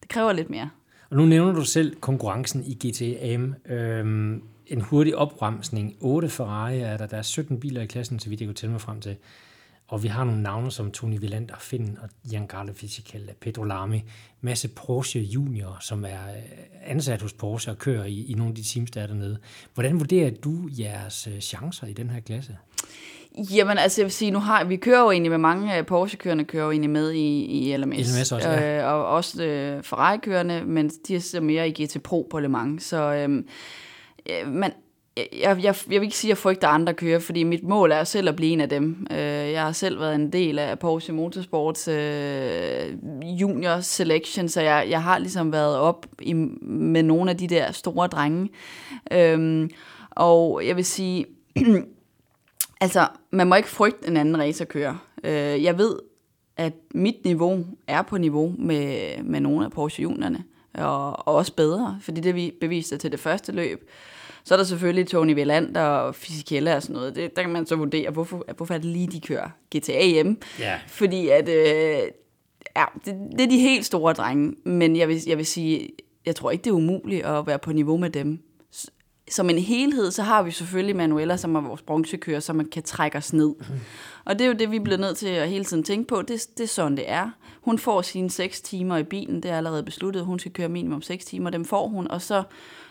det 0.00 0.08
kræver 0.08 0.32
lidt 0.32 0.50
mere. 0.50 0.70
Og 1.10 1.16
nu 1.16 1.24
nævner 1.24 1.52
du 1.52 1.64
selv 1.64 1.96
konkurrencen 2.00 2.64
i 2.64 2.74
GTAM. 2.74 3.54
Øhm, 3.66 4.42
en 4.66 4.80
hurtig 4.80 5.16
opremsning. 5.16 5.96
8 6.00 6.28
Ferrari 6.28 6.78
er 6.78 6.96
der. 6.96 7.06
Der 7.06 7.16
er 7.16 7.22
17 7.22 7.60
biler 7.60 7.82
i 7.82 7.86
klassen, 7.86 8.18
så 8.18 8.28
vidt 8.28 8.40
jeg 8.40 8.48
kunne 8.48 8.54
tælle 8.54 8.72
mig 8.72 8.80
frem 8.80 9.00
til. 9.00 9.16
Og 9.92 10.02
vi 10.02 10.08
har 10.08 10.24
nogle 10.24 10.42
navne 10.42 10.70
som 10.70 10.90
Tony 10.90 11.20
Villander, 11.20 11.54
Finn 11.58 11.98
og 12.02 12.08
Giancarlo 12.30 12.72
Fisichella, 12.72 13.32
Pedro 13.40 13.64
Lamy, 13.64 14.00
masse 14.40 14.68
Porsche 14.68 15.20
Junior, 15.20 15.76
som 15.80 16.04
er 16.04 16.08
øh, 16.08 16.42
ansat 16.86 17.22
hos 17.22 17.32
Porsche 17.32 17.72
og 17.72 17.78
kører 17.78 18.04
i, 18.04 18.24
i 18.28 18.34
nogle 18.34 18.48
af 18.48 18.54
de 18.54 18.62
teams, 18.62 18.90
der 18.90 19.02
er 19.02 19.06
dernede. 19.06 19.38
Hvordan 19.74 20.00
vurderer 20.00 20.30
du 20.30 20.68
jeres 20.78 21.26
øh, 21.26 21.40
chancer 21.40 21.86
i 21.86 21.92
den 21.92 22.10
her 22.10 22.20
klasse? 22.20 22.56
Jamen, 23.38 23.78
altså 23.78 24.00
jeg 24.00 24.04
vil 24.04 24.12
sige, 24.12 24.30
nu 24.30 24.38
har 24.38 24.64
vi 24.64 24.76
kører 24.76 25.00
jo 25.00 25.10
egentlig 25.10 25.30
med 25.30 25.38
mange 25.38 25.80
uh, 25.80 25.86
Porsche-kørende 25.86 26.44
kører 26.44 26.64
jo 26.64 26.70
egentlig 26.70 26.90
med 26.90 27.10
i, 27.10 27.44
i 27.44 27.76
LMS. 27.76 28.18
LMS 28.18 28.32
også, 28.32 28.48
ja. 28.48 28.78
øh, 28.78 28.92
og 28.92 29.06
også 29.06 29.36
uh, 29.36 29.84
Ferrari-kørende, 29.84 30.64
men 30.64 30.90
de 31.08 31.16
er 31.16 31.20
så 31.20 31.40
mere 31.40 31.68
i 31.68 31.84
GT 31.84 32.02
Pro 32.02 32.28
på 32.30 32.38
Le 32.38 32.48
Mans. 32.48 32.82
Så 32.82 33.14
øhm, 33.14 33.46
øh, 34.30 34.52
man, 34.52 34.72
jeg, 35.16 35.28
jeg, 35.42 35.74
jeg 35.90 36.00
vil 36.00 36.02
ikke 36.02 36.16
sige, 36.16 36.28
at 36.28 36.36
jeg 36.36 36.38
frygter 36.38 36.68
andre 36.68 36.94
kører, 36.94 37.18
fordi 37.18 37.42
mit 37.42 37.64
mål 37.64 37.92
er 37.92 38.04
selv 38.04 38.28
at 38.28 38.36
blive 38.36 38.52
en 38.52 38.60
af 38.60 38.68
dem. 38.68 39.06
Øh, 39.10 39.18
jeg 39.52 39.62
har 39.62 39.72
selv 39.72 40.00
været 40.00 40.14
en 40.14 40.32
del 40.32 40.58
af 40.58 40.78
Porsche 40.78 41.12
Motorsports 41.12 41.88
øh, 41.88 42.98
junior 43.22 43.80
selection, 43.80 44.48
så 44.48 44.60
jeg, 44.60 44.86
jeg 44.90 45.02
har 45.02 45.18
ligesom 45.18 45.52
været 45.52 45.78
op 45.78 46.06
i, 46.22 46.32
med 46.62 47.02
nogle 47.02 47.30
af 47.30 47.36
de 47.36 47.46
der 47.46 47.72
store 47.72 48.06
drenge. 48.06 48.50
Øhm, 49.12 49.70
og 50.10 50.66
jeg 50.66 50.76
vil 50.76 50.84
sige, 50.84 51.26
altså, 52.80 53.08
man 53.30 53.46
må 53.46 53.54
ikke 53.54 53.68
frygte 53.68 54.08
en 54.08 54.16
anden 54.16 54.38
racerkører. 54.38 54.94
Øh, 55.24 55.64
jeg 55.64 55.78
ved, 55.78 55.98
at 56.56 56.72
mit 56.94 57.24
niveau 57.24 57.66
er 57.86 58.02
på 58.02 58.18
niveau 58.18 58.54
med, 58.58 59.16
med 59.22 59.40
nogle 59.40 59.64
af 59.64 59.70
Porsche 59.70 60.02
juniorerne, 60.02 60.44
og, 60.74 61.28
og 61.28 61.34
også 61.34 61.54
bedre, 61.54 61.98
fordi 62.00 62.20
det 62.20 62.34
vi 62.34 62.52
beviste 62.60 62.98
til 62.98 63.12
det 63.12 63.20
første 63.20 63.52
løb. 63.52 63.88
Så 64.44 64.54
er 64.54 64.56
der 64.56 64.64
selvfølgelig 64.64 65.06
Tony 65.06 65.34
Villander 65.34 65.80
og 65.80 66.14
Fisichella 66.14 66.76
og 66.76 66.82
sådan 66.82 66.96
noget. 66.96 67.14
Det, 67.14 67.36
der 67.36 67.42
kan 67.42 67.50
man 67.50 67.66
så 67.66 67.76
vurdere, 67.76 68.10
hvorfor, 68.10 68.44
hvorfor 68.56 68.74
er 68.74 68.78
det 68.78 68.86
lige, 68.86 69.06
de 69.06 69.20
kører 69.20 69.48
GTA 69.76 70.04
hjem. 70.04 70.40
Ja. 70.58 70.78
Fordi 70.86 71.28
at, 71.28 71.48
øh, 71.48 72.02
ja, 72.76 72.84
det, 73.04 73.14
det 73.32 73.40
er 73.40 73.48
de 73.48 73.58
helt 73.58 73.86
store 73.86 74.12
drenge. 74.12 74.54
Men 74.64 74.96
jeg 74.96 75.08
vil, 75.08 75.22
jeg 75.26 75.38
vil 75.38 75.46
sige, 75.46 75.88
jeg 76.26 76.36
tror 76.36 76.50
ikke, 76.50 76.64
det 76.64 76.70
er 76.70 76.74
umuligt 76.74 77.26
at 77.26 77.46
være 77.46 77.58
på 77.58 77.72
niveau 77.72 77.96
med 77.96 78.10
dem. 78.10 78.42
Som 79.30 79.50
en 79.50 79.58
helhed, 79.58 80.10
så 80.10 80.22
har 80.22 80.42
vi 80.42 80.50
selvfølgelig 80.50 80.96
Manuela, 80.96 81.36
som 81.36 81.54
er 81.54 81.60
vores 81.60 81.82
bronzekører, 81.82 82.40
som 82.40 82.56
man 82.56 82.66
kan 82.66 82.82
trække 82.82 83.18
os 83.18 83.32
ned. 83.32 83.54
Mm. 83.58 83.80
Og 84.24 84.38
det 84.38 84.44
er 84.44 84.48
jo 84.48 84.54
det, 84.54 84.70
vi 84.70 84.78
bliver 84.78 84.98
nødt 84.98 85.16
til 85.16 85.28
at 85.28 85.48
hele 85.48 85.64
tiden 85.64 85.82
tænke 85.82 86.08
på. 86.08 86.22
Det, 86.22 86.46
det 86.58 86.64
er 86.64 86.68
sådan, 86.68 86.96
det 86.96 87.10
er. 87.10 87.30
Hun 87.62 87.78
får 87.78 88.02
sine 88.02 88.30
6 88.30 88.60
timer 88.60 88.96
i 88.96 89.02
bilen. 89.02 89.42
Det 89.42 89.50
er 89.50 89.56
allerede 89.56 89.82
besluttet. 89.82 90.24
Hun 90.24 90.38
skal 90.38 90.52
køre 90.52 90.68
minimum 90.68 91.02
6 91.02 91.24
timer. 91.24 91.50
Dem 91.50 91.64
får 91.64 91.88
hun. 91.88 92.08
Og 92.08 92.22
så, 92.22 92.42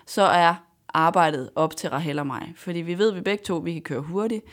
så 0.06 0.22
er 0.22 0.56
arbejdet 0.94 1.50
op 1.56 1.76
til 1.76 1.90
Rahel 1.90 2.20
og 2.20 2.28
mig. 2.28 2.54
Fordi 2.56 2.80
vi 2.80 2.98
ved, 2.98 3.10
at 3.10 3.16
vi 3.16 3.22
begge 3.22 3.44
to 3.44 3.58
vi 3.58 3.74
kan 3.74 3.82
køre 3.82 4.02
hurtigt, 4.02 4.46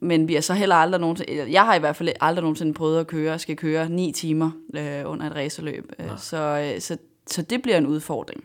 men 0.00 0.28
vi 0.28 0.34
har 0.34 0.40
så 0.40 0.54
heller 0.54 0.74
aldrig 0.74 1.00
nogensinde, 1.00 1.52
jeg 1.52 1.64
har 1.64 1.74
i 1.74 1.78
hvert 1.78 1.96
fald 1.96 2.08
aldrig 2.20 2.42
nogensinde 2.42 2.74
prøvet 2.74 3.00
at 3.00 3.06
køre, 3.06 3.38
skal 3.38 3.56
køre 3.56 3.88
ni 3.88 4.12
timer 4.12 4.50
øh, 4.74 5.02
under 5.10 5.26
et 5.26 5.36
racerløb. 5.36 5.92
Øh, 5.98 6.18
så, 6.18 6.70
øh, 6.74 6.80
så, 6.80 6.96
så 7.26 7.42
det 7.42 7.62
bliver 7.62 7.78
en 7.78 7.86
udfordring. 7.86 8.44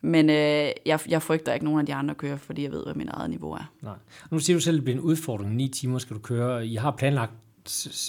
Men 0.00 0.30
øh, 0.30 0.70
jeg, 0.86 1.00
jeg 1.08 1.22
frygter 1.22 1.52
ikke 1.52 1.64
nogen 1.64 1.80
af 1.80 1.86
de 1.86 1.94
andre 1.94 2.14
kører, 2.14 2.36
fordi 2.36 2.62
jeg 2.62 2.72
ved, 2.72 2.84
hvad 2.84 2.94
mit 2.94 3.08
eget 3.08 3.30
niveau 3.30 3.52
er. 3.52 3.72
Nej. 3.82 3.94
Nu 4.30 4.38
siger 4.38 4.56
du 4.56 4.60
selv, 4.60 4.74
at 4.74 4.76
det 4.76 4.84
bliver 4.84 4.96
en 4.96 5.02
udfordring. 5.02 5.54
Ni 5.54 5.68
timer 5.68 5.98
skal 5.98 6.16
du 6.16 6.20
køre. 6.20 6.66
I 6.66 6.74
har 6.74 6.90
planlagt 6.90 7.32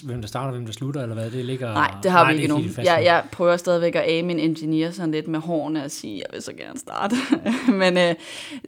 hvem 0.04 0.22
der 0.22 0.28
starter, 0.28 0.52
hvem 0.52 0.66
der 0.66 0.74
slutter, 0.74 1.02
eller 1.02 1.16
hvad? 1.16 1.32
Det 1.32 1.46
ligger... 1.46 1.74
Nej, 1.74 1.94
det 2.04 2.12
har 2.12 2.28
vi 2.28 2.34
ikke 2.34 2.54
endnu. 2.54 2.70
Jeg, 2.78 3.02
jeg 3.04 3.24
prøver 3.32 3.58
stadigvæk 3.58 3.96
at 3.96 4.02
aim 4.02 4.26
min 4.26 4.40
engineer 4.40 4.92
sådan 4.92 5.12
lidt 5.12 5.28
med 5.28 5.40
hårene 5.40 5.84
og 5.84 5.92
sige, 5.92 6.18
jeg 6.18 6.26
vil 6.34 6.42
så 6.42 6.54
gerne 6.54 6.80
starte. 6.80 7.16
Men 7.82 7.98
øh, 7.98 8.16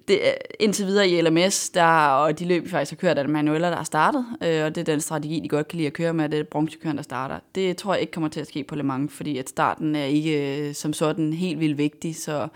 det, 0.07 0.19
indtil 0.59 0.85
videre 0.85 1.09
i 1.09 1.21
LMS, 1.21 1.69
der, 1.69 2.07
og 2.07 2.39
de 2.39 2.45
løb, 2.45 2.63
vi 2.63 2.69
faktisk 2.69 2.91
har 2.91 3.07
kørt, 3.07 3.17
er 3.17 3.23
det 3.23 3.31
manueller, 3.31 3.69
der 3.69 3.77
har 3.77 3.83
startet, 3.83 4.25
øh, 4.43 4.65
og 4.65 4.75
det 4.75 4.77
er 4.77 4.85
den 4.85 5.01
strategi, 5.01 5.39
de 5.39 5.49
godt 5.49 5.67
kan 5.67 5.77
lide 5.77 5.87
at 5.87 5.93
køre 5.93 6.13
med, 6.13 6.29
det 6.29 6.39
er 6.39 6.43
bronzekøren, 6.43 6.97
der 6.97 7.03
starter. 7.03 7.39
Det 7.55 7.77
tror 7.77 7.93
jeg 7.93 8.01
ikke 8.01 8.13
kommer 8.13 8.29
til 8.29 8.39
at 8.39 8.47
ske 8.47 8.63
på 8.63 8.75
Le 8.75 8.83
Mans, 8.83 9.13
fordi 9.13 9.37
at 9.37 9.49
starten 9.49 9.95
er 9.95 10.05
ikke 10.05 10.67
øh, 10.67 10.75
som 10.75 10.93
sådan 10.93 11.33
helt 11.33 11.59
vildt 11.59 11.77
vigtig, 11.77 12.15
så 12.15 12.47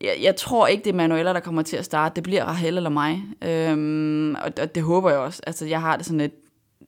jeg, 0.00 0.16
jeg 0.22 0.36
tror 0.36 0.66
ikke, 0.66 0.84
det 0.84 0.90
er 0.90 0.94
Manuela, 0.94 1.32
der 1.32 1.40
kommer 1.40 1.62
til 1.62 1.76
at 1.76 1.84
starte. 1.84 2.14
Det 2.14 2.22
bliver 2.22 2.44
Rahel 2.44 2.76
eller 2.76 2.90
mig. 2.90 3.22
Øhm, 3.42 4.34
og, 4.34 4.52
og 4.60 4.74
det 4.74 4.82
håber 4.82 5.10
jeg 5.10 5.18
også. 5.18 5.42
Altså, 5.46 5.66
jeg 5.66 5.80
har 5.80 5.96
det 5.96 6.06
sådan 6.06 6.18
lidt, 6.18 6.34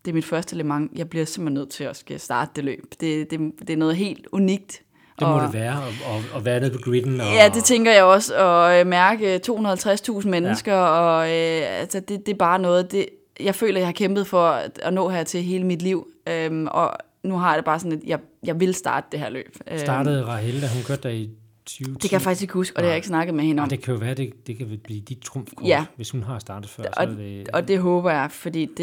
det 0.04 0.10
er 0.10 0.14
mit 0.14 0.24
første 0.24 0.56
Le 0.56 0.64
Mans. 0.64 0.90
Jeg 0.96 1.08
bliver 1.10 1.24
simpelthen 1.24 1.54
nødt 1.54 1.70
til 1.70 1.84
at 1.84 1.96
skal 1.96 2.20
starte 2.20 2.50
det 2.56 2.64
løb. 2.64 2.94
Det, 3.00 3.30
det, 3.30 3.40
det 3.60 3.70
er 3.70 3.76
noget 3.76 3.96
helt 3.96 4.26
unikt. 4.32 4.82
Det 5.18 5.28
må 5.28 5.34
og, 5.34 5.42
det 5.42 5.52
være, 5.52 5.82
at, 5.86 6.36
at 6.36 6.44
være 6.44 6.60
nede 6.60 6.70
på 6.70 6.78
griden. 6.78 7.20
Og... 7.20 7.26
Ja, 7.26 7.50
det 7.54 7.64
tænker 7.64 7.92
jeg 7.92 8.04
også. 8.04 8.34
At 8.36 8.80
øh, 8.80 8.86
mærke 8.86 9.40
250.000 9.48 10.28
mennesker, 10.28 10.74
ja. 10.74 10.80
og 10.80 11.26
øh, 11.26 11.80
altså, 11.80 12.00
det, 12.00 12.26
det 12.26 12.32
er 12.32 12.38
bare 12.38 12.58
noget, 12.58 12.92
det, 12.92 13.06
jeg 13.40 13.54
føler, 13.54 13.78
jeg 13.78 13.86
har 13.86 13.92
kæmpet 13.92 14.26
for 14.26 14.46
at, 14.46 14.78
at 14.82 14.94
nå 14.94 15.08
her 15.08 15.24
til 15.24 15.42
hele 15.42 15.64
mit 15.64 15.82
liv. 15.82 16.06
Øhm, 16.28 16.66
og 16.70 16.96
nu 17.22 17.38
har 17.38 17.48
jeg 17.48 17.56
det 17.56 17.64
bare 17.64 17.78
sådan, 17.78 17.92
at 17.92 18.04
jeg, 18.06 18.18
jeg 18.44 18.60
vil 18.60 18.74
starte 18.74 19.06
det 19.12 19.20
her 19.20 19.28
løb. 19.28 19.56
Startede 19.76 20.24
Rahel, 20.24 20.62
da 20.62 20.66
hun 20.66 20.82
kørte 20.82 21.02
der 21.02 21.14
i 21.14 21.30
2010. 21.66 21.92
Det 21.92 22.10
kan 22.10 22.12
jeg 22.12 22.22
faktisk 22.22 22.42
ikke 22.42 22.54
huske, 22.54 22.76
og 22.76 22.82
det 22.82 22.86
har 22.86 22.90
jeg 22.90 22.96
ikke 22.96 23.08
snakket 23.08 23.34
med 23.34 23.44
hende 23.44 23.62
om. 23.62 23.68
det 23.68 23.82
kan 23.82 23.94
jo 23.94 24.00
være, 24.00 24.14
det, 24.14 24.46
det 24.46 24.58
kan 24.58 24.80
blive 24.84 25.00
dit 25.00 25.18
trumfkort, 25.18 25.68
ja. 25.68 25.84
hvis 25.96 26.10
hun 26.10 26.22
har 26.22 26.38
startet 26.38 26.70
før. 26.70 26.82
Og, 26.84 26.90
så 26.94 27.00
er 27.00 27.06
det, 27.06 27.48
og 27.48 27.68
det 27.68 27.78
håber 27.78 28.10
jeg, 28.10 28.30
fordi 28.30 28.64
det, 28.64 28.78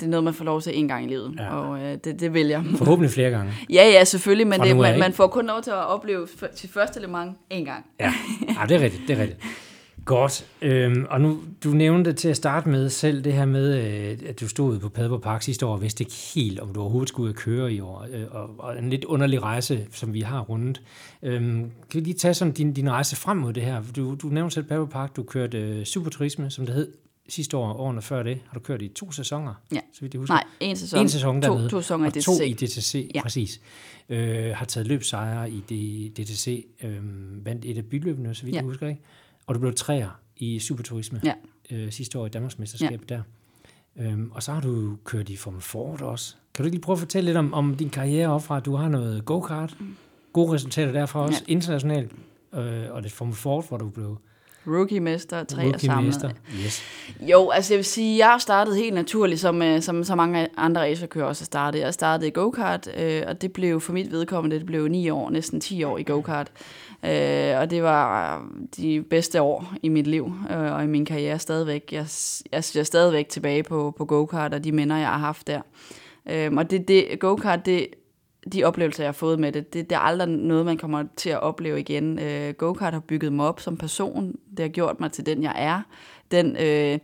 det 0.00 0.02
er 0.02 0.06
noget, 0.06 0.24
man 0.24 0.34
får 0.34 0.44
lov 0.44 0.62
til 0.62 0.78
en 0.78 0.88
gang 0.88 1.04
i 1.04 1.08
livet, 1.08 1.34
ja. 1.38 1.54
og 1.54 1.80
øh, 1.80 1.98
det, 2.04 2.20
det 2.20 2.34
vil 2.34 2.46
jeg. 2.46 2.64
Forhåbentlig 2.76 3.10
flere 3.10 3.30
gange. 3.30 3.52
Ja, 3.70 3.90
ja, 3.90 4.04
selvfølgelig, 4.04 4.46
men 4.46 4.60
det, 4.60 4.76
man, 4.76 4.98
man 4.98 5.12
får 5.12 5.26
kun 5.26 5.46
lov 5.46 5.62
til 5.62 5.70
at 5.70 5.86
opleve 5.86 6.28
sit 6.54 6.70
første 6.70 7.00
Le 7.00 7.06
Mans 7.06 7.36
en 7.50 7.64
gang. 7.64 7.84
Ja, 8.00 8.14
ja 8.48 8.66
det 8.68 8.76
er 8.76 8.80
rigtigt, 8.80 9.08
det 9.08 9.18
er 9.18 9.22
rigtigt. 9.22 9.40
Godt. 10.08 10.46
Øhm, 10.62 11.06
og 11.10 11.20
nu, 11.20 11.40
du 11.64 11.68
nævnte 11.68 12.12
til 12.12 12.28
at 12.28 12.36
starte 12.36 12.68
med 12.68 12.88
selv 12.88 13.24
det 13.24 13.32
her 13.32 13.44
med, 13.44 13.78
øh, 13.78 14.28
at 14.28 14.40
du 14.40 14.48
stod 14.48 14.78
på 14.78 14.88
Padborg 14.88 15.22
Park 15.22 15.42
sidste 15.42 15.66
år 15.66 15.72
og 15.72 15.82
vidste 15.82 16.04
ikke 16.04 16.14
helt, 16.34 16.60
om 16.60 16.72
du 16.74 16.80
overhovedet 16.80 17.08
skulle 17.08 17.24
ud 17.24 17.34
og 17.34 17.36
køre 17.36 17.72
i 17.72 17.80
år. 17.80 18.06
Øh, 18.12 18.24
og, 18.30 18.50
og 18.58 18.78
en 18.78 18.90
lidt 18.90 19.04
underlig 19.04 19.42
rejse, 19.42 19.86
som 19.92 20.14
vi 20.14 20.20
har 20.20 20.40
rundt. 20.40 20.82
Øhm, 21.22 21.70
kan 21.90 22.00
vi 22.00 22.00
lige 22.00 22.14
tage 22.14 22.34
sådan 22.34 22.54
din, 22.54 22.72
din 22.72 22.90
rejse 22.90 23.16
frem 23.16 23.36
mod 23.36 23.52
det 23.52 23.62
her? 23.62 23.82
Du, 23.96 24.14
du 24.14 24.28
nævnte 24.28 24.54
selv 24.54 24.64
Padborg 24.64 24.90
Park, 24.90 25.16
du 25.16 25.22
kørte 25.22 25.58
øh, 25.58 25.84
superturisme, 25.84 26.50
som 26.50 26.66
det 26.66 26.74
hed 26.74 26.92
sidste 27.28 27.56
år, 27.56 27.72
årene 27.72 28.02
før 28.02 28.22
det, 28.22 28.38
har 28.46 28.54
du 28.54 28.60
kørt 28.60 28.82
i 28.82 28.88
to 28.88 29.12
sæsoner, 29.12 29.54
ja. 29.72 29.80
så 29.92 30.00
vidt 30.00 30.14
jeg 30.14 30.20
husker. 30.20 30.34
Nej, 30.34 30.44
en 30.60 30.76
sæson. 30.76 31.00
En 31.00 31.08
sæson 31.08 31.42
dernede. 31.42 31.62
To, 31.62 31.68
to 31.68 31.80
sæsoner 31.80 32.06
i 32.06 32.10
DTC. 32.10 32.24
to 32.24 32.40
i 32.44 32.52
DTC, 32.52 33.10
ja. 33.14 33.22
præcis. 33.22 33.60
Øh, 34.08 34.50
har 34.54 34.64
taget 34.64 34.86
løbsejre 34.86 35.50
i 35.50 36.12
DTC, 36.16 36.66
øh, 36.82 36.96
vandt 37.44 37.64
et 37.64 37.78
af 37.78 37.84
byløbene, 37.84 38.34
så 38.34 38.44
vidt 38.44 38.54
ja. 38.54 38.58
jeg 38.60 38.64
husker, 38.64 38.88
ikke? 38.88 39.02
Og 39.48 39.54
du 39.54 39.60
blev 39.60 39.74
træer 39.74 40.20
i 40.36 40.58
superturisme 40.58 41.20
ja. 41.24 41.34
øh, 41.70 41.92
sidste 41.92 42.18
år 42.18 42.26
i 42.26 42.28
Danmarksmesterskabet 42.28 43.10
ja. 43.10 43.16
der. 43.16 43.22
Øhm, 43.96 44.30
og 44.34 44.42
så 44.42 44.52
har 44.52 44.60
du 44.60 44.96
kørt 45.04 45.28
i 45.28 45.36
Formel 45.36 45.60
Ford 45.60 46.02
også. 46.02 46.34
Kan 46.54 46.62
du 46.62 46.66
ikke 46.66 46.76
lige 46.76 46.82
prøve 46.82 46.94
at 46.94 46.98
fortælle 46.98 47.28
lidt 47.28 47.36
om, 47.36 47.54
om 47.54 47.76
din 47.76 47.90
karriere 47.90 48.28
opfra? 48.28 48.60
Du 48.60 48.74
har 48.74 48.88
noget 48.88 49.24
go-kart, 49.24 49.76
gode 50.32 50.52
resultater 50.52 50.92
derfra 50.92 51.20
også, 51.20 51.44
ja. 51.48 51.52
internationalt, 51.52 52.12
øh, 52.54 52.84
og 52.90 53.02
det 53.02 53.12
Formel 53.12 53.34
Ford, 53.34 53.68
hvor 53.68 53.76
du 53.76 53.88
blev 53.88 54.18
Rookie-mester, 54.66 55.44
tre 55.44 55.62
rookie-mester. 55.62 56.30
Yes. 56.64 56.82
Jo, 57.20 57.50
altså 57.50 57.74
jeg 57.74 57.78
vil 57.78 57.84
sige, 57.84 58.28
jeg 58.28 58.40
startede 58.40 58.76
helt 58.76 58.94
naturligt, 58.94 59.40
som, 59.40 59.62
øh, 59.62 59.82
som 59.82 60.04
så 60.04 60.14
mange 60.14 60.48
andre 60.56 60.80
racerkører 60.80 61.26
også 61.26 61.42
har 61.42 61.46
startet. 61.46 61.80
Jeg 61.80 61.94
startede 61.94 62.28
i 62.28 62.30
go-kart, 62.30 62.88
øh, 62.96 63.22
og 63.26 63.42
det 63.42 63.52
blev 63.52 63.80
for 63.80 63.92
mit 63.92 64.12
vedkommende, 64.12 64.56
det 64.56 64.66
blev 64.66 64.88
ni 64.88 65.10
år, 65.10 65.30
næsten 65.30 65.60
10 65.60 65.84
år 65.84 65.98
i 65.98 66.02
go-kart. 66.02 66.50
Øh, 67.04 67.58
og 67.58 67.70
det 67.70 67.82
var 67.82 68.42
de 68.76 69.02
bedste 69.02 69.42
år 69.42 69.72
i 69.82 69.88
mit 69.88 70.06
liv 70.06 70.32
øh, 70.50 70.72
og 70.72 70.84
i 70.84 70.86
min 70.86 71.04
karriere 71.04 71.38
stadigvæk. 71.38 71.88
Jeg, 71.92 72.06
jeg 72.52 72.64
ser 72.64 72.82
stadigvæk 72.82 73.28
tilbage 73.28 73.62
på, 73.62 73.94
på 73.98 74.04
go-kart 74.04 74.54
og 74.54 74.64
de 74.64 74.72
minder, 74.72 74.96
jeg 74.96 75.08
har 75.08 75.18
haft 75.18 75.46
der. 75.46 75.60
Øh, 76.30 76.52
og 76.56 76.70
det, 76.70 76.88
det, 76.88 77.20
go-kart, 77.20 77.66
det, 77.66 77.86
de 78.52 78.64
oplevelser, 78.64 79.02
jeg 79.02 79.08
har 79.08 79.12
fået 79.12 79.38
med 79.38 79.52
det, 79.52 79.74
det, 79.74 79.90
det 79.90 79.96
er 79.96 80.00
aldrig 80.00 80.28
noget, 80.28 80.66
man 80.66 80.78
kommer 80.78 81.04
til 81.16 81.30
at 81.30 81.40
opleve 81.40 81.80
igen. 81.80 82.18
Øh, 82.18 82.54
go-kart 82.54 82.92
har 82.92 83.00
bygget 83.00 83.32
mig 83.32 83.46
op 83.46 83.60
som 83.60 83.76
person. 83.76 84.34
Det 84.50 84.58
har 84.58 84.68
gjort 84.68 85.00
mig 85.00 85.12
til 85.12 85.26
den, 85.26 85.42
jeg 85.42 85.54
er. 85.56 85.82
Den 86.30 86.56
øh, 86.56 86.98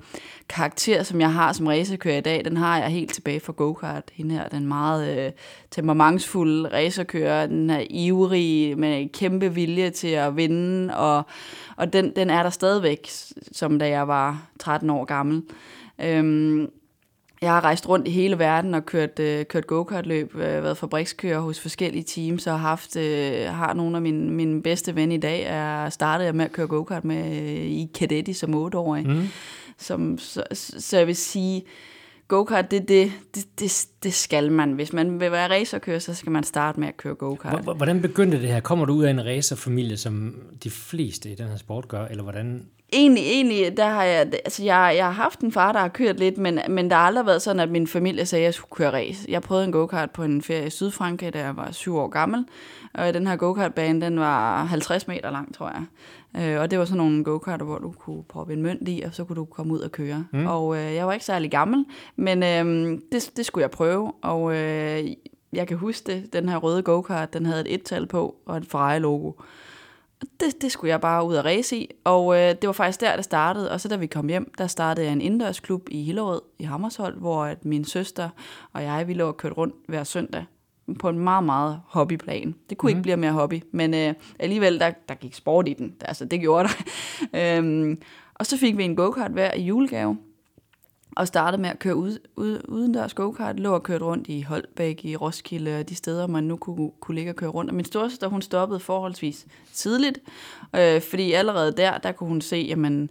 karakter, 0.49 1.03
som 1.03 1.21
jeg 1.21 1.33
har 1.33 1.53
som 1.53 1.67
racerkører 1.67 2.17
i 2.17 2.21
dag, 2.21 2.45
den 2.45 2.57
har 2.57 2.79
jeg 2.79 2.89
helt 2.89 3.13
tilbage 3.13 3.41
fra 3.41 3.53
go-kart. 3.57 4.11
Hende 4.13 4.35
her, 4.35 4.49
den 4.49 4.67
meget 4.67 5.27
øh, 5.27 5.33
temperamentsfulde 5.71 6.69
racerkører, 6.69 7.47
den 7.47 7.71
er 7.71 7.85
ivrig 7.91 8.79
med 8.79 9.09
kæmpe 9.13 9.55
vilje 9.55 9.91
til 9.91 10.09
at 10.09 10.37
vinde, 10.37 10.97
og, 10.97 11.23
og 11.77 11.93
den, 11.93 12.17
den 12.17 12.31
er 12.31 12.43
der 12.43 12.51
stadigvæk, 12.51 13.11
som 13.53 13.79
da 13.79 13.89
jeg 13.89 14.09
var 14.09 14.47
13 14.59 14.91
år 14.91 15.05
gammel. 15.05 15.43
Øhm, 15.99 16.71
jeg 17.45 17.53
har 17.53 17.65
rejst 17.65 17.89
rundt 17.89 18.09
i 18.09 18.11
hele 18.11 18.39
verden 18.39 18.75
og 18.75 18.87
kørt, 18.87 19.19
øh, 19.19 19.45
kørt 19.47 19.67
go-kart-løb, 19.67 20.35
øh, 20.35 20.41
været 20.41 20.77
fabrikskører 20.77 21.41
hos 21.41 21.61
forskellige 21.61 22.05
teams 22.05 22.47
og 22.47 22.61
haft, 22.61 22.97
øh, 22.97 23.47
har 23.47 23.75
nogle 23.75 23.97
af 23.97 24.03
mine, 24.03 24.31
mine 24.31 24.63
bedste 24.63 24.95
venner 24.95 25.15
i 25.15 25.19
dag, 25.19 25.43
er 25.47 25.89
startet 25.89 26.35
med 26.35 26.45
at 26.45 26.53
køre 26.53 26.67
go-kart 26.67 27.05
med 27.05 27.27
øh, 27.27 27.65
i 27.65 27.91
Cadetti 27.95 28.33
som 28.33 28.67
8-årig. 28.67 29.07
Mm. 29.07 29.27
Som, 29.79 30.19
så, 30.19 30.43
så 30.53 30.99
jeg 30.99 31.07
vil 31.07 31.17
sige, 31.17 31.65
go-kart, 32.29 32.71
det, 32.71 32.89
det, 32.89 33.13
det, 33.35 33.47
det, 33.59 33.87
det 34.03 34.15
skal 34.15 34.53
man. 34.53 34.73
Hvis 34.73 34.93
man 34.93 35.21
vil 35.21 35.33
være 35.33 35.51
racerkører, 35.51 35.99
så 35.99 36.15
skal 36.15 36.33
man 36.33 36.45
starte 36.45 36.81
med 36.81 36.89
at 36.89 36.97
køre 36.97 37.15
go-kart. 37.15 37.65
Hvordan 37.77 38.03
begyndte 38.03 38.41
det 38.41 38.49
her? 38.49 38.61
Kommer 38.61 38.85
du 38.85 38.93
ud 38.93 39.05
af 39.05 39.11
en 39.11 39.25
racerfamilie, 39.25 39.97
som 39.97 40.35
de 40.65 40.71
fleste 40.71 41.31
i 41.31 41.35
den 41.35 41.49
her 41.49 41.57
sport 41.57 41.89
gør, 41.89 42.05
eller 42.05 42.23
hvordan 42.23 42.67
egentlig, 42.93 43.23
egentlig, 43.23 43.77
der 43.77 43.89
har 43.89 44.05
jeg, 44.05 44.21
altså 44.45 44.65
jeg, 44.65 44.93
jeg 44.97 45.05
har 45.05 45.13
haft 45.13 45.41
en 45.41 45.53
far, 45.53 45.73
der 45.73 45.81
har 45.81 45.89
kørt 45.89 46.19
lidt, 46.19 46.39
men, 46.39 46.61
men 46.69 46.91
der 46.91 46.97
har 46.97 47.03
aldrig 47.03 47.27
været 47.27 47.43
sådan, 47.43 47.61
at 47.61 47.71
min 47.71 47.87
familie 47.87 48.27
sagde, 48.27 48.43
at 48.43 48.45
jeg 48.45 48.55
skulle 48.55 48.71
køre 48.71 48.93
race. 48.93 49.27
Jeg 49.29 49.43
prøvede 49.43 49.65
en 49.65 49.73
go-kart 49.73 50.11
på 50.11 50.23
en 50.23 50.43
ferie 50.43 50.67
i 50.67 50.71
Sydfrankrig, 50.71 51.35
da 51.35 51.39
jeg 51.39 51.57
var 51.57 51.73
syv 51.73 51.97
år 51.97 52.09
gammel, 52.09 52.45
og 52.95 53.15
den 53.15 53.27
her 53.27 53.37
go-kart-bane, 53.37 54.01
den 54.01 54.21
var 54.21 54.65
50 54.65 55.09
meter 55.09 55.31
lang, 55.31 55.55
tror 55.55 55.69
jeg. 55.69 55.85
Øh, 56.43 56.61
og 56.61 56.71
det 56.71 56.79
var 56.79 56.85
sådan 56.85 56.97
nogle 56.97 57.25
go-karter, 57.25 57.65
hvor 57.65 57.79
du 57.79 57.93
kunne 57.99 58.23
proppe 58.23 58.53
en 58.53 58.63
mønt 58.63 58.89
i, 58.89 59.03
og 59.07 59.15
så 59.15 59.25
kunne 59.25 59.37
du 59.37 59.45
komme 59.45 59.73
ud 59.73 59.81
og 59.81 59.93
køre. 59.93 60.25
Mm. 60.33 60.47
Og 60.47 60.77
øh, 60.77 60.95
jeg 60.95 61.07
var 61.07 61.13
ikke 61.13 61.25
særlig 61.25 61.51
gammel, 61.51 61.85
men 62.17 62.43
øh, 62.43 62.99
det, 63.13 63.31
det 63.37 63.47
skulle 63.47 63.63
jeg 63.63 63.71
prøve, 63.71 64.13
og 64.23 64.57
øh, 64.57 65.05
jeg 65.53 65.69
kan 65.69 65.77
huske 65.77 66.13
det, 66.13 66.33
den 66.33 66.49
her 66.49 66.57
røde 66.57 66.83
go-kart, 66.83 67.33
den 67.33 67.47
havde 67.47 67.61
et 67.61 67.75
et-tal 67.75 68.07
på, 68.07 68.37
og 68.47 68.57
et 68.57 68.67
Ferrari-logo 68.67 69.33
det, 70.41 70.63
det 70.63 70.73
skulle 70.73 70.91
jeg 70.91 71.01
bare 71.01 71.27
ud 71.27 71.35
og 71.35 71.45
race 71.45 71.77
i, 71.77 71.91
og 72.05 72.35
øh, 72.35 72.49
det 72.49 72.67
var 72.67 72.73
faktisk 72.73 73.01
der, 73.01 73.17
det 73.17 73.25
startede. 73.25 73.71
Og 73.71 73.81
så 73.81 73.89
da 73.89 73.97
vi 73.97 74.07
kom 74.07 74.29
hjem, 74.29 74.53
der 74.59 74.67
startede 74.67 75.07
jeg 75.07 75.13
en 75.13 75.21
indendørsklub 75.21 75.89
i 75.91 76.03
Hillerød 76.03 76.41
i 76.59 76.65
Hammersholt, 76.65 77.19
hvor 77.19 77.45
at 77.45 77.65
min 77.65 77.85
søster 77.85 78.29
og 78.73 78.83
jeg, 78.83 79.09
vi 79.09 79.15
lå 79.15 79.29
og 79.29 79.37
kørte 79.37 79.55
rundt 79.55 79.75
hver 79.89 80.05
søndag 80.05 80.45
på 80.99 81.09
en 81.09 81.19
meget, 81.19 81.45
meget 81.45 81.81
hobbyplan. 81.87 82.55
Det 82.71 82.79
kunne 82.79 82.87
mm. 82.87 82.91
ikke 82.91 82.99
mhm. 82.99 83.03
blive 83.03 83.17
mere 83.17 83.33
hobby, 83.33 83.63
men 83.73 83.95
øh, 83.95 84.15
alligevel, 84.39 84.81
der, 84.81 84.91
der 85.09 85.15
gik 85.15 85.35
sport 85.35 85.69
i 85.69 85.73
den. 85.73 85.95
Altså, 86.01 86.25
det 86.25 86.41
gjorde 86.41 86.69
der. 86.69 86.85
øhm, 87.59 88.01
og 88.35 88.47
så 88.47 88.57
fik 88.57 88.77
vi 88.77 88.85
en 88.85 88.97
go-kart 88.97 89.31
hver 89.31 89.55
i 89.55 89.63
julegave 89.63 90.19
og 91.17 91.29
startede 91.29 91.63
med 91.63 91.71
at 91.71 91.79
køre 91.79 91.97
ud, 91.97 92.19
ud, 92.37 92.61
udendørs 92.69 93.15
go-kart, 93.15 93.61
lå 93.61 93.75
og 93.75 93.83
kørte 93.83 94.05
rundt 94.05 94.29
i 94.29 94.41
Holbæk, 94.43 95.05
i 95.05 95.17
Roskilde 95.17 95.79
og 95.79 95.89
de 95.89 95.95
steder, 95.95 96.27
man 96.27 96.45
nu 96.45 96.57
kunne, 96.57 96.91
kunne 97.01 97.15
ligge 97.15 97.31
og 97.31 97.37
køre 97.37 97.51
rundt. 97.51 97.71
Og 97.71 97.75
min 97.75 97.85
storsøster, 97.85 98.29
hun 98.29 98.43
stoppede 98.43 98.81
forholdsvis 98.81 99.47
tidligt, 99.73 100.19
øh, 100.77 101.01
fordi 101.01 101.33
allerede 101.33 101.73
der, 101.73 101.99
der 101.99 102.13
kunne 102.13 102.29
hun 102.29 102.41
se, 102.41 102.67
jamen, 102.69 103.11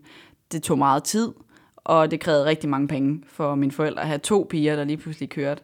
det 0.51 0.63
tog 0.63 0.77
meget 0.77 1.03
tid, 1.03 1.31
og 1.75 2.11
det 2.11 2.19
krævede 2.19 2.45
rigtig 2.45 2.69
mange 2.69 2.87
penge 2.87 3.23
for 3.27 3.55
mine 3.55 3.71
forældre 3.71 4.01
at 4.01 4.07
have 4.07 4.19
to 4.19 4.47
piger, 4.49 4.75
der 4.75 4.83
lige 4.83 4.97
pludselig 4.97 5.29
kørte. 5.29 5.61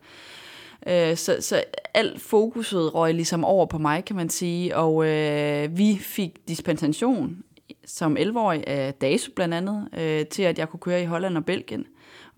Øh, 0.88 1.18
så, 1.18 1.38
så 1.40 1.64
alt 1.94 2.22
fokuset 2.22 2.96
røg 2.96 3.14
ligesom 3.14 3.46
over 3.46 3.66
på 3.66 3.78
mig, 3.78 4.06
kan 4.06 4.16
man 4.16 4.30
sige, 4.30 4.78
og 4.78 5.08
øh, 5.08 5.78
vi 5.78 5.98
fik 6.02 6.48
dispensation 6.48 7.44
som 7.86 8.18
11-årig 8.18 8.68
af 8.68 8.94
DASU 8.94 9.32
blandt 9.36 9.54
andet, 9.54 9.88
øh, 9.98 10.26
til 10.26 10.44
at 10.44 10.60
jeg 10.60 10.70
kunne 10.70 10.80
køre 10.80 11.02
i 11.02 11.06
Holland 11.06 11.38
og 11.38 11.46
Belgien 11.46 11.86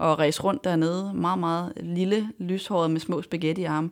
og 0.01 0.19
race 0.19 0.41
rundt 0.41 0.63
dernede. 0.63 1.13
Meget, 1.13 1.39
meget 1.39 1.73
lille, 1.75 2.29
lyshåret 2.39 2.91
med 2.91 2.99
små 2.99 3.21
spaghettiarme. 3.21 3.89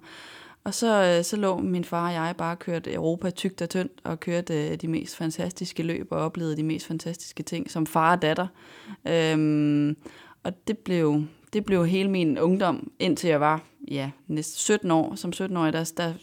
Og 0.64 0.74
så, 0.74 1.04
øh, 1.04 1.24
så 1.24 1.38
lå 1.38 1.58
min 1.58 1.84
far 1.84 2.08
og 2.08 2.14
jeg 2.14 2.36
bare 2.38 2.56
kørt 2.56 2.88
Europa 2.88 3.30
tygt 3.30 3.62
og 3.62 3.70
tyndt, 3.70 3.92
og 4.04 4.20
kørte 4.20 4.68
øh, 4.68 4.76
de 4.76 4.88
mest 4.88 5.16
fantastiske 5.16 5.84
løb, 5.84 6.08
og 6.12 6.20
oplevede 6.20 6.58
de 6.58 6.64
mest 6.64 6.88
fantastiske 6.88 7.44
ting 7.44 7.72
som 7.72 7.86
far 7.86 8.16
og 8.16 8.22
datter. 8.22 8.48
Øhm, 9.08 9.98
og 10.44 10.68
det 10.68 10.78
blev, 10.78 11.24
det 11.54 11.66
blev 11.66 11.88
hele 11.88 12.10
min 12.10 12.40
ungdom, 12.40 12.92
indtil 13.00 13.30
jeg 13.30 13.40
var 13.40 13.62
ja, 13.92 14.12
næsten 14.28 14.58
17 14.58 14.92
år. 14.92 15.16
Som 15.16 15.32
17-årig, 15.36 15.74
der, 15.74 15.92
der 15.98 16.14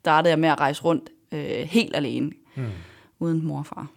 startede 0.00 0.30
jeg 0.30 0.38
med 0.38 0.48
at 0.48 0.60
rejse 0.60 0.82
rundt 0.82 1.10
øh, 1.32 1.40
helt 1.50 1.96
alene, 1.96 2.30
mm. 2.56 2.64
uden 3.18 3.46
mor 3.46 3.58
og 3.58 3.66
far. 3.66 3.90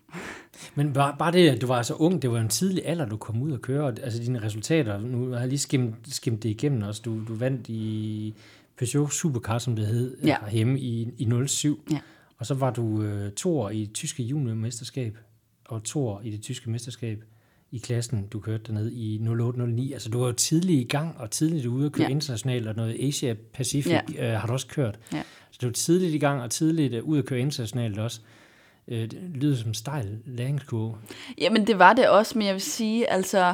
Men 0.76 0.94
bare, 0.94 1.16
bare 1.20 1.32
det, 1.32 1.50
at 1.50 1.62
du 1.62 1.68
var 1.68 1.82
så 1.82 1.94
ung, 1.94 2.22
det 2.22 2.32
var 2.32 2.39
en 2.39 2.50
tidlig 2.50 2.86
alder, 2.86 3.06
du 3.06 3.18
kom 3.18 3.42
ud 3.42 3.52
og 3.52 3.62
køre, 3.62 3.96
altså 4.04 4.20
dine 4.20 4.42
resultater, 4.42 5.00
nu 5.00 5.30
har 5.30 5.39
jeg 5.39 5.48
lige 5.48 5.60
skimmet, 5.60 5.96
skimmet 6.08 6.44
det 6.44 6.50
igennem 6.50 6.82
også, 6.82 7.02
du, 7.06 7.26
du 7.28 7.36
vandt 7.36 7.70
i 7.70 8.34
Peugeot 8.78 9.13
Supercar, 9.13 9.58
som 9.58 9.76
det 9.76 9.88
hed, 9.88 10.18
ja. 10.24 10.50
hjemme 10.52 10.80
i, 10.80 11.10
i 11.18 11.48
07, 11.48 11.88
ja. 11.92 12.00
og 12.38 12.46
så 12.46 12.54
var 12.54 12.72
du 12.72 13.02
øh, 13.02 13.32
to 13.32 13.60
år 13.60 13.70
i 13.70 13.86
det 13.86 13.94
tyske 13.94 14.24
juniormesterskab, 14.24 15.18
og 15.66 15.84
to 15.84 16.08
år 16.08 16.22
i 16.24 16.32
det 16.32 16.42
tyske 16.42 16.70
mesterskab 16.70 17.24
i 17.72 17.78
klassen, 17.78 18.28
du 18.28 18.39
kørte 18.39 18.63
dernede 18.68 18.94
i 18.94 19.20
08-09. 19.20 19.94
Altså, 19.94 20.10
du 20.10 20.20
var 20.20 20.26
jo 20.26 20.34
tidligt 20.34 20.82
i 20.82 20.88
gang, 20.88 21.18
og 21.18 21.32
tidligt 21.32 21.66
ude 21.66 21.86
at 21.86 21.92
køre 21.92 22.08
ja. 22.08 22.12
internationalt, 22.12 22.68
og 22.68 22.76
noget 22.76 23.08
Asia 23.08 23.36
Pacific 23.54 24.02
ja. 24.13 24.34
øh, 24.34 24.39
har 24.39 24.48
du 24.48 24.54
også 24.54 24.68
kørt. 24.68 25.00
Ja. 25.13 25.24
Så 25.52 25.58
du 25.62 25.68
var 25.68 25.74
tidligt 25.74 26.13
i 26.13 26.18
gang, 26.18 26.42
og 26.42 26.52
tidligt 26.52 26.94
øh, 26.94 27.04
ud 27.04 27.18
at 27.18 27.26
køre 27.26 27.39
internationalt 27.39 28.00
også 28.00 28.22
øh, 28.22 28.43
det 28.89 29.13
lyder 29.36 29.58
som 29.58 29.67
en 29.67 29.74
stejl 29.74 30.17
læringskurve. 30.26 30.96
Jamen, 31.38 31.67
det 31.67 31.80
var 31.80 31.93
det 31.93 32.10
også, 32.10 32.38
men 32.38 32.48
jeg 32.48 32.54
vil 32.54 32.62
sige, 32.62 33.12
altså... 33.12 33.54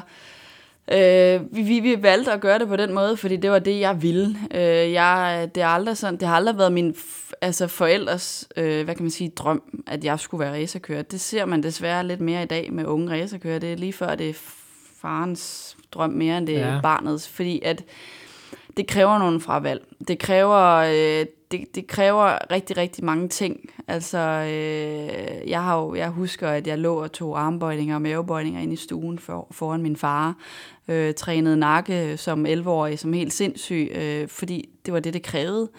Øh, 0.92 1.56
vi, 1.56 1.80
vi 1.80 2.04
valgte 2.04 2.32
at 2.32 2.42
gøre 2.42 2.60
det 2.60 2.68
på 2.68 2.76
den 2.76 2.94
måde, 2.94 3.18
fordi 3.18 3.38
det 3.38 3.52
var 3.52 3.60
det, 3.60 3.80
jeg 3.80 4.02
ville. 4.02 4.38
Øh, 4.52 4.92
jeg, 4.92 5.50
det, 5.56 5.64
har 5.64 5.70
aldrig 5.70 5.98
sådan, 5.98 6.20
det 6.20 6.28
har 6.28 6.36
aldrig 6.36 6.58
været 6.58 6.72
min 6.72 6.96
altså 7.42 7.68
forældres 7.68 8.48
øh, 8.58 8.84
hvad 8.84 8.96
kan 8.96 9.04
man 9.04 9.12
sige, 9.12 9.30
drøm, 9.30 9.84
at 9.88 10.04
jeg 10.04 10.20
skulle 10.20 10.46
være 10.46 10.54
racerkører. 10.54 11.02
Det 11.02 11.22
ser 11.22 11.46
man 11.46 11.64
desværre 11.64 12.08
lidt 12.08 12.22
mere 12.22 12.44
i 12.44 12.46
dag 12.46 12.74
med 12.74 12.86
unge 12.86 13.12
racerkører. 13.12 13.60
Det 13.60 13.72
er 13.72 13.78
lige 13.78 13.94
før, 13.94 14.16
det 14.16 14.30
er 14.30 14.34
farens 15.02 15.78
drøm 15.92 16.10
mere, 16.10 16.38
end 16.38 16.48
det 16.48 16.58
er 16.58 16.74
ja. 16.74 16.82
barnets. 16.82 17.30
Fordi 17.30 17.62
at 17.66 17.84
det 18.78 18.88
kræver 18.88 19.18
nogle 19.20 19.42
fravalg. 19.42 19.86
Det 20.08 20.20
kræver, 20.20 20.76
øh, 20.76 21.26
det, 21.52 21.76
det 21.76 21.88
kræver 21.88 22.52
rigtig, 22.52 22.78
rigtig 22.78 23.06
mange 23.06 23.28
ting. 23.28 23.70
Altså, 23.88 24.18
øh, 24.18 25.50
jeg, 25.50 25.64
har 25.64 25.80
jo, 25.80 25.96
jeg 25.96 26.10
husker, 26.10 26.50
at 26.50 26.68
jeg 26.68 26.80
lå 26.80 27.04
og 27.04 27.12
tog 27.12 27.42
armbøjninger 27.42 27.96
og 27.96 28.02
mavebøjninger 28.02 28.62
ind 28.62 28.74
i 28.74 28.76
stuen 28.76 29.20
for, 29.20 29.48
foran 29.52 29.82
min 29.82 29.96
far. 29.96 30.36
Øh, 30.88 31.14
trænede 31.14 31.58
nakke 31.58 32.18
som 32.18 32.46
11-årig, 32.46 33.00
som 33.00 33.14
helt 33.14 33.34
sindssyg, 33.34 33.92
øh, 33.96 34.28
fordi 34.28 34.70
det 34.86 34.94
var 34.94 35.00
det, 35.00 35.14
det 35.14 35.24
krævede. 35.24 35.70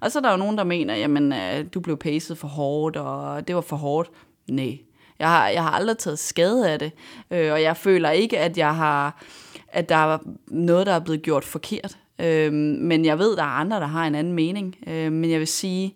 Og 0.00 0.12
så 0.12 0.18
er 0.18 0.22
der 0.22 0.30
jo 0.30 0.36
nogen, 0.36 0.58
der 0.58 0.64
mener, 0.64 0.96
jamen, 0.96 1.32
øh, 1.32 1.64
du 1.74 1.80
blev 1.80 1.96
pacet 1.96 2.38
for 2.38 2.48
hårdt, 2.48 2.96
og 2.96 3.48
det 3.48 3.54
var 3.54 3.60
for 3.60 3.76
hårdt. 3.76 4.10
Nej, 4.50 4.78
jeg 5.18 5.28
har, 5.28 5.48
jeg 5.48 5.62
har 5.62 5.70
aldrig 5.70 5.98
taget 5.98 6.18
skade 6.18 6.70
af 6.70 6.78
det, 6.78 6.92
øh, 7.30 7.52
og 7.52 7.62
jeg 7.62 7.76
føler 7.76 8.10
ikke, 8.10 8.38
at 8.38 8.58
jeg 8.58 8.76
har 8.76 9.22
at 9.68 9.88
der 9.88 9.96
er 9.96 10.18
noget, 10.46 10.86
der 10.86 10.92
er 10.92 11.00
blevet 11.00 11.22
gjort 11.22 11.44
forkert. 11.44 11.98
Øh, 12.18 12.52
men 12.52 13.04
jeg 13.04 13.18
ved, 13.18 13.36
der 13.36 13.42
er 13.42 13.46
andre, 13.46 13.80
der 13.80 13.86
har 13.86 14.06
en 14.06 14.14
anden 14.14 14.32
mening. 14.32 14.76
Øh, 14.86 15.12
men 15.12 15.30
jeg 15.30 15.38
vil 15.38 15.46
sige, 15.46 15.94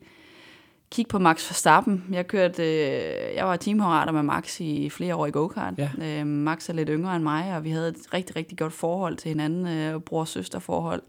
kig 0.91 1.09
på 1.09 1.19
Max 1.19 1.51
Verstappen. 1.51 2.05
Jeg 2.13 2.27
kørte, 2.27 2.63
øh, 2.63 3.35
jeg 3.37 3.47
var 3.47 3.57
teamhorater 3.57 4.13
med 4.13 4.23
Max 4.23 4.61
i 4.61 4.91
flere 4.91 5.17
år 5.17 5.27
i 5.27 5.31
go-kart. 5.31 5.75
Ja. 5.79 6.21
Øh, 6.21 6.27
Max 6.27 6.69
er 6.69 6.73
lidt 6.73 6.89
yngre 6.93 7.17
end 7.17 7.23
mig, 7.23 7.57
og 7.57 7.65
vi 7.65 7.71
havde 7.71 7.89
et 7.89 8.15
rigtig, 8.15 8.37
rigtig 8.37 8.59
godt 8.59 8.73
forhold 8.73 9.17
til 9.17 9.29
hinanden, 9.29 9.67
øh, 9.67 10.01
bror-søster 10.01 10.59
forhold. 10.59 11.03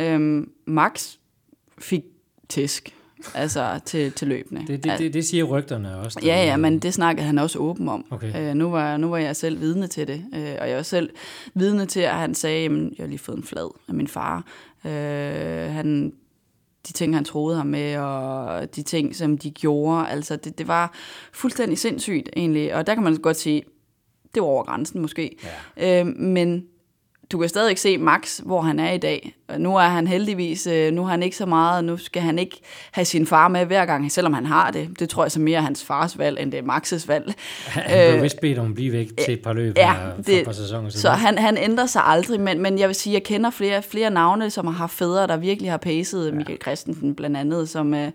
Øh, 0.00 0.46
Max 0.66 1.16
fik 1.78 2.02
tisk 2.48 2.95
altså 3.34 3.80
til, 3.84 4.12
til 4.12 4.28
løbende. 4.28 4.66
Det, 4.66 4.84
det, 4.84 4.98
det, 4.98 5.14
det 5.14 5.24
siger 5.24 5.44
rygterne 5.44 5.96
også. 5.96 6.20
Ja, 6.22 6.44
ja, 6.44 6.56
men 6.56 6.78
det 6.78 6.94
snakkede 6.94 7.26
han 7.26 7.38
også 7.38 7.58
åben 7.58 7.88
om. 7.88 8.04
Okay. 8.10 8.50
Øh, 8.50 8.54
nu, 8.54 8.70
var, 8.70 8.96
nu 8.96 9.08
var 9.08 9.18
jeg 9.18 9.36
selv 9.36 9.60
vidne 9.60 9.86
til 9.86 10.08
det, 10.08 10.24
øh, 10.34 10.54
og 10.60 10.68
jeg 10.68 10.76
var 10.76 10.82
selv 10.82 11.10
vidne 11.54 11.86
til, 11.86 12.00
at 12.00 12.14
han 12.14 12.34
sagde, 12.34 12.64
at 12.64 12.72
jeg 12.72 12.90
har 12.98 13.06
lige 13.06 13.18
fået 13.18 13.36
en 13.36 13.44
flad 13.44 13.70
af 13.88 13.94
min 13.94 14.08
far. 14.08 14.44
Øh, 14.84 15.72
han 15.72 16.12
de 16.88 16.92
ting, 16.92 17.14
han 17.14 17.24
troede 17.24 17.56
ham 17.56 17.66
med, 17.66 17.96
og 17.96 18.76
de 18.76 18.82
ting, 18.82 19.16
som 19.16 19.38
de 19.38 19.50
gjorde. 19.50 20.08
Altså, 20.08 20.36
det, 20.36 20.58
det 20.58 20.68
var 20.68 20.94
fuldstændig 21.32 21.78
sindssygt, 21.78 22.28
egentlig. 22.36 22.74
Og 22.74 22.86
der 22.86 22.94
kan 22.94 23.04
man 23.04 23.16
godt 23.16 23.36
sige, 23.36 23.62
det 24.34 24.42
var 24.42 24.48
over 24.48 24.64
grænsen 24.64 25.00
måske. 25.00 25.36
Ja. 25.76 26.00
Øh, 26.00 26.06
men 26.06 26.64
du 27.32 27.38
kan 27.38 27.48
stadig 27.48 27.78
se 27.78 27.98
Max, 27.98 28.38
hvor 28.38 28.60
han 28.60 28.80
er 28.80 28.92
i 28.92 28.98
dag. 28.98 29.34
Nu 29.58 29.76
er 29.76 29.82
han 29.82 30.06
heldigvis, 30.06 30.66
øh, 30.66 30.92
nu 30.92 31.02
har 31.02 31.10
han 31.10 31.22
ikke 31.22 31.36
så 31.36 31.46
meget, 31.46 31.84
nu 31.84 31.96
skal 31.96 32.22
han 32.22 32.38
ikke 32.38 32.60
have 32.92 33.04
sin 33.04 33.26
far 33.26 33.48
med 33.48 33.66
hver 33.66 33.86
gang, 33.86 34.12
selvom 34.12 34.32
han 34.32 34.46
har 34.46 34.70
det. 34.70 35.00
Det 35.00 35.08
tror 35.08 35.24
jeg 35.24 35.32
så 35.32 35.40
mere 35.40 35.58
er 35.58 35.62
hans 35.62 35.84
fars 35.84 36.18
valg, 36.18 36.40
end 36.40 36.52
det 36.52 36.58
er 36.58 36.62
Maxes 36.62 37.08
valg. 37.08 37.34
Han 37.66 38.10
blev 38.12 38.22
vist 38.22 38.40
bedt 38.40 38.58
om 38.58 38.66
at 38.66 38.74
blive 38.74 38.92
væk 38.92 39.08
til 39.24 39.34
et 39.34 39.42
par 39.42 39.52
løb 39.52 39.76
ja, 39.76 39.92
for 39.92 40.22
det, 40.22 40.38
et 40.38 40.44
par 40.44 40.52
sæsoner 40.52 40.90
Så 40.90 41.10
han, 41.10 41.38
han 41.38 41.56
ændrer 41.58 41.86
sig 41.86 42.02
aldrig, 42.04 42.40
men, 42.40 42.62
men 42.62 42.78
jeg 42.78 42.88
vil 42.88 42.94
sige, 42.94 43.14
jeg 43.14 43.22
kender 43.22 43.50
flere, 43.50 43.82
flere 43.82 44.10
navne, 44.10 44.50
som 44.50 44.66
har 44.66 44.74
haft 44.74 44.92
fædre, 44.92 45.26
der 45.26 45.36
virkelig 45.36 45.70
har 45.70 45.78
pacet. 45.78 46.26
Ja. 46.26 46.32
Michael 46.32 46.58
Christensen 46.62 47.14
blandt 47.14 47.36
andet, 47.36 47.68
som, 47.68 47.94
øh, 47.94 48.08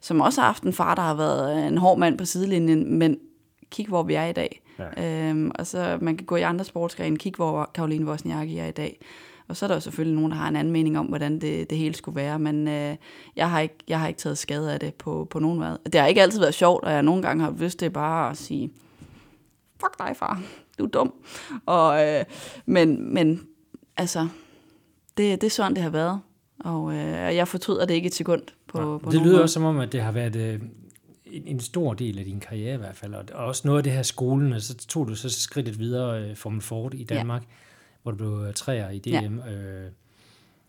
som 0.00 0.20
også 0.20 0.40
har 0.40 0.46
haft 0.46 0.62
en 0.62 0.72
far, 0.72 0.94
der 0.94 1.02
har 1.02 1.14
været 1.14 1.68
en 1.68 1.78
hård 1.78 1.98
mand 1.98 2.18
på 2.18 2.24
sidelinjen, 2.24 2.98
men 2.98 3.18
kig, 3.70 3.86
hvor 3.86 4.02
vi 4.02 4.14
er 4.14 4.24
i 4.24 4.32
dag. 4.32 4.60
Ja. 4.78 5.30
Øhm, 5.30 5.50
og 5.54 5.66
så 5.66 5.98
man 6.00 6.16
kan 6.16 6.26
gå 6.26 6.36
i 6.36 6.42
andre 6.42 6.64
sportsgrene, 6.64 7.16
kigge 7.16 7.36
hvor 7.36 7.70
Karoline 7.74 8.06
Wozniacki 8.06 8.58
er 8.58 8.66
i 8.66 8.70
dag. 8.70 9.00
Og 9.48 9.56
så 9.56 9.66
er 9.66 9.68
der 9.68 9.74
jo 9.74 9.80
selvfølgelig 9.80 10.16
nogen, 10.16 10.30
der 10.30 10.36
har 10.36 10.48
en 10.48 10.56
anden 10.56 10.72
mening 10.72 10.98
om, 10.98 11.06
hvordan 11.06 11.40
det, 11.40 11.70
det 11.70 11.78
hele 11.78 11.94
skulle 11.94 12.16
være, 12.16 12.38
men 12.38 12.68
øh, 12.68 12.96
jeg, 13.36 13.50
har 13.50 13.60
ikke, 13.60 13.74
jeg 13.88 14.00
har 14.00 14.08
ikke 14.08 14.18
taget 14.18 14.38
skade 14.38 14.72
af 14.72 14.80
det 14.80 14.94
på, 14.94 15.26
på 15.30 15.38
nogen 15.38 15.58
måde. 15.58 15.78
Det 15.84 15.94
har 15.94 16.06
ikke 16.06 16.22
altid 16.22 16.40
været 16.40 16.54
sjovt, 16.54 16.84
og 16.84 16.92
jeg 16.92 17.02
nogle 17.02 17.22
gange 17.22 17.44
har 17.44 17.54
lyst 17.58 17.78
til 17.78 17.90
bare 17.90 18.30
at 18.30 18.36
sige, 18.36 18.70
fuck 19.80 19.98
dig 19.98 20.16
far, 20.16 20.42
du 20.78 20.84
er 20.84 20.88
dum. 20.88 21.14
Og, 21.66 22.06
øh, 22.06 22.24
men, 22.66 23.14
men 23.14 23.46
altså, 23.96 24.28
det, 25.16 25.40
det 25.40 25.46
er 25.46 25.50
sådan, 25.50 25.74
det 25.74 25.82
har 25.82 25.90
været. 25.90 26.20
Og 26.64 26.92
øh, 26.92 27.36
jeg 27.36 27.48
fortryder 27.48 27.86
det 27.86 27.94
ikke 27.94 28.06
et 28.06 28.14
sekund. 28.14 28.42
På, 28.68 28.78
ja, 28.78 28.98
på 28.98 29.10
det 29.10 29.20
lyder 29.20 29.32
måde. 29.32 29.42
også 29.42 29.52
som 29.52 29.64
om, 29.64 29.78
at 29.78 29.92
det 29.92 30.00
har 30.00 30.12
været 30.12 30.36
øh, 30.36 30.60
en, 31.32 31.42
en 31.46 31.60
stor 31.60 31.94
del 31.94 32.18
af 32.18 32.24
din 32.24 32.40
karriere 32.40 32.74
i 32.74 32.78
hvert 32.78 32.96
fald, 32.96 33.14
og 33.14 33.24
også 33.32 33.62
noget 33.64 33.78
af 33.78 33.84
det 33.84 33.92
her 33.92 34.02
skolen, 34.02 34.52
og 34.52 34.62
så 34.62 34.76
tog 34.76 35.08
du 35.08 35.14
så 35.14 35.30
skridtet 35.30 35.78
videre 35.78 36.30
uh, 36.30 36.36
Formel 36.36 36.60
Ford 36.60 36.94
i 36.94 37.04
Danmark, 37.04 37.42
ja. 37.42 37.46
hvor 38.02 38.12
du 38.12 38.16
blev 38.16 38.52
træer 38.54 38.90
i 38.90 38.98
DM, 38.98 39.38
ja. 39.38 39.52
øh, 39.52 39.90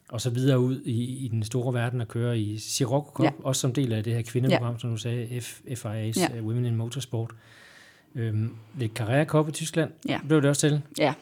og 0.09 0.21
så 0.21 0.29
videre 0.29 0.59
ud 0.59 0.81
i, 0.81 1.25
i 1.25 1.27
den 1.27 1.43
store 1.43 1.73
verden 1.73 2.01
og 2.01 2.07
køre 2.07 2.39
i 2.39 2.57
Sirocco 2.57 3.11
Cup, 3.11 3.25
ja. 3.25 3.31
også 3.43 3.61
som 3.61 3.73
del 3.73 3.93
af 3.93 4.03
det 4.03 4.13
her 4.13 4.21
kvindeprogram, 4.21 4.73
ja. 4.73 4.79
som 4.79 4.89
du 4.89 4.97
sagde, 4.97 5.41
F, 5.41 5.61
FIA's 5.67 6.19
ja. 6.19 6.39
uh, 6.39 6.45
Women 6.45 6.65
in 6.65 6.75
Motorsport. 6.75 7.31
Øhm, 8.15 8.55
lidt 8.77 8.93
Carrera 8.93 9.25
Cup 9.25 9.49
i 9.49 9.51
Tyskland, 9.51 9.91
ja. 10.07 10.19
blev 10.27 10.41
det 10.41 10.49
også 10.49 10.59
til? 10.59 10.81
Ja, 10.97 11.13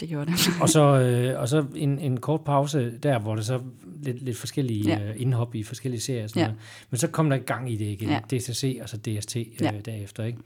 det 0.00 0.08
gjorde 0.08 0.32
det. 0.32 0.38
og 0.60 0.68
så, 0.68 0.80
øh, 0.80 1.40
og 1.40 1.48
så 1.48 1.64
en, 1.74 1.98
en 1.98 2.20
kort 2.20 2.40
pause 2.40 2.92
der, 3.02 3.18
hvor 3.18 3.34
det 3.34 3.46
så 3.46 3.60
lidt, 4.02 4.22
lidt 4.22 4.36
forskellige 4.36 4.88
ja. 4.88 5.08
øh, 5.08 5.20
indhop 5.20 5.54
i 5.54 5.62
forskellige 5.62 6.00
serier. 6.00 6.26
Sådan 6.26 6.40
ja. 6.40 6.46
noget. 6.46 6.60
Men 6.90 6.98
så 6.98 7.08
kom 7.08 7.30
der 7.30 7.38
gang 7.38 7.72
i 7.72 7.76
det 7.76 7.84
igen. 7.84 8.08
Ja. 8.08 8.20
DTC 8.30 8.78
og 8.82 8.88
så 8.88 8.96
DST 8.96 9.36
øh, 9.36 9.44
ja. 9.60 9.70
derefter, 9.84 10.24
ikke? 10.24 10.38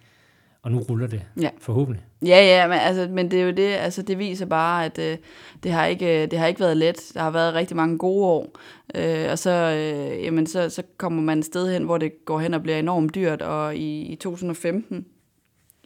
Og 0.62 0.72
nu 0.72 0.78
ruller 0.78 1.07
det, 1.07 1.22
ja. 1.40 1.51
forhåbentlig. 1.59 2.05
Ja, 2.22 2.40
ja, 2.42 2.68
men, 2.68 2.78
altså, 2.78 3.09
men 3.11 3.30
det 3.30 3.40
er 3.40 3.44
jo 3.44 3.51
det, 3.51 3.74
altså 3.74 4.03
det 4.03 4.18
viser 4.18 4.46
bare, 4.46 4.84
at 4.84 4.99
øh, 4.99 5.16
det, 5.62 5.72
har 5.72 5.86
ikke, 5.86 6.26
det 6.26 6.38
har 6.38 6.46
ikke 6.46 6.61
været 6.61 6.76
let. 6.76 7.11
Der 7.14 7.20
har 7.20 7.30
været 7.30 7.55
rigtig 7.55 7.76
mange 7.76 7.99
gode 7.99 8.26
år, 8.26 8.59
øh, 8.94 9.30
og 9.30 9.38
så, 9.38 9.51
øh, 9.51 10.24
jamen, 10.24 10.46
så, 10.46 10.68
så 10.68 10.82
kommer 10.96 11.22
man 11.22 11.38
et 11.38 11.44
sted 11.44 11.72
hen, 11.72 11.84
hvor 11.84 11.99
det 11.99 12.24
går 12.24 12.38
hen 12.38 12.55
og 12.55 12.62
bliver 12.62 12.78
enormt 12.78 13.14
dyrt, 13.14 13.42
og 13.42 13.76
i, 13.76 14.01
i 14.01 14.16
2015, 14.16 15.07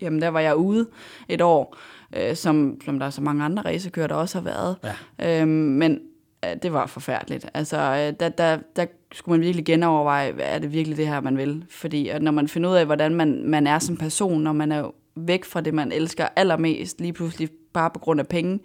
jamen 0.00 0.22
der 0.22 0.28
var 0.28 0.40
jeg 0.40 0.56
ude 0.56 0.88
et 1.28 1.40
år, 1.40 1.76
øh, 2.16 2.36
som, 2.36 2.80
som 2.84 2.98
der 2.98 3.06
er 3.06 3.10
så 3.10 3.20
mange 3.20 3.44
andre 3.44 3.62
racekører, 3.62 4.06
der 4.06 4.14
også 4.14 4.38
har 4.38 4.44
været. 4.44 4.76
Ja. 5.18 5.40
Øhm, 5.40 5.50
men 5.50 6.00
øh, 6.44 6.56
det 6.62 6.72
var 6.72 6.86
forfærdeligt. 6.86 7.50
Altså, 7.54 7.76
øh, 7.76 8.20
der, 8.20 8.28
der, 8.28 8.58
der 8.76 8.86
skulle 9.12 9.38
man 9.38 9.46
virkelig 9.46 9.64
genoverveje, 9.66 10.34
er 10.38 10.58
det 10.58 10.72
virkelig 10.72 10.96
det 10.96 11.08
her, 11.08 11.20
man 11.20 11.36
vil? 11.36 11.64
Fordi 11.70 12.10
når 12.20 12.32
man 12.32 12.48
finder 12.48 12.70
ud 12.70 12.74
af, 12.74 12.86
hvordan 12.86 13.14
man, 13.14 13.42
man 13.44 13.66
er 13.66 13.78
som 13.78 13.96
person, 13.96 14.40
når 14.40 14.52
man 14.52 14.72
er 14.72 14.94
væk 15.16 15.44
fra 15.44 15.60
det, 15.60 15.74
man 15.74 15.92
elsker 15.92 16.28
allermest, 16.36 17.00
lige 17.00 17.12
pludselig 17.12 17.48
bare 17.72 17.90
på 17.90 17.98
grund 17.98 18.20
af 18.20 18.26
penge, 18.26 18.60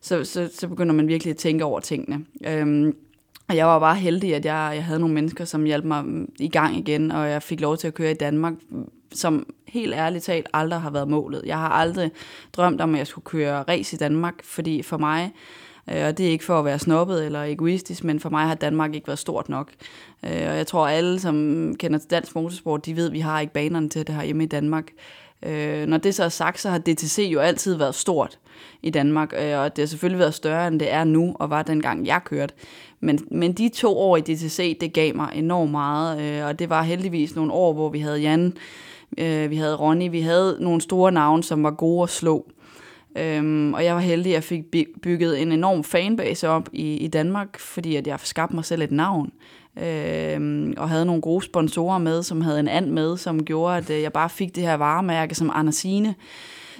så, 0.00 0.24
så, 0.24 0.50
så 0.54 0.68
begynder 0.68 0.94
man 0.94 1.08
virkelig 1.08 1.30
at 1.30 1.36
tænke 1.36 1.64
over 1.64 1.80
tingene. 1.80 2.24
Øhm, 2.46 2.94
og 3.48 3.56
jeg 3.56 3.66
var 3.66 3.78
bare 3.78 3.96
heldig, 3.96 4.34
at 4.34 4.44
jeg, 4.44 4.72
jeg 4.74 4.84
havde 4.84 5.00
nogle 5.00 5.14
mennesker, 5.14 5.44
som 5.44 5.64
hjalp 5.64 5.84
mig 5.84 6.04
mm, 6.04 6.32
i 6.38 6.48
gang 6.48 6.76
igen, 6.76 7.10
og 7.10 7.30
jeg 7.30 7.42
fik 7.42 7.60
lov 7.60 7.76
til 7.76 7.86
at 7.86 7.94
køre 7.94 8.10
i 8.10 8.14
Danmark, 8.14 8.54
mm, 8.70 8.90
som 9.12 9.46
helt 9.68 9.94
ærligt 9.94 10.24
talt 10.24 10.48
aldrig 10.52 10.80
har 10.80 10.90
været 10.90 11.08
målet. 11.08 11.42
Jeg 11.46 11.58
har 11.58 11.68
aldrig 11.68 12.10
drømt 12.52 12.80
om, 12.80 12.94
at 12.94 12.98
jeg 12.98 13.06
skulle 13.06 13.24
køre 13.24 13.62
race 13.62 13.96
i 13.96 13.98
Danmark, 13.98 14.34
fordi 14.44 14.82
for 14.82 14.98
mig, 14.98 15.32
øh, 15.90 16.06
og 16.06 16.18
det 16.18 16.26
er 16.26 16.30
ikke 16.30 16.44
for 16.44 16.58
at 16.58 16.64
være 16.64 16.78
snobbet 16.78 17.26
eller 17.26 17.44
egoistisk, 17.44 18.04
men 18.04 18.20
for 18.20 18.30
mig 18.30 18.46
har 18.46 18.54
Danmark 18.54 18.94
ikke 18.94 19.06
været 19.06 19.18
stort 19.18 19.48
nok. 19.48 19.70
Øh, 20.24 20.30
og 20.30 20.56
jeg 20.56 20.66
tror, 20.66 20.88
alle, 20.88 21.20
som 21.20 21.34
kender 21.78 21.98
til 21.98 22.10
dansk 22.10 22.34
motorsport, 22.34 22.86
de 22.86 22.96
ved, 22.96 23.06
at 23.06 23.12
vi 23.12 23.20
har 23.20 23.40
ikke 23.40 23.52
banerne 23.52 23.88
til 23.88 24.06
det 24.06 24.14
her 24.14 24.24
hjemme 24.24 24.44
i 24.44 24.46
Danmark. 24.46 24.84
Øh, 25.42 25.86
når 25.86 25.98
det 25.98 26.14
så 26.14 26.24
er 26.24 26.28
sagt, 26.28 26.60
så 26.60 26.70
har 26.70 26.78
DTC 26.78 27.28
jo 27.32 27.40
altid 27.40 27.74
været 27.74 27.94
stort 27.94 28.38
i 28.82 28.90
Danmark, 28.90 29.32
øh, 29.32 29.58
og 29.58 29.76
det 29.76 29.82
har 29.82 29.86
selvfølgelig 29.86 30.18
været 30.18 30.34
større, 30.34 30.68
end 30.68 30.80
det 30.80 30.92
er 30.92 31.04
nu, 31.04 31.36
og 31.38 31.50
var 31.50 31.62
dengang 31.62 32.06
jeg 32.06 32.20
kørte. 32.24 32.54
Men, 33.00 33.18
men 33.30 33.52
de 33.52 33.68
to 33.68 33.98
år 33.98 34.16
i 34.16 34.20
DTC, 34.20 34.78
det 34.78 34.92
gav 34.92 35.16
mig 35.16 35.30
enormt 35.34 35.70
meget, 35.70 36.20
øh, 36.20 36.46
og 36.46 36.58
det 36.58 36.70
var 36.70 36.82
heldigvis 36.82 37.36
nogle 37.36 37.52
år, 37.52 37.72
hvor 37.72 37.88
vi 37.88 37.98
havde 37.98 38.20
Jan, 38.20 38.52
Øh, 39.18 39.50
vi 39.50 39.56
havde 39.56 39.76
Ronny, 39.76 40.10
vi 40.10 40.20
havde 40.20 40.56
nogle 40.60 40.80
store 40.80 41.12
navne, 41.12 41.44
som 41.44 41.62
var 41.62 41.70
gode 41.70 42.02
at 42.02 42.10
slå. 42.10 42.50
Øhm, 43.18 43.74
og 43.74 43.84
jeg 43.84 43.94
var 43.94 44.00
heldig, 44.00 44.30
at 44.30 44.34
jeg 44.34 44.44
fik 44.44 44.64
bygget 45.02 45.42
en 45.42 45.52
enorm 45.52 45.84
fanbase 45.84 46.48
op 46.48 46.68
i, 46.72 46.96
i 46.96 47.08
Danmark, 47.08 47.58
fordi 47.58 47.96
at 47.96 48.06
jeg 48.06 48.18
skabte 48.22 48.54
mig 48.54 48.64
selv 48.64 48.82
et 48.82 48.90
navn. 48.90 49.32
Øhm, 49.82 50.74
og 50.76 50.88
havde 50.88 51.06
nogle 51.06 51.22
gode 51.22 51.44
sponsorer 51.44 51.98
med, 51.98 52.22
som 52.22 52.40
havde 52.40 52.60
en 52.60 52.68
and 52.68 52.90
med, 52.90 53.16
som 53.16 53.44
gjorde, 53.44 53.76
at 53.76 53.90
øh, 53.90 54.02
jeg 54.02 54.12
bare 54.12 54.30
fik 54.30 54.54
det 54.56 54.62
her 54.62 54.74
varemærke 54.74 55.34
som 55.34 55.50
Andersine. 55.54 56.14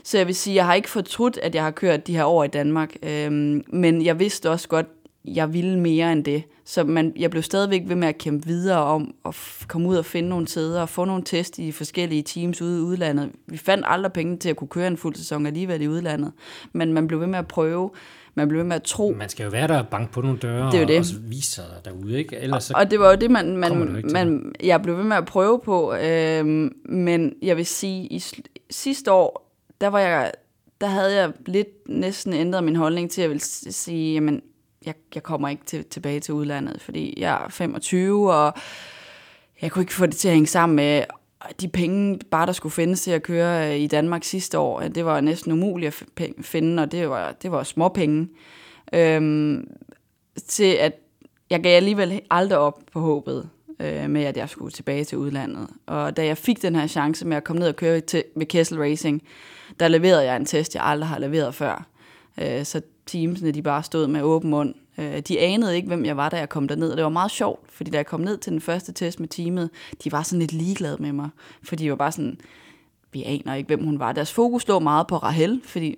Så 0.02 0.18
jeg 0.18 0.26
vil 0.26 0.34
sige, 0.34 0.56
jeg 0.56 0.66
har 0.66 0.74
ikke 0.74 0.90
fortrudt, 0.90 1.38
at 1.42 1.54
jeg 1.54 1.64
har 1.64 1.70
kørt 1.70 2.06
de 2.06 2.16
her 2.16 2.24
år 2.24 2.44
i 2.44 2.48
Danmark, 2.48 2.96
øh, 3.02 3.30
men 3.68 4.04
jeg 4.04 4.18
vidste 4.18 4.50
også 4.50 4.68
godt, 4.68 4.86
jeg 5.24 5.52
ville 5.52 5.80
mere 5.80 6.12
end 6.12 6.24
det. 6.24 6.42
Så 6.64 6.84
man, 6.84 7.12
jeg 7.16 7.30
blev 7.30 7.42
stadigvæk 7.42 7.82
ved 7.86 7.96
med 7.96 8.08
at 8.08 8.18
kæmpe 8.18 8.46
videre 8.46 8.82
om 8.82 9.14
at 9.24 9.36
komme 9.68 9.88
ud 9.88 9.96
og 9.96 10.04
finde 10.04 10.28
nogle 10.28 10.48
sæder 10.48 10.80
og 10.80 10.88
få 10.88 11.04
nogle 11.04 11.22
test 11.24 11.58
i 11.58 11.72
forskellige 11.72 12.22
teams 12.22 12.62
ude 12.62 12.78
i 12.78 12.82
udlandet. 12.82 13.30
Vi 13.46 13.56
fandt 13.56 13.84
aldrig 13.88 14.12
penge 14.12 14.36
til 14.36 14.48
at 14.48 14.56
kunne 14.56 14.68
køre 14.68 14.86
en 14.86 14.96
fuld 14.96 15.14
sæson 15.14 15.46
alligevel 15.46 15.82
i 15.82 15.88
udlandet, 15.88 16.32
men 16.72 16.92
man 16.92 17.08
blev 17.08 17.20
ved 17.20 17.26
med 17.26 17.38
at 17.38 17.48
prøve, 17.48 17.90
man 18.34 18.48
blev 18.48 18.58
ved 18.58 18.66
med 18.66 18.76
at 18.76 18.82
tro. 18.82 19.14
Man 19.18 19.28
skal 19.28 19.44
jo 19.44 19.50
være 19.50 19.68
der 19.68 19.78
og 19.78 19.88
banke 19.88 20.12
på 20.12 20.20
nogle 20.20 20.38
døre 20.38 20.72
det 20.72 20.82
er 20.82 20.86
det. 20.86 20.98
og 20.98 21.30
vise 21.30 21.50
sig 21.50 21.64
derude, 21.84 22.18
ikke? 22.18 22.36
Ellers 22.36 22.64
så 22.64 22.74
og 22.76 22.90
det 22.90 23.00
var 23.00 23.10
jo 23.10 23.16
det, 23.16 23.30
man, 23.30 23.56
man, 23.56 24.04
man 24.12 24.54
jeg 24.62 24.82
blev 24.82 24.96
ved 24.96 25.04
med 25.04 25.16
at 25.16 25.24
prøve 25.24 25.60
på, 25.64 25.94
øh, 25.94 26.70
men 26.84 27.34
jeg 27.42 27.56
vil 27.56 27.66
sige, 27.66 28.06
i 28.06 28.24
sidste 28.70 29.12
år, 29.12 29.54
der 29.80 29.88
var 29.88 29.98
jeg 29.98 30.32
der 30.80 30.86
havde 30.86 31.14
jeg 31.14 31.32
lidt 31.46 31.88
næsten 31.88 32.32
ændret 32.32 32.64
min 32.64 32.76
holdning 32.76 33.10
til, 33.10 33.20
at 33.20 33.22
jeg 33.22 33.30
vil 33.30 33.40
sige, 33.40 34.14
jamen, 34.14 34.42
jeg, 34.86 34.94
jeg 35.14 35.22
kommer 35.22 35.48
ikke 35.48 35.64
til, 35.64 35.84
tilbage 35.84 36.20
til 36.20 36.34
udlandet, 36.34 36.82
fordi 36.82 37.14
jeg 37.16 37.44
er 37.44 37.48
25, 37.48 38.34
og 38.34 38.54
jeg 39.62 39.70
kunne 39.70 39.82
ikke 39.82 39.94
få 39.94 40.06
det 40.06 40.16
til 40.16 40.28
at 40.28 40.34
hænge 40.34 40.46
sammen 40.46 40.76
med 40.76 41.02
de 41.60 41.68
penge, 41.68 42.18
bare 42.30 42.46
der 42.46 42.52
skulle 42.52 42.72
findes 42.72 43.02
til 43.02 43.10
at 43.10 43.22
køre 43.22 43.70
øh, 43.70 43.80
i 43.80 43.86
Danmark 43.86 44.24
sidste 44.24 44.58
år. 44.58 44.80
Øh, 44.80 44.94
det 44.94 45.04
var 45.04 45.20
næsten 45.20 45.52
umuligt 45.52 46.04
at 46.16 46.30
finde, 46.40 46.82
og 46.82 46.92
det 46.92 47.10
var, 47.10 47.32
det 47.42 47.52
var 47.52 47.62
små 47.62 47.88
penge. 47.88 48.28
Øhm, 48.92 49.70
til 50.46 50.72
at 50.72 50.92
jeg 51.50 51.62
gav 51.62 51.76
alligevel 51.76 52.20
aldrig 52.30 52.58
op 52.58 52.80
på 52.92 53.00
håbet 53.00 53.48
øh, 53.80 54.10
med, 54.10 54.24
at 54.24 54.36
jeg 54.36 54.48
skulle 54.48 54.72
tilbage 54.72 55.04
til 55.04 55.18
udlandet. 55.18 55.68
Og 55.86 56.16
da 56.16 56.26
jeg 56.26 56.38
fik 56.38 56.62
den 56.62 56.74
her 56.74 56.86
chance 56.86 57.26
med 57.26 57.36
at 57.36 57.44
komme 57.44 57.60
ned 57.60 57.68
og 57.68 57.76
køre 57.76 58.00
til, 58.00 58.24
med 58.36 58.46
Kessel 58.46 58.78
Racing, 58.78 59.22
der 59.80 59.88
leverede 59.88 60.24
jeg 60.24 60.36
en 60.36 60.46
test, 60.46 60.74
jeg 60.74 60.84
aldrig 60.84 61.08
har 61.08 61.18
leveret 61.18 61.54
før. 61.54 61.86
Øh, 62.40 62.64
så 62.64 62.80
teamsene, 63.06 63.50
de 63.50 63.62
bare 63.62 63.82
stod 63.82 64.06
med 64.06 64.22
åben 64.22 64.50
mund. 64.50 64.74
Øh, 64.98 65.18
de 65.20 65.40
anede 65.40 65.76
ikke, 65.76 65.88
hvem 65.88 66.04
jeg 66.04 66.16
var, 66.16 66.28
da 66.28 66.38
jeg 66.38 66.48
kom 66.48 66.68
derned, 66.68 66.90
og 66.90 66.96
det 66.96 67.04
var 67.04 67.10
meget 67.10 67.30
sjovt, 67.30 67.72
fordi 67.72 67.90
da 67.90 67.96
jeg 67.96 68.06
kom 68.06 68.20
ned 68.20 68.38
til 68.38 68.52
den 68.52 68.60
første 68.60 68.92
test 68.92 69.20
med 69.20 69.28
teamet, 69.28 69.70
de 70.04 70.12
var 70.12 70.22
sådan 70.22 70.38
lidt 70.38 70.52
ligeglade 70.52 70.96
med 71.00 71.12
mig, 71.12 71.28
fordi 71.62 71.84
de 71.84 71.90
var 71.90 71.96
bare 71.96 72.12
sådan, 72.12 72.40
vi 73.12 73.24
aner 73.24 73.54
ikke, 73.54 73.66
hvem 73.66 73.84
hun 73.84 73.98
var. 73.98 74.12
Deres 74.12 74.32
fokus 74.32 74.68
lå 74.68 74.78
meget 74.78 75.06
på 75.06 75.16
Rahel, 75.16 75.60
fordi 75.64 75.96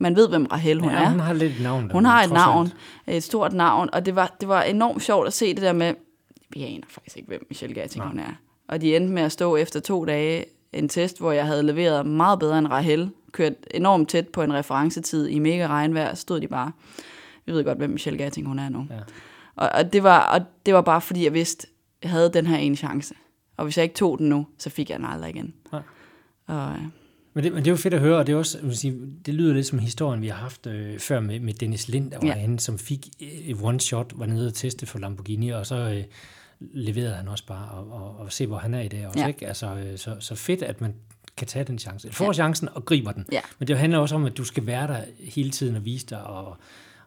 man 0.00 0.16
ved, 0.16 0.28
hvem 0.28 0.46
Rahel 0.46 0.80
hun 0.80 0.90
ja, 0.90 1.02
er. 1.02 1.10
hun 1.10 1.20
har 1.20 1.32
lidt 1.32 1.52
et 1.52 1.62
navn. 1.62 1.88
Der, 1.88 1.92
hun 1.92 2.04
har 2.04 2.22
et 2.22 2.32
navn, 2.32 2.72
et 3.06 3.22
stort 3.22 3.52
navn, 3.52 3.88
og 3.92 4.06
det 4.06 4.16
var, 4.16 4.36
det 4.40 4.48
var 4.48 4.62
enormt 4.62 5.02
sjovt 5.02 5.26
at 5.26 5.32
se 5.32 5.54
det 5.54 5.62
der 5.62 5.72
med, 5.72 5.94
vi 6.50 6.62
aner 6.62 6.86
faktisk 6.88 7.16
ikke, 7.16 7.28
hvem 7.28 7.46
Michelle 7.48 7.74
Gatting 7.74 8.04
hun 8.04 8.18
er. 8.18 8.32
Og 8.68 8.80
de 8.80 8.96
endte 8.96 9.12
med 9.12 9.22
at 9.22 9.32
stå 9.32 9.56
efter 9.56 9.80
to 9.80 10.04
dage 10.04 10.44
en 10.72 10.88
test, 10.88 11.18
hvor 11.18 11.32
jeg 11.32 11.46
havde 11.46 11.62
leveret 11.62 12.06
meget 12.06 12.38
bedre 12.38 12.58
end 12.58 12.66
Rahel, 12.66 13.10
kørt 13.32 13.52
enormt 13.70 14.08
tæt 14.08 14.28
på 14.28 14.42
en 14.42 14.54
referencetid 14.54 15.26
i 15.26 15.38
mega 15.38 15.66
regnvejr, 15.66 16.14
stod 16.14 16.40
de 16.40 16.48
bare. 16.48 16.72
Vi 17.48 17.52
ved 17.54 17.64
godt, 17.64 17.78
hvem 17.78 17.90
Michelle 17.90 18.18
Gatting 18.18 18.46
hun 18.46 18.58
er 18.58 18.68
nu. 18.68 18.86
Ja. 18.90 18.98
Og, 19.56 19.68
og, 19.74 19.92
det 19.92 20.02
var, 20.02 20.20
og 20.20 20.40
det 20.66 20.74
var 20.74 20.80
bare 20.80 21.00
fordi, 21.00 21.24
jeg 21.24 21.34
vidste, 21.34 21.66
jeg 22.02 22.10
havde 22.10 22.32
den 22.32 22.46
her 22.46 22.56
ene 22.56 22.76
chance. 22.76 23.14
Og 23.56 23.64
hvis 23.64 23.76
jeg 23.76 23.82
ikke 23.82 23.94
tog 23.94 24.18
den 24.18 24.28
nu, 24.28 24.46
så 24.58 24.70
fik 24.70 24.90
jeg 24.90 24.98
den 24.98 25.06
aldrig 25.06 25.30
igen. 25.30 25.54
Ja. 25.72 25.78
Og, 26.46 26.72
øh, 26.72 26.82
men 27.34 27.44
det, 27.44 27.52
men 27.52 27.64
det 27.64 27.66
er 27.66 27.72
jo 27.72 27.76
fedt 27.76 27.94
at 27.94 28.00
høre, 28.00 28.18
og 28.18 28.26
det, 28.26 28.32
er 28.32 28.36
også, 28.36 28.58
vil 28.62 28.76
sige, 28.76 29.00
det 29.26 29.34
lyder 29.34 29.54
lidt 29.54 29.66
som 29.66 29.78
historien, 29.78 30.22
vi 30.22 30.28
har 30.28 30.36
haft 30.36 30.66
øh, 30.66 30.98
før 30.98 31.20
med, 31.20 31.40
med 31.40 31.54
Dennis 31.54 31.88
Lind, 31.88 32.10
der 32.10 32.18
var 32.18 32.26
ja. 32.26 32.34
henne, 32.34 32.60
som 32.60 32.78
fik 32.78 33.08
et 33.20 33.56
one-shot, 33.56 34.12
var 34.14 34.26
nede 34.26 34.46
og 34.46 34.54
teste 34.54 34.86
for 34.86 34.98
Lamborghini, 34.98 35.48
og 35.48 35.66
så, 35.66 35.74
øh, 35.76 36.04
leverede 36.60 37.14
han 37.14 37.28
også 37.28 37.46
bare, 37.46 37.68
og, 37.68 37.92
og, 37.92 38.16
og 38.18 38.32
se, 38.32 38.46
hvor 38.46 38.58
han 38.58 38.74
er 38.74 38.80
i 38.80 38.88
det 38.88 39.06
også. 39.06 39.18
Ja. 39.20 39.26
Ikke? 39.26 39.46
Altså, 39.46 39.74
øh, 39.74 39.98
så, 39.98 40.16
så 40.20 40.34
fedt, 40.34 40.62
at 40.62 40.80
man 40.80 40.94
kan 41.36 41.46
tage 41.46 41.64
den 41.64 41.78
chance. 41.78 42.12
Får 42.12 42.24
Ja. 42.26 42.32
chancen 42.32 42.68
og 42.74 42.84
griber 42.84 43.12
den. 43.12 43.26
Ja. 43.32 43.40
Men 43.58 43.68
det 43.68 43.78
handler 43.78 43.98
også 43.98 44.14
om, 44.14 44.24
at 44.24 44.36
du 44.36 44.44
skal 44.44 44.66
være 44.66 44.86
der 44.86 45.00
hele 45.18 45.50
tiden 45.50 45.76
og 45.76 45.84
vise 45.84 46.06
dig 46.06 46.24
og, 46.24 46.56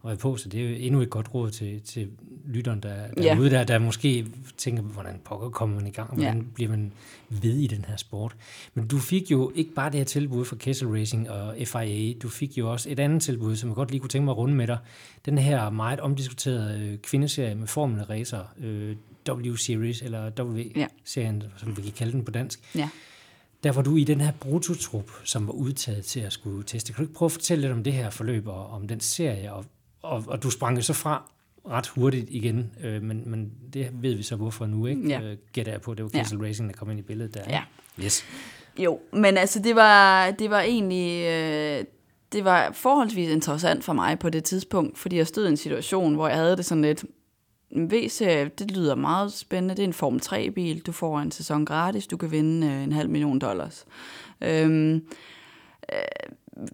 og 0.02 0.08
være 0.10 0.18
på, 0.18 0.38
så 0.38 0.50
det 0.50 0.62
er 0.66 0.70
jo 0.70 0.76
endnu 0.80 1.02
et 1.02 1.10
godt 1.10 1.34
råd 1.34 1.52
til, 1.52 1.82
til 1.82 2.08
lytteren, 2.46 2.80
der, 2.84 3.08
der 3.08 3.24
Ja. 3.24 3.36
er 3.36 3.40
ude 3.40 3.50
der, 3.50 3.64
der 3.64 3.80
måske 3.80 4.26
tænker, 4.58 4.84
hvordan 4.84 5.20
pokker 5.26 5.50
kommer 5.50 5.76
man 5.76 5.88
i 5.88 5.92
gang, 5.92 6.14
hvordan 6.14 6.38
ja. 6.38 6.44
bliver 6.54 6.70
man 6.70 6.92
ved 7.30 7.54
i 7.58 7.68
den 7.68 7.86
her 7.88 7.98
sport. 7.98 8.36
Men 8.74 8.88
du 8.88 8.98
fik 9.00 9.32
jo 9.32 9.52
ikke 9.56 9.74
bare 9.74 9.90
det 9.90 9.98
her 9.98 10.06
tilbud 10.06 10.46
fra 10.46 10.56
Kessel 10.56 10.88
Racing 10.88 11.30
og 11.30 11.56
FIA, 11.66 12.14
du 12.14 12.30
fik 12.30 12.58
jo 12.58 12.72
også 12.72 12.90
et 12.90 13.00
andet 13.00 13.22
tilbud, 13.22 13.56
som 13.56 13.70
jeg 13.70 13.76
godt 13.76 13.92
lige 13.92 14.00
kunne 14.00 14.10
tænke 14.10 14.26
mig 14.26 14.32
at 14.32 14.38
runde 14.38 14.56
med 14.56 14.68
dig. 14.68 14.78
Den 15.26 15.38
her 15.38 15.70
meget 15.70 16.00
omdiskuterede 16.00 16.80
øh, 16.80 16.98
kvindeserie 16.98 17.56
med 17.56 17.68
Formel 17.68 18.04
Racer, 18.04 18.54
øh, 18.60 18.96
W-Series, 19.30 20.04
eller 20.06 20.30
W-serien, 20.40 21.44
som 21.58 21.78
vi 21.78 21.82
kan 21.82 21.92
kalde 21.92 22.12
den 22.12 22.26
på 22.26 22.32
dansk. 22.32 22.60
Ja. 22.76 22.90
Der 23.64 23.72
var 23.72 23.82
du 23.82 23.96
i 23.96 24.04
den 24.04 24.22
her 24.22 24.32
brutotrup, 24.40 25.10
som 25.24 25.48
var 25.48 25.54
udtaget 25.54 26.06
til 26.06 26.20
at 26.20 26.34
skulle 26.34 26.64
teste. 26.64 26.94
Kan 26.94 26.98
du 26.98 27.02
ikke 27.04 27.14
prøve 27.14 27.28
at 27.28 27.32
fortælle 27.32 27.62
lidt 27.62 27.72
om 27.74 27.84
det 27.84 27.94
her 27.94 28.10
forløb 28.10 28.48
og 28.48 28.70
om 28.70 28.88
den 28.88 29.00
serie? 29.00 29.54
Og, 29.54 29.66
og, 30.02 30.24
og 30.28 30.44
du 30.44 30.50
sprang 30.50 30.84
så 30.84 30.94
fra 30.94 31.32
ret 31.70 31.88
hurtigt 31.88 32.26
igen, 32.30 32.72
øh, 32.84 33.02
men, 33.02 33.24
men 33.26 33.52
det 33.74 33.90
ved 33.94 34.16
vi 34.16 34.24
så 34.24 34.36
hvorfor 34.36 34.66
nu, 34.66 34.86
ikke? 34.86 35.08
Ja. 35.08 35.22
Øh, 35.22 35.38
gætter 35.54 35.72
jeg 35.72 35.82
på, 35.82 35.94
det 35.94 36.04
var 36.04 36.12
Ja. 36.14 36.20
Kessel 36.20 36.40
Racing, 36.40 36.70
der 36.70 36.76
kom 36.76 36.90
ind 36.92 37.00
i 37.00 37.04
billedet 37.04 37.34
der. 37.34 37.44
Ja. 37.50 37.62
Yes. 38.04 38.26
Jo, 38.78 39.00
men 39.14 39.38
altså 39.38 39.60
det 39.60 39.76
var, 39.76 40.32
det 40.32 40.50
var 40.50 40.62
egentlig 40.62 41.26
øh, 41.26 41.86
det 42.32 42.46
var 42.46 42.72
forholdsvis 42.72 43.30
interessant 43.30 43.84
for 43.84 43.94
mig 43.94 44.20
på 44.20 44.30
det 44.30 44.44
tidspunkt, 44.44 44.98
fordi 44.98 45.18
jeg 45.18 45.28
stod 45.28 45.46
i 45.46 45.50
en 45.50 45.58
situation, 45.58 46.16
hvor 46.16 46.28
jeg 46.28 46.38
havde 46.38 46.58
det 46.58 46.66
sådan 46.66 46.82
lidt, 46.82 47.06
V-serie, 47.76 48.52
det 48.60 48.72
lyder 48.72 48.96
meget 48.96 49.34
spændende, 49.34 49.76
det 49.76 49.84
er 49.84 49.88
en 49.88 49.94
Form 49.94 50.20
3-bil, 50.26 50.82
du 50.82 50.92
får 50.92 51.20
en 51.20 51.32
sæson 51.32 51.66
gratis, 51.66 52.08
du 52.08 52.18
kan 52.18 52.32
vinde 52.32 52.68
øh, 52.68 52.84
en 52.84 52.92
halv 52.92 53.10
million 53.10 53.40
dollars. 53.40 53.86
Øhm, 54.42 54.94
øh, 55.94 56.00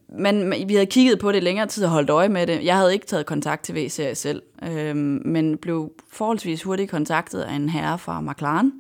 men 0.10 0.54
vi 0.68 0.74
havde 0.74 0.86
kigget 0.86 1.20
på 1.20 1.32
det 1.32 1.44
længere 1.44 1.68
tid 1.68 1.84
og 1.84 1.90
holdt 1.90 2.10
øje 2.10 2.30
med 2.30 2.48
det. 2.48 2.64
Jeg 2.64 2.78
havde 2.78 2.94
ikke 2.94 3.06
taget 3.06 3.26
kontakt 3.26 3.64
til 3.64 3.76
V-serie 3.76 4.16
selv, 4.16 4.42
øh, 4.64 4.96
men 4.96 5.58
blev 5.58 5.92
forholdsvis 6.12 6.64
hurtigt 6.64 6.92
kontaktet 6.92 7.42
af 7.42 7.54
en 7.54 7.70
herre 7.70 8.00
fra 8.00 8.22
McLaren, 8.22 8.72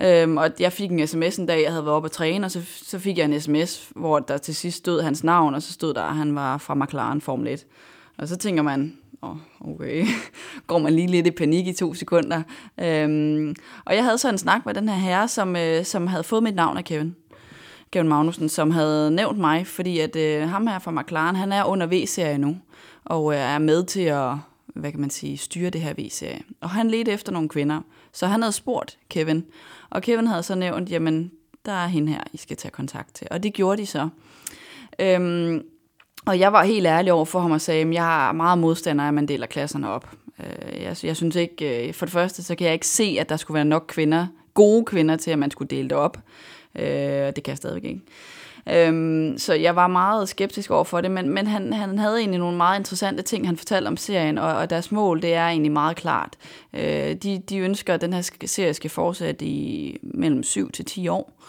Øhm, 0.00 0.36
og 0.36 0.50
jeg 0.60 0.72
fik 0.72 0.90
en 0.90 1.06
sms 1.06 1.36
en 1.36 1.46
dag, 1.46 1.62
jeg 1.62 1.70
havde 1.70 1.84
været 1.84 1.96
oppe 1.96 2.06
at 2.06 2.12
træne, 2.12 2.46
og 2.46 2.50
så, 2.50 2.60
så 2.82 2.98
fik 2.98 3.18
jeg 3.18 3.24
en 3.24 3.40
sms, 3.40 3.90
hvor 3.96 4.18
der 4.18 4.38
til 4.38 4.54
sidst 4.54 4.76
stod 4.76 5.02
hans 5.02 5.24
navn, 5.24 5.54
og 5.54 5.62
så 5.62 5.72
stod 5.72 5.94
der, 5.94 6.02
at 6.02 6.16
han 6.16 6.34
var 6.34 6.58
fra 6.58 6.74
McLaren 6.74 7.20
Formel 7.20 7.48
1. 7.48 7.66
Og 8.18 8.28
så 8.28 8.36
tænker 8.36 8.62
man, 8.62 8.98
oh, 9.22 9.36
okay, 9.60 10.06
går 10.66 10.78
man 10.78 10.92
lige 10.92 11.08
lidt 11.08 11.26
i 11.26 11.30
panik 11.30 11.66
i 11.66 11.72
to 11.72 11.94
sekunder. 11.94 12.42
Øhm, 12.80 13.54
og 13.84 13.94
jeg 13.94 14.04
havde 14.04 14.18
så 14.18 14.28
en 14.28 14.38
snak 14.38 14.66
med 14.66 14.74
den 14.74 14.88
her 14.88 14.96
herre, 14.96 15.28
som, 15.28 15.56
øh, 15.56 15.84
som 15.84 16.06
havde 16.06 16.24
fået 16.24 16.42
mit 16.42 16.54
navn 16.54 16.76
af 16.76 16.84
Kevin. 16.84 17.16
Kevin 17.92 18.08
Magnussen, 18.08 18.48
som 18.48 18.70
havde 18.70 19.10
nævnt 19.10 19.38
mig, 19.38 19.66
fordi 19.66 19.98
at 19.98 20.16
øh, 20.16 20.48
ham 20.48 20.66
her 20.66 20.78
fra 20.78 20.90
McLaren, 20.90 21.36
han 21.36 21.52
er 21.52 21.64
under 21.64 21.86
V-serie 21.86 22.38
nu, 22.38 22.56
og 23.04 23.32
øh, 23.32 23.38
er 23.38 23.58
med 23.58 23.84
til 23.84 24.00
at, 24.00 24.34
hvad 24.66 24.90
kan 24.90 25.00
man 25.00 25.10
sige, 25.10 25.38
styre 25.38 25.70
det 25.70 25.80
her 25.80 25.94
V-serie. 25.98 26.42
Og 26.60 26.70
han 26.70 26.90
ledte 26.90 27.12
efter 27.12 27.32
nogle 27.32 27.48
kvinder, 27.48 27.80
så 28.12 28.26
han 28.26 28.42
havde 28.42 28.52
spurgt 28.52 28.98
Kevin, 29.10 29.44
og 29.90 30.02
Kevin 30.02 30.26
havde 30.26 30.42
så 30.42 30.54
nævnt, 30.54 30.90
jamen, 30.90 31.30
der 31.66 31.72
er 31.72 31.86
hende 31.86 32.12
her, 32.12 32.20
I 32.32 32.36
skal 32.36 32.56
tage 32.56 32.72
kontakt 32.72 33.14
til. 33.14 33.26
Og 33.30 33.42
det 33.42 33.54
gjorde 33.54 33.82
de 33.82 33.86
så. 33.86 34.08
Øhm, 34.98 35.62
og 36.26 36.38
jeg 36.38 36.52
var 36.52 36.64
helt 36.64 36.86
ærlig 36.86 37.12
over 37.12 37.24
for 37.24 37.40
ham 37.40 37.50
og 37.50 37.60
sagde, 37.60 37.82
at 37.82 37.94
jeg 37.94 38.28
er 38.28 38.32
meget 38.32 38.58
modstander 38.58 39.04
af, 39.04 39.08
at 39.08 39.14
man 39.14 39.28
deler 39.28 39.46
klasserne 39.46 39.88
op. 39.88 40.10
Øh, 40.40 40.82
jeg, 40.82 40.96
jeg 41.02 41.16
synes 41.16 41.36
ikke, 41.36 41.88
øh, 41.88 41.94
for 41.94 42.06
det 42.06 42.12
første, 42.12 42.42
så 42.42 42.54
kan 42.54 42.64
jeg 42.64 42.74
ikke 42.74 42.86
se, 42.86 43.16
at 43.20 43.28
der 43.28 43.36
skulle 43.36 43.54
være 43.54 43.64
nok 43.64 43.84
kvinder, 43.88 44.26
gode 44.54 44.84
kvinder 44.84 45.16
til, 45.16 45.30
at 45.30 45.38
man 45.38 45.50
skulle 45.50 45.68
dele 45.68 45.88
det 45.88 45.96
op. 45.96 46.18
Øh, 46.74 46.86
det 47.36 47.42
kan 47.42 47.50
jeg 47.50 47.56
stadigvæk 47.56 47.84
ikke. 47.84 48.00
Øhm, 48.70 49.38
så 49.38 49.54
jeg 49.54 49.76
var 49.76 49.86
meget 49.86 50.28
skeptisk 50.28 50.70
over 50.70 50.84
for 50.84 51.00
det, 51.00 51.10
men, 51.10 51.30
men 51.30 51.46
han, 51.46 51.72
han 51.72 51.98
havde 51.98 52.18
egentlig 52.18 52.40
nogle 52.40 52.56
meget 52.56 52.78
interessante 52.78 53.22
ting, 53.22 53.46
han 53.46 53.56
fortalte 53.56 53.88
om 53.88 53.96
serien, 53.96 54.38
og, 54.38 54.54
og 54.54 54.70
deres 54.70 54.92
mål, 54.92 55.22
det 55.22 55.34
er 55.34 55.46
egentlig 55.46 55.72
meget 55.72 55.96
klart. 55.96 56.36
Øh, 56.74 57.14
de, 57.14 57.42
de 57.48 57.58
ønsker, 57.58 57.94
at 57.94 58.00
den 58.00 58.12
her 58.12 58.30
serie 58.44 58.74
skal 58.74 58.90
fortsætte 58.90 59.44
i 59.44 59.96
mellem 60.02 60.42
7 60.42 60.70
til 60.70 60.84
10 60.84 61.08
år. 61.08 61.42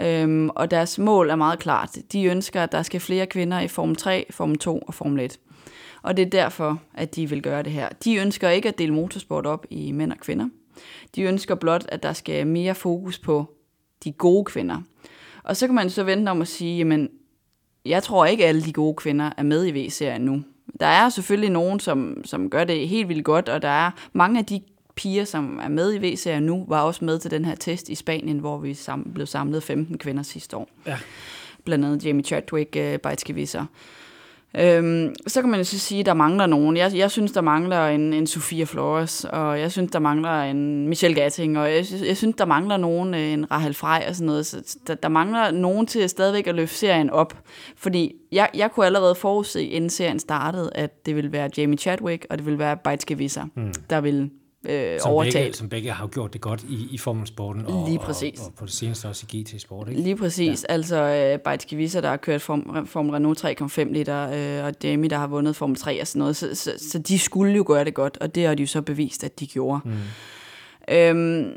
Øhm, 0.00 0.50
og 0.50 0.70
deres 0.70 0.98
mål 0.98 1.30
er 1.30 1.36
meget 1.36 1.58
klart. 1.58 1.96
De 2.12 2.24
ønsker, 2.24 2.62
at 2.62 2.72
der 2.72 2.82
skal 2.82 3.00
flere 3.00 3.26
kvinder 3.26 3.60
i 3.60 3.68
Form 3.68 3.94
3, 3.94 4.26
Form 4.30 4.54
2 4.54 4.78
og 4.78 4.94
Form 4.94 5.18
1. 5.18 5.38
Og 6.02 6.16
det 6.16 6.26
er 6.26 6.30
derfor, 6.30 6.80
at 6.94 7.16
de 7.16 7.28
vil 7.28 7.42
gøre 7.42 7.62
det 7.62 7.72
her. 7.72 7.88
De 8.04 8.16
ønsker 8.16 8.48
ikke 8.48 8.68
at 8.68 8.78
dele 8.78 8.94
motorsport 8.94 9.46
op 9.46 9.66
i 9.70 9.92
mænd 9.92 10.12
og 10.12 10.18
kvinder. 10.18 10.48
De 11.14 11.22
ønsker 11.22 11.54
blot, 11.54 11.84
at 11.88 12.02
der 12.02 12.12
skal 12.12 12.46
mere 12.46 12.74
fokus 12.74 13.18
på 13.18 13.57
de 14.04 14.12
gode 14.12 14.44
kvinder. 14.44 14.80
Og 15.42 15.56
så 15.56 15.66
kan 15.66 15.74
man 15.74 15.90
så 15.90 16.04
vente 16.04 16.30
om 16.30 16.42
at 16.42 16.48
sige, 16.48 16.78
jamen, 16.78 17.08
jeg 17.84 18.02
tror 18.02 18.26
ikke, 18.26 18.46
alle 18.46 18.62
de 18.62 18.72
gode 18.72 18.94
kvinder 18.94 19.30
er 19.36 19.42
med 19.42 19.66
i 19.66 19.70
V-serien 19.86 20.22
nu. 20.22 20.42
Der 20.80 20.86
er 20.86 21.08
selvfølgelig 21.08 21.50
nogen, 21.50 21.80
som, 21.80 22.22
som 22.24 22.50
gør 22.50 22.64
det 22.64 22.88
helt 22.88 23.08
vildt 23.08 23.24
godt, 23.24 23.48
og 23.48 23.62
der 23.62 23.68
er 23.68 23.90
mange 24.12 24.38
af 24.38 24.44
de 24.46 24.60
piger, 24.94 25.24
som 25.24 25.58
er 25.62 25.68
med 25.68 25.94
i 25.94 25.98
V-serien 26.12 26.42
nu, 26.42 26.64
var 26.68 26.82
også 26.82 27.04
med 27.04 27.18
til 27.18 27.30
den 27.30 27.44
her 27.44 27.54
test 27.54 27.88
i 27.88 27.94
Spanien, 27.94 28.38
hvor 28.38 28.58
vi 28.58 28.74
sam- 28.74 29.12
blev 29.14 29.26
samlet 29.26 29.62
15 29.62 29.98
kvinder 29.98 30.22
sidste 30.22 30.56
år. 30.56 30.68
Ja. 30.86 30.98
Blandt 31.64 31.84
andet 31.84 32.04
Jamie 32.04 32.24
Chadwick, 32.24 32.76
uh, 32.78 32.96
Bajtske 33.00 33.34
Øhm, 34.56 35.14
så 35.26 35.40
kan 35.40 35.50
man 35.50 35.60
jo 35.60 35.64
så 35.64 35.78
sige, 35.78 36.00
at 36.00 36.06
der 36.06 36.14
mangler 36.14 36.46
nogen. 36.46 36.76
Jeg, 36.76 36.92
jeg 36.96 37.10
synes, 37.10 37.32
der 37.32 37.40
mangler 37.40 37.86
en, 37.86 38.12
en 38.12 38.26
Sofia 38.26 38.64
Flores, 38.64 39.24
og 39.24 39.60
jeg 39.60 39.72
synes, 39.72 39.90
der 39.92 39.98
mangler 39.98 40.42
en 40.42 40.88
Michelle 40.88 41.20
Gatting, 41.20 41.58
og 41.58 41.72
jeg, 41.72 41.86
synes- 41.86 42.02
jeg 42.02 42.16
synes, 42.16 42.36
der 42.38 42.44
mangler 42.44 42.76
nogen, 42.76 43.14
øh, 43.14 43.20
en 43.20 43.50
Rahel 43.50 43.74
Frey 43.74 44.08
og 44.08 44.14
sådan 44.14 44.26
noget. 44.26 44.46
Så 44.46 44.76
der, 44.86 44.94
der 44.94 45.08
mangler 45.08 45.50
nogen 45.50 45.86
til 45.86 46.08
stadigvæk 46.08 46.46
at 46.46 46.54
løfte 46.54 46.76
serien 46.76 47.10
op. 47.10 47.38
Fordi 47.76 48.12
jeg, 48.32 48.48
jeg 48.54 48.70
kunne 48.72 48.86
allerede 48.86 49.14
forudse, 49.14 49.64
inden 49.64 49.90
serien 49.90 50.18
startede, 50.18 50.70
at 50.74 51.06
det 51.06 51.16
ville 51.16 51.32
være 51.32 51.50
Jamie 51.56 51.78
Chadwick, 51.78 52.26
og 52.30 52.38
det 52.38 52.46
ville 52.46 52.58
være 52.58 52.76
Bajtske 52.76 53.14
mm. 53.54 53.72
der 53.90 54.00
ville 54.00 54.30
øh, 54.68 55.00
Som 55.00 55.10
overtage. 55.10 55.44
begge, 55.44 55.56
som 55.56 55.68
begge 55.68 55.90
har 55.90 56.06
gjort 56.06 56.32
det 56.32 56.40
godt 56.40 56.62
i, 56.68 56.88
i 56.90 56.98
formelsporten, 56.98 57.66
og, 57.66 57.88
Lige 57.88 57.98
og, 57.98 58.04
præcis. 58.04 58.40
og, 58.40 58.54
på 58.54 58.64
det 58.64 58.72
seneste 58.74 59.06
også 59.06 59.26
i 59.32 59.42
GT-sport, 59.42 59.88
ikke? 59.88 60.00
Lige 60.00 60.16
præcis. 60.16 60.66
Ja. 60.68 60.74
Altså 60.74 61.32
uh, 61.34 61.40
Bajtske 61.40 61.76
Visser, 61.76 62.00
der 62.00 62.08
har 62.08 62.16
kørt 62.16 62.42
Form, 62.42 62.86
Formel 62.86 63.12
Renault 63.12 63.44
3,5 63.44 63.92
liter, 63.92 64.58
uh, 64.60 64.66
og 64.66 64.74
Jamie, 64.84 65.10
der 65.10 65.16
har 65.18 65.26
vundet 65.26 65.56
Formel 65.56 65.76
3 65.76 66.00
og 66.00 66.06
sådan 66.06 66.20
noget. 66.20 66.36
Så, 66.36 66.54
så, 66.54 66.72
så 66.90 66.98
de 66.98 67.18
skulle 67.18 67.56
jo 67.56 67.64
gøre 67.66 67.84
det 67.84 67.94
godt, 67.94 68.18
og 68.20 68.34
det 68.34 68.46
har 68.46 68.54
de 68.54 68.62
jo 68.62 68.66
så 68.66 68.82
bevist, 68.82 69.24
at 69.24 69.40
de 69.40 69.46
gjorde. 69.46 69.80
Mm. 69.84 69.94
Øhm, 70.94 71.52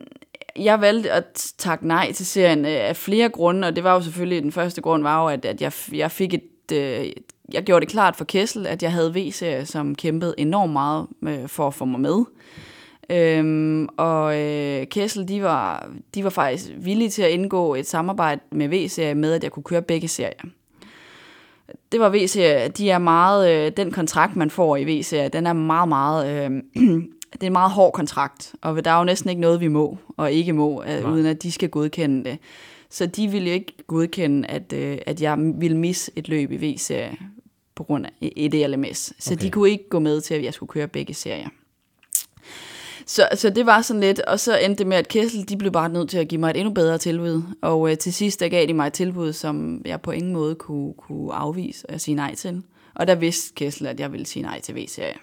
jeg 0.60 0.82
valgte 0.82 1.12
at 1.12 1.54
takke 1.58 1.88
nej 1.88 2.12
til 2.12 2.26
serien 2.26 2.66
øh, 2.66 2.72
af 2.72 2.96
flere 2.96 3.30
grunde, 3.30 3.68
og 3.68 3.76
det 3.76 3.84
var 3.84 3.94
jo 3.94 4.02
selvfølgelig, 4.02 4.44
den 4.44 4.52
første 4.52 4.82
grund 4.82 5.04
var 5.04 5.22
jo, 5.22 5.28
at, 5.28 5.46
at 5.46 5.62
jeg, 5.62 5.72
jeg 5.94 6.12
fik 6.12 6.34
et... 6.34 6.72
Øh, 6.74 7.12
jeg 7.54 7.64
gjorde 7.64 7.86
det 7.86 7.92
klart 7.92 8.16
for 8.16 8.26
Kessel, 8.26 8.68
at 8.68 8.84
jeg 8.84 8.92
havde 8.92 9.14
V-serie, 9.16 9.66
som 9.66 9.96
kæmpede 9.96 10.36
enormt 10.38 10.74
meget 10.74 11.08
øh, 11.28 11.48
for 11.48 11.68
at 11.68 11.74
få 11.74 11.86
mig 11.86 12.00
med. 12.00 12.26
Øhm, 13.12 13.88
og 13.98 14.40
øh, 14.40 14.88
Kessel, 14.88 15.28
de 15.28 15.44
var, 15.44 15.90
de 16.16 16.24
var 16.24 16.30
faktisk 16.30 16.72
villige 16.78 17.10
til 17.10 17.22
at 17.22 17.32
indgå 17.32 17.76
et 17.76 17.88
samarbejde 17.88 18.42
med 18.52 18.68
V-serie 18.68 19.16
med, 19.16 19.34
at 19.34 19.44
jeg 19.44 19.52
kunne 19.52 19.64
køre 19.64 19.82
begge 19.82 20.08
serier. 20.08 20.44
Det 21.92 22.00
var 22.00 22.10
V-serie, 22.10 22.68
de 22.68 22.90
er 22.90 22.98
meget, 22.98 23.52
øh, 23.52 23.72
den 23.78 23.92
kontrakt, 23.92 24.36
man 24.36 24.50
får 24.50 24.78
i 24.78 25.00
V-serie, 25.00 25.30
den 25.30 25.48
er 25.48 25.54
meget, 25.54 25.90
meget, 25.90 26.28
øh, 26.28 26.52
det 27.34 27.44
er 27.44 27.48
en 27.48 27.54
meget 27.54 27.72
hård 27.72 27.94
kontrakt, 27.94 28.56
og 28.62 28.86
der 28.86 28.92
er 28.92 28.98
jo 28.98 29.04
næsten 29.04 29.30
ikke 29.30 29.42
noget, 29.42 29.62
vi 29.62 29.68
må 29.68 29.98
og 30.18 30.32
ikke 30.32 30.54
må, 30.54 30.84
øh, 30.84 31.14
uden 31.14 31.26
at 31.26 31.44
de 31.44 31.52
skal 31.52 31.70
godkende 31.70 32.30
det. 32.30 32.38
Så 32.90 33.06
de 33.06 33.28
ville 33.28 33.48
jo 33.48 33.54
ikke 33.54 33.74
godkende, 33.88 34.48
at, 34.48 34.74
øh, 34.74 34.98
at 35.06 35.22
jeg 35.22 35.38
ville 35.40 35.78
misse 35.78 36.12
et 36.16 36.30
løb 36.30 36.52
i 36.52 36.74
V-serie 36.74 37.18
på 37.76 37.84
grund 37.84 38.06
af 38.06 38.12
et 38.22 38.70
LMS. 38.70 39.14
Så 39.20 39.34
okay. 39.34 39.46
de 39.46 39.52
kunne 39.52 39.70
ikke 39.70 39.90
gå 39.90 40.00
med 40.00 40.22
til, 40.22 40.34
at 40.34 40.44
jeg 40.44 40.54
skulle 40.54 40.70
køre 40.70 40.88
begge 40.88 41.14
serier. 41.14 41.50
Så, 43.06 43.28
så 43.36 43.50
det 43.50 43.66
var 43.66 43.82
sådan 43.82 44.00
lidt, 44.00 44.20
og 44.20 44.40
så 44.40 44.58
endte 44.58 44.78
det 44.78 44.88
med, 44.88 44.98
at 44.98 45.08
Kessel, 45.08 45.50
de 45.50 45.58
blev 45.58 45.72
bare 45.72 45.90
nødt 45.90 46.10
til 46.10 46.18
at 46.18 46.28
give 46.28 46.40
mig 46.42 46.50
et 46.50 46.58
endnu 46.58 46.74
bedre 46.74 46.98
tilbud. 46.98 47.42
Og 47.62 47.92
øh, 47.92 47.98
til 47.98 48.14
sidst, 48.14 48.40
der 48.40 48.50
gav 48.50 48.68
de 48.68 48.74
mig 48.74 48.88
et 48.88 48.94
tilbud, 48.94 49.34
som 49.34 49.82
jeg 49.86 50.02
på 50.02 50.12
ingen 50.12 50.34
måde 50.34 50.56
kunne, 50.56 50.94
kunne 50.94 51.34
afvise 51.34 51.90
og 51.90 52.02
sige 52.02 52.16
nej 52.16 52.36
til. 52.36 52.64
Og 52.96 53.08
der 53.08 53.16
vidste 53.16 53.54
Kessel, 53.56 53.88
at 53.88 54.00
jeg 54.00 54.12
ville 54.12 54.26
sige 54.26 54.44
nej 54.44 54.62
til 54.62 54.76
V-serie. 54.76 55.16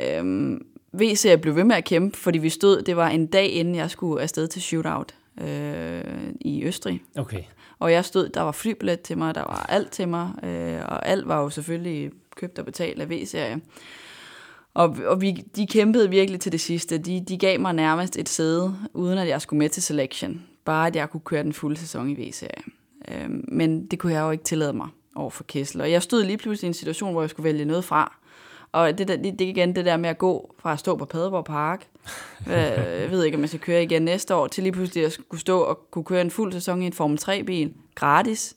Øhm, 0.00 0.66
V-serie 0.92 1.38
blev 1.38 1.56
ved 1.56 1.64
med 1.64 1.76
at 1.76 1.84
kæmpe, 1.84 2.18
fordi 2.18 2.38
vi 2.38 2.48
stod, 2.48 2.82
det 2.82 2.96
var 2.96 3.08
en 3.08 3.26
dag 3.26 3.48
inden 3.48 3.74
jeg 3.74 3.90
skulle 3.90 4.22
afsted 4.22 4.48
til 4.48 4.62
shootout 4.62 5.14
øh, 5.40 6.04
i 6.40 6.64
Østrig. 6.64 7.02
Okay. 7.16 7.42
Og 7.78 7.92
jeg 7.92 8.04
stod, 8.04 8.28
der 8.28 8.40
var 8.40 8.52
flybillet 8.52 9.00
til 9.00 9.18
mig, 9.18 9.34
der 9.34 9.40
var 9.40 9.66
alt 9.68 9.90
til 9.90 10.08
mig, 10.08 10.30
øh, 10.42 10.80
og 10.84 11.08
alt 11.08 11.28
var 11.28 11.42
jo 11.42 11.50
selvfølgelig 11.50 12.10
købt 12.36 12.58
og 12.58 12.64
betalt 12.64 13.00
af 13.00 13.10
V-serie. 13.10 13.60
Og, 14.74 14.96
og 15.06 15.20
vi, 15.20 15.32
de 15.56 15.66
kæmpede 15.66 16.10
virkelig 16.10 16.40
til 16.40 16.52
det 16.52 16.60
sidste. 16.60 16.98
De, 16.98 17.24
de 17.28 17.38
gav 17.38 17.60
mig 17.60 17.72
nærmest 17.72 18.16
et 18.16 18.28
sæde, 18.28 18.76
uden 18.94 19.18
at 19.18 19.28
jeg 19.28 19.40
skulle 19.40 19.58
med 19.58 19.68
til 19.68 19.82
selection. 19.82 20.46
Bare 20.64 20.86
at 20.86 20.96
jeg 20.96 21.10
kunne 21.10 21.20
køre 21.20 21.42
den 21.42 21.52
fulde 21.52 21.76
sæson 21.76 22.10
i 22.10 22.28
V-serie. 22.28 22.62
Øh, 23.08 23.30
men 23.48 23.86
det 23.86 23.98
kunne 23.98 24.12
jeg 24.12 24.20
jo 24.20 24.30
ikke 24.30 24.44
tillade 24.44 24.72
mig 24.72 24.88
over 25.14 25.30
for 25.30 25.44
Kessel. 25.44 25.80
Og 25.80 25.90
jeg 25.90 26.02
stod 26.02 26.24
lige 26.24 26.38
pludselig 26.38 26.66
i 26.66 26.70
en 26.70 26.74
situation, 26.74 27.12
hvor 27.12 27.22
jeg 27.22 27.30
skulle 27.30 27.44
vælge 27.44 27.64
noget 27.64 27.84
fra. 27.84 28.16
Og 28.72 28.98
det, 28.98 29.08
der, 29.08 29.16
det, 29.16 29.38
det 29.38 29.44
igen 29.44 29.74
det 29.76 29.84
der 29.84 29.96
med 29.96 30.10
at 30.10 30.18
gå 30.18 30.54
fra 30.58 30.72
at 30.72 30.78
stå 30.78 30.96
på 30.96 31.04
Padborg 31.04 31.44
Park, 31.44 31.86
øh, 32.46 32.52
jeg 33.00 33.10
ved 33.10 33.24
ikke, 33.24 33.36
om 33.36 33.40
jeg 33.40 33.48
skal 33.48 33.60
køre 33.60 33.82
igen 33.82 34.02
næste 34.02 34.34
år, 34.34 34.46
til 34.46 34.62
lige 34.62 34.72
pludselig 34.72 35.04
at 35.04 35.12
skulle 35.12 35.40
stå 35.40 35.60
og 35.60 35.90
kunne 35.90 36.04
køre 36.04 36.20
en 36.20 36.30
fuld 36.30 36.52
sæson 36.52 36.82
i 36.82 36.86
en 36.86 36.92
Formel 36.92 37.18
3-bil 37.22 37.72
gratis, 37.94 38.56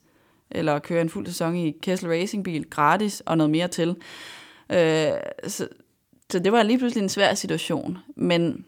eller 0.52 0.80
køre 0.80 1.02
en 1.02 1.10
fuld 1.10 1.26
sæson 1.26 1.56
i 1.56 1.72
Kessel 1.82 2.10
Racing-bil 2.10 2.70
gratis, 2.70 3.22
og 3.26 3.38
noget 3.38 3.50
mere 3.50 3.68
til. 3.68 3.96
Øh, 4.70 5.08
så, 5.48 5.68
så 6.32 6.40
det 6.40 6.52
var 6.52 6.64
lige 6.64 6.78
pludselig 6.78 7.04
en 7.04 7.10
svær 7.10 7.34
situation, 7.34 7.98
men 8.16 8.66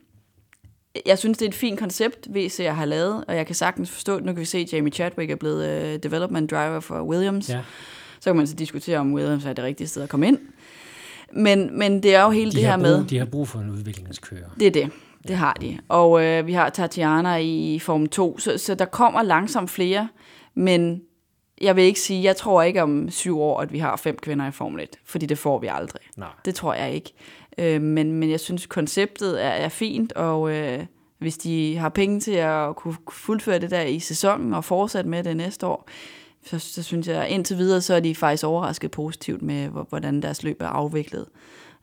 jeg 1.06 1.18
synes, 1.18 1.38
det 1.38 1.46
er 1.46 1.50
et 1.50 1.56
fint 1.56 1.80
koncept, 1.80 2.28
VC 2.30 2.66
har 2.70 2.86
lavet, 2.86 3.26
og 3.28 3.36
jeg 3.36 3.46
kan 3.46 3.56
sagtens 3.56 3.92
forstå 3.92 4.16
det. 4.16 4.26
Nu 4.26 4.34
kan 4.34 4.40
vi 4.40 4.46
se, 4.46 4.58
at 4.58 4.74
Jamie 4.74 4.92
Chadwick 4.92 5.32
er 5.32 5.36
blevet 5.36 5.94
uh, 5.94 6.00
development 6.04 6.52
driver 6.52 6.80
for 6.80 7.02
Williams. 7.02 7.50
Ja. 7.50 7.62
Så 8.20 8.30
kan 8.30 8.36
man 8.36 8.48
så 8.48 8.56
diskutere, 8.56 8.98
om 8.98 9.14
Williams 9.14 9.46
er 9.46 9.54
det 9.54 9.64
rigtige 9.64 9.88
sted 9.88 10.04
at 10.04 10.10
komme 10.10 10.28
ind. 10.28 10.40
Men, 11.34 11.80
men 11.80 12.04
det 12.04 12.16
er 12.16 12.24
jo 12.24 12.30
hele 12.30 12.52
de 12.52 12.56
det 12.56 12.66
her 12.66 12.78
brug, 12.78 12.82
med... 12.82 13.06
De 13.06 13.18
har 13.18 13.26
brug 13.26 13.48
for 13.48 13.60
en 13.60 13.70
udviklingskører. 13.70 14.50
Det 14.60 14.68
er 14.68 14.72
det. 14.72 14.92
Det 15.24 15.30
ja. 15.30 15.36
har 15.36 15.54
de. 15.54 15.78
Og 15.90 16.24
øh, 16.24 16.48
vi 16.48 16.54
har 16.54 16.70
Tatiana 16.70 17.36
i 17.36 17.80
Form 17.80 18.08
2, 18.08 18.40
så, 18.40 18.58
så 18.58 18.76
der 18.76 18.86
kommer 18.86 19.24
langsomt 19.24 19.70
flere, 19.70 20.08
men 20.54 21.02
jeg 21.62 21.76
vil 21.76 21.84
ikke 21.84 22.00
sige, 22.00 22.24
jeg 22.24 22.36
tror 22.36 22.64
ikke 22.64 22.84
om 22.84 23.10
syv 23.10 23.40
år, 23.40 23.62
at 23.62 23.74
vi 23.74 23.80
har 23.80 23.96
fem 23.96 24.18
kvinder 24.22 24.48
i 24.48 24.52
Formel 24.52 24.84
1, 24.84 24.90
fordi 25.06 25.26
det 25.26 25.38
får 25.38 25.60
vi 25.60 25.68
aldrig. 25.68 26.02
Nej. 26.18 26.30
Det 26.46 26.56
tror 26.56 26.74
jeg 26.74 26.94
ikke. 26.94 27.14
Øh, 27.58 27.82
men, 27.82 28.12
men 28.12 28.32
jeg 28.32 28.40
synes, 28.40 28.66
konceptet 28.66 29.44
er, 29.44 29.50
er 29.50 29.70
fint, 29.70 30.14
og 30.14 30.52
øh, 30.52 30.86
hvis 31.18 31.38
de 31.38 31.78
har 31.78 31.90
penge 31.90 32.20
til 32.20 32.32
at 32.32 32.76
kunne 32.76 32.96
fuldføre 33.12 33.60
det 33.60 33.72
der 33.72 33.82
i 33.82 34.00
sæsonen 34.00 34.54
og 34.54 34.66
fortsætte 34.66 35.10
med 35.10 35.24
det 35.24 35.38
næste 35.38 35.68
år, 35.68 35.90
så, 36.46 36.60
så 36.60 36.84
synes 36.84 37.08
jeg, 37.08 37.30
indtil 37.30 37.58
videre, 37.58 37.82
så 37.82 37.94
er 37.94 38.00
de 38.00 38.16
faktisk 38.16 38.44
overrasket 38.44 38.92
positivt 38.92 39.42
med, 39.42 39.70
hvordan 39.90 40.22
deres 40.22 40.44
løb 40.44 40.62
er 40.62 40.68
afviklet. 40.68 41.26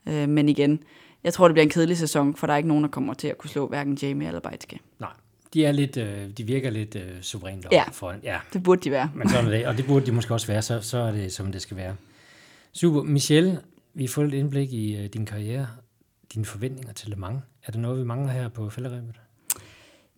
Øh, 0.07 0.29
men 0.29 0.49
igen, 0.49 0.79
jeg 1.23 1.33
tror, 1.33 1.47
det 1.47 1.53
bliver 1.53 1.63
en 1.63 1.69
kedelig 1.69 1.97
sæson, 1.97 2.35
for 2.35 2.47
der 2.47 2.53
er 2.53 2.57
ikke 2.57 2.69
nogen, 2.69 2.83
der 2.83 2.89
kommer 2.89 3.13
til 3.13 3.27
at 3.27 3.37
kunne 3.37 3.49
slå 3.49 3.67
hverken 3.67 3.97
Jamie 4.01 4.27
eller 4.27 4.39
Beitske. 4.39 4.79
Nej, 4.99 5.09
de, 5.53 5.65
er 5.65 5.71
lidt, 5.71 5.97
øh, 5.97 6.29
de 6.37 6.43
virker 6.43 6.69
lidt 6.69 6.95
øh, 6.95 7.21
suverænt 7.21 7.65
ja, 7.71 7.83
for 7.91 8.15
Ja, 8.23 8.39
det 8.53 8.63
burde 8.63 8.81
de 8.81 8.91
være. 8.91 9.11
Men 9.15 9.29
sådan 9.29 9.45
er 9.45 9.49
det, 9.49 9.67
og 9.67 9.77
det 9.77 9.85
burde 9.85 10.05
de 10.05 10.11
måske 10.11 10.33
også 10.33 10.47
være, 10.47 10.61
så, 10.61 10.81
så 10.81 10.97
er 10.97 11.11
det, 11.11 11.33
som 11.33 11.51
det 11.51 11.61
skal 11.61 11.77
være. 11.77 11.95
Super. 12.73 13.01
Michelle, 13.01 13.59
vi 13.93 14.03
har 14.03 14.09
fået 14.09 14.27
et 14.27 14.33
indblik 14.33 14.73
i 14.73 14.95
øh, 14.95 15.05
din 15.05 15.25
karriere, 15.25 15.67
dine 16.33 16.45
forventninger 16.45 16.93
til 16.93 17.09
Le 17.09 17.15
Mans. 17.15 17.41
Er 17.65 17.71
der 17.71 17.79
noget, 17.79 17.99
vi 17.99 18.03
mangler 18.03 18.31
her 18.31 18.49
på 18.49 18.69
fælderæbet? 18.69 19.21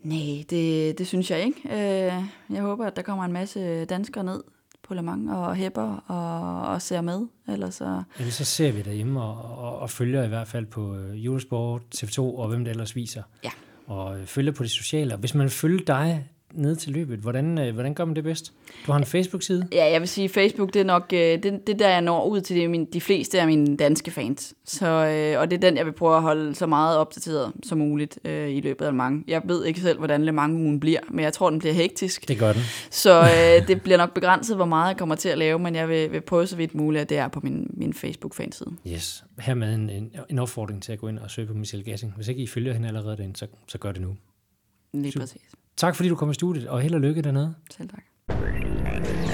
Nej, 0.04 0.44
det, 0.50 0.98
det 0.98 1.08
synes 1.08 1.32
jeg 1.32 1.46
ikke. 1.46 1.62
Øh, 1.66 2.24
jeg 2.50 2.62
håber, 2.62 2.86
at 2.86 2.96
der 2.96 3.02
kommer 3.02 3.26
en 3.26 3.34
masse 3.34 3.86
danskere 3.86 4.24
ned 4.24 4.44
på 4.84 4.94
Le 4.94 5.02
Mans 5.02 5.32
og 5.32 5.56
hæpper 5.56 6.04
og, 6.08 6.62
og 6.74 6.82
ser 6.82 7.02
med. 7.02 7.28
Ellers 7.48 7.76
så... 7.76 8.04
Ellers 8.20 8.34
så 8.34 8.46
ser 8.46 8.72
vi 8.72 8.82
derhjemme 8.82 9.22
og, 9.22 9.58
og, 9.58 9.80
og 9.80 9.90
følger 9.90 10.24
i 10.24 10.28
hvert 10.28 10.48
fald 10.48 10.66
på 10.66 10.96
øh, 10.96 11.24
Eurosport, 11.26 11.82
TV2 11.96 12.20
og 12.20 12.48
hvem 12.48 12.64
det 12.64 12.72
ellers 12.72 12.96
viser. 12.96 13.24
Ja. 13.44 13.52
Og 13.88 14.18
følger 14.26 14.52
på 14.52 14.64
det 14.64 14.72
sociale. 14.72 15.14
Og 15.14 15.20
hvis 15.20 15.36
man 15.36 15.50
følger 15.50 15.86
dig 15.86 16.30
ned 16.56 16.76
til 16.76 16.92
løbet. 16.92 17.20
Hvordan, 17.20 17.58
øh, 17.58 17.74
hvordan 17.74 17.94
gør 17.94 18.06
man 18.06 18.16
det 18.16 18.24
bedst? 18.24 18.54
Du 18.88 18.92
har 18.92 19.00
en 19.00 19.06
Facebook-side? 19.06 19.68
Ja, 19.72 19.92
jeg 19.92 20.02
vil 20.02 20.10
sige, 20.10 20.30
Facebook 20.30 20.74
det 20.74 20.80
er 20.80 20.86
nok 20.86 21.14
øh, 21.14 21.20
det, 21.20 21.68
det 21.68 21.80
der, 21.80 21.90
jeg 21.90 22.02
når 22.02 22.26
ud 22.26 22.42
til 22.42 22.56
de, 22.56 22.68
min, 22.68 22.86
de 22.86 23.02
fleste 23.02 23.42
af 23.42 23.48
mine 23.48 23.78
danske 23.78 24.12
fans. 24.12 24.54
Så, 24.66 24.86
øh, 24.86 25.42
og 25.42 25.52
det 25.52 25.58
er 25.58 25.62
den, 25.70 25.78
jeg 25.78 25.86
vil 25.86 25.92
prøve 25.92 26.16
at 26.16 26.22
holde 26.22 26.56
så 26.56 26.68
meget 26.68 26.98
opdateret 26.98 27.54
som 27.64 27.78
muligt 27.78 28.20
øh, 28.26 28.50
i 28.50 28.62
løbet 28.62 28.86
af 28.86 28.94
mange. 28.94 29.24
Jeg 29.28 29.42
ved 29.46 29.66
ikke 29.66 29.80
selv, 29.80 29.98
hvordan 29.98 30.26
Le 30.26 30.32
Mans 30.32 30.80
bliver, 30.82 31.00
men 31.10 31.24
jeg 31.24 31.34
tror, 31.34 31.50
den 31.50 31.60
bliver 31.60 31.74
hektisk. 31.74 32.28
Det 32.28 32.40
gør 32.40 32.54
den. 32.54 32.62
Så 32.90 33.22
øh, 33.22 33.68
det 33.68 33.82
bliver 33.82 33.98
nok 33.98 34.14
begrænset, 34.14 34.56
hvor 34.56 34.66
meget 34.66 34.88
jeg 34.88 34.98
kommer 34.98 35.16
til 35.16 35.30
at 35.30 35.38
lave, 35.38 35.60
men 35.60 35.76
jeg 35.76 35.90
vil, 35.90 36.12
vil 36.12 36.22
prøve 36.22 36.48
så 36.48 36.56
vidt 36.56 36.76
muligt, 36.76 37.02
at 37.02 37.10
det 37.10 37.18
er 37.18 37.28
på 37.28 37.40
min, 37.44 37.68
min 37.74 37.94
Facebook-fanside. 37.94 38.72
Yes. 38.88 39.24
Hermed 39.40 39.76
en, 39.76 39.90
en, 39.90 40.12
en 40.30 40.40
opfordring 40.40 40.84
til 40.84 40.92
at 40.92 41.00
gå 41.00 41.08
ind 41.08 41.20
og 41.20 41.32
søge 41.32 41.48
på 41.48 41.54
Michelle 41.54 41.84
Gassing. 41.84 42.14
Hvis 42.16 42.28
ikke 42.28 42.42
I 42.42 42.48
følger 42.48 42.74
hende 42.74 42.88
allerede 42.88 43.18
derinde, 43.18 43.36
så, 43.36 43.48
så 43.68 43.78
gør 43.78 43.92
det 43.92 44.02
nu. 44.02 44.16
Lige 44.94 45.12
Super. 45.12 45.26
præcis. 45.26 45.42
Tak 45.78 45.96
fordi 45.96 46.10
du 46.10 46.16
kom 46.16 46.32
i 46.32 46.34
studiet, 46.34 46.68
og 46.68 46.82
held 46.82 46.94
og 46.94 47.02
lykke 47.02 47.22
dernede. 47.22 47.56
Selv 47.72 47.90
tak. 47.90 49.25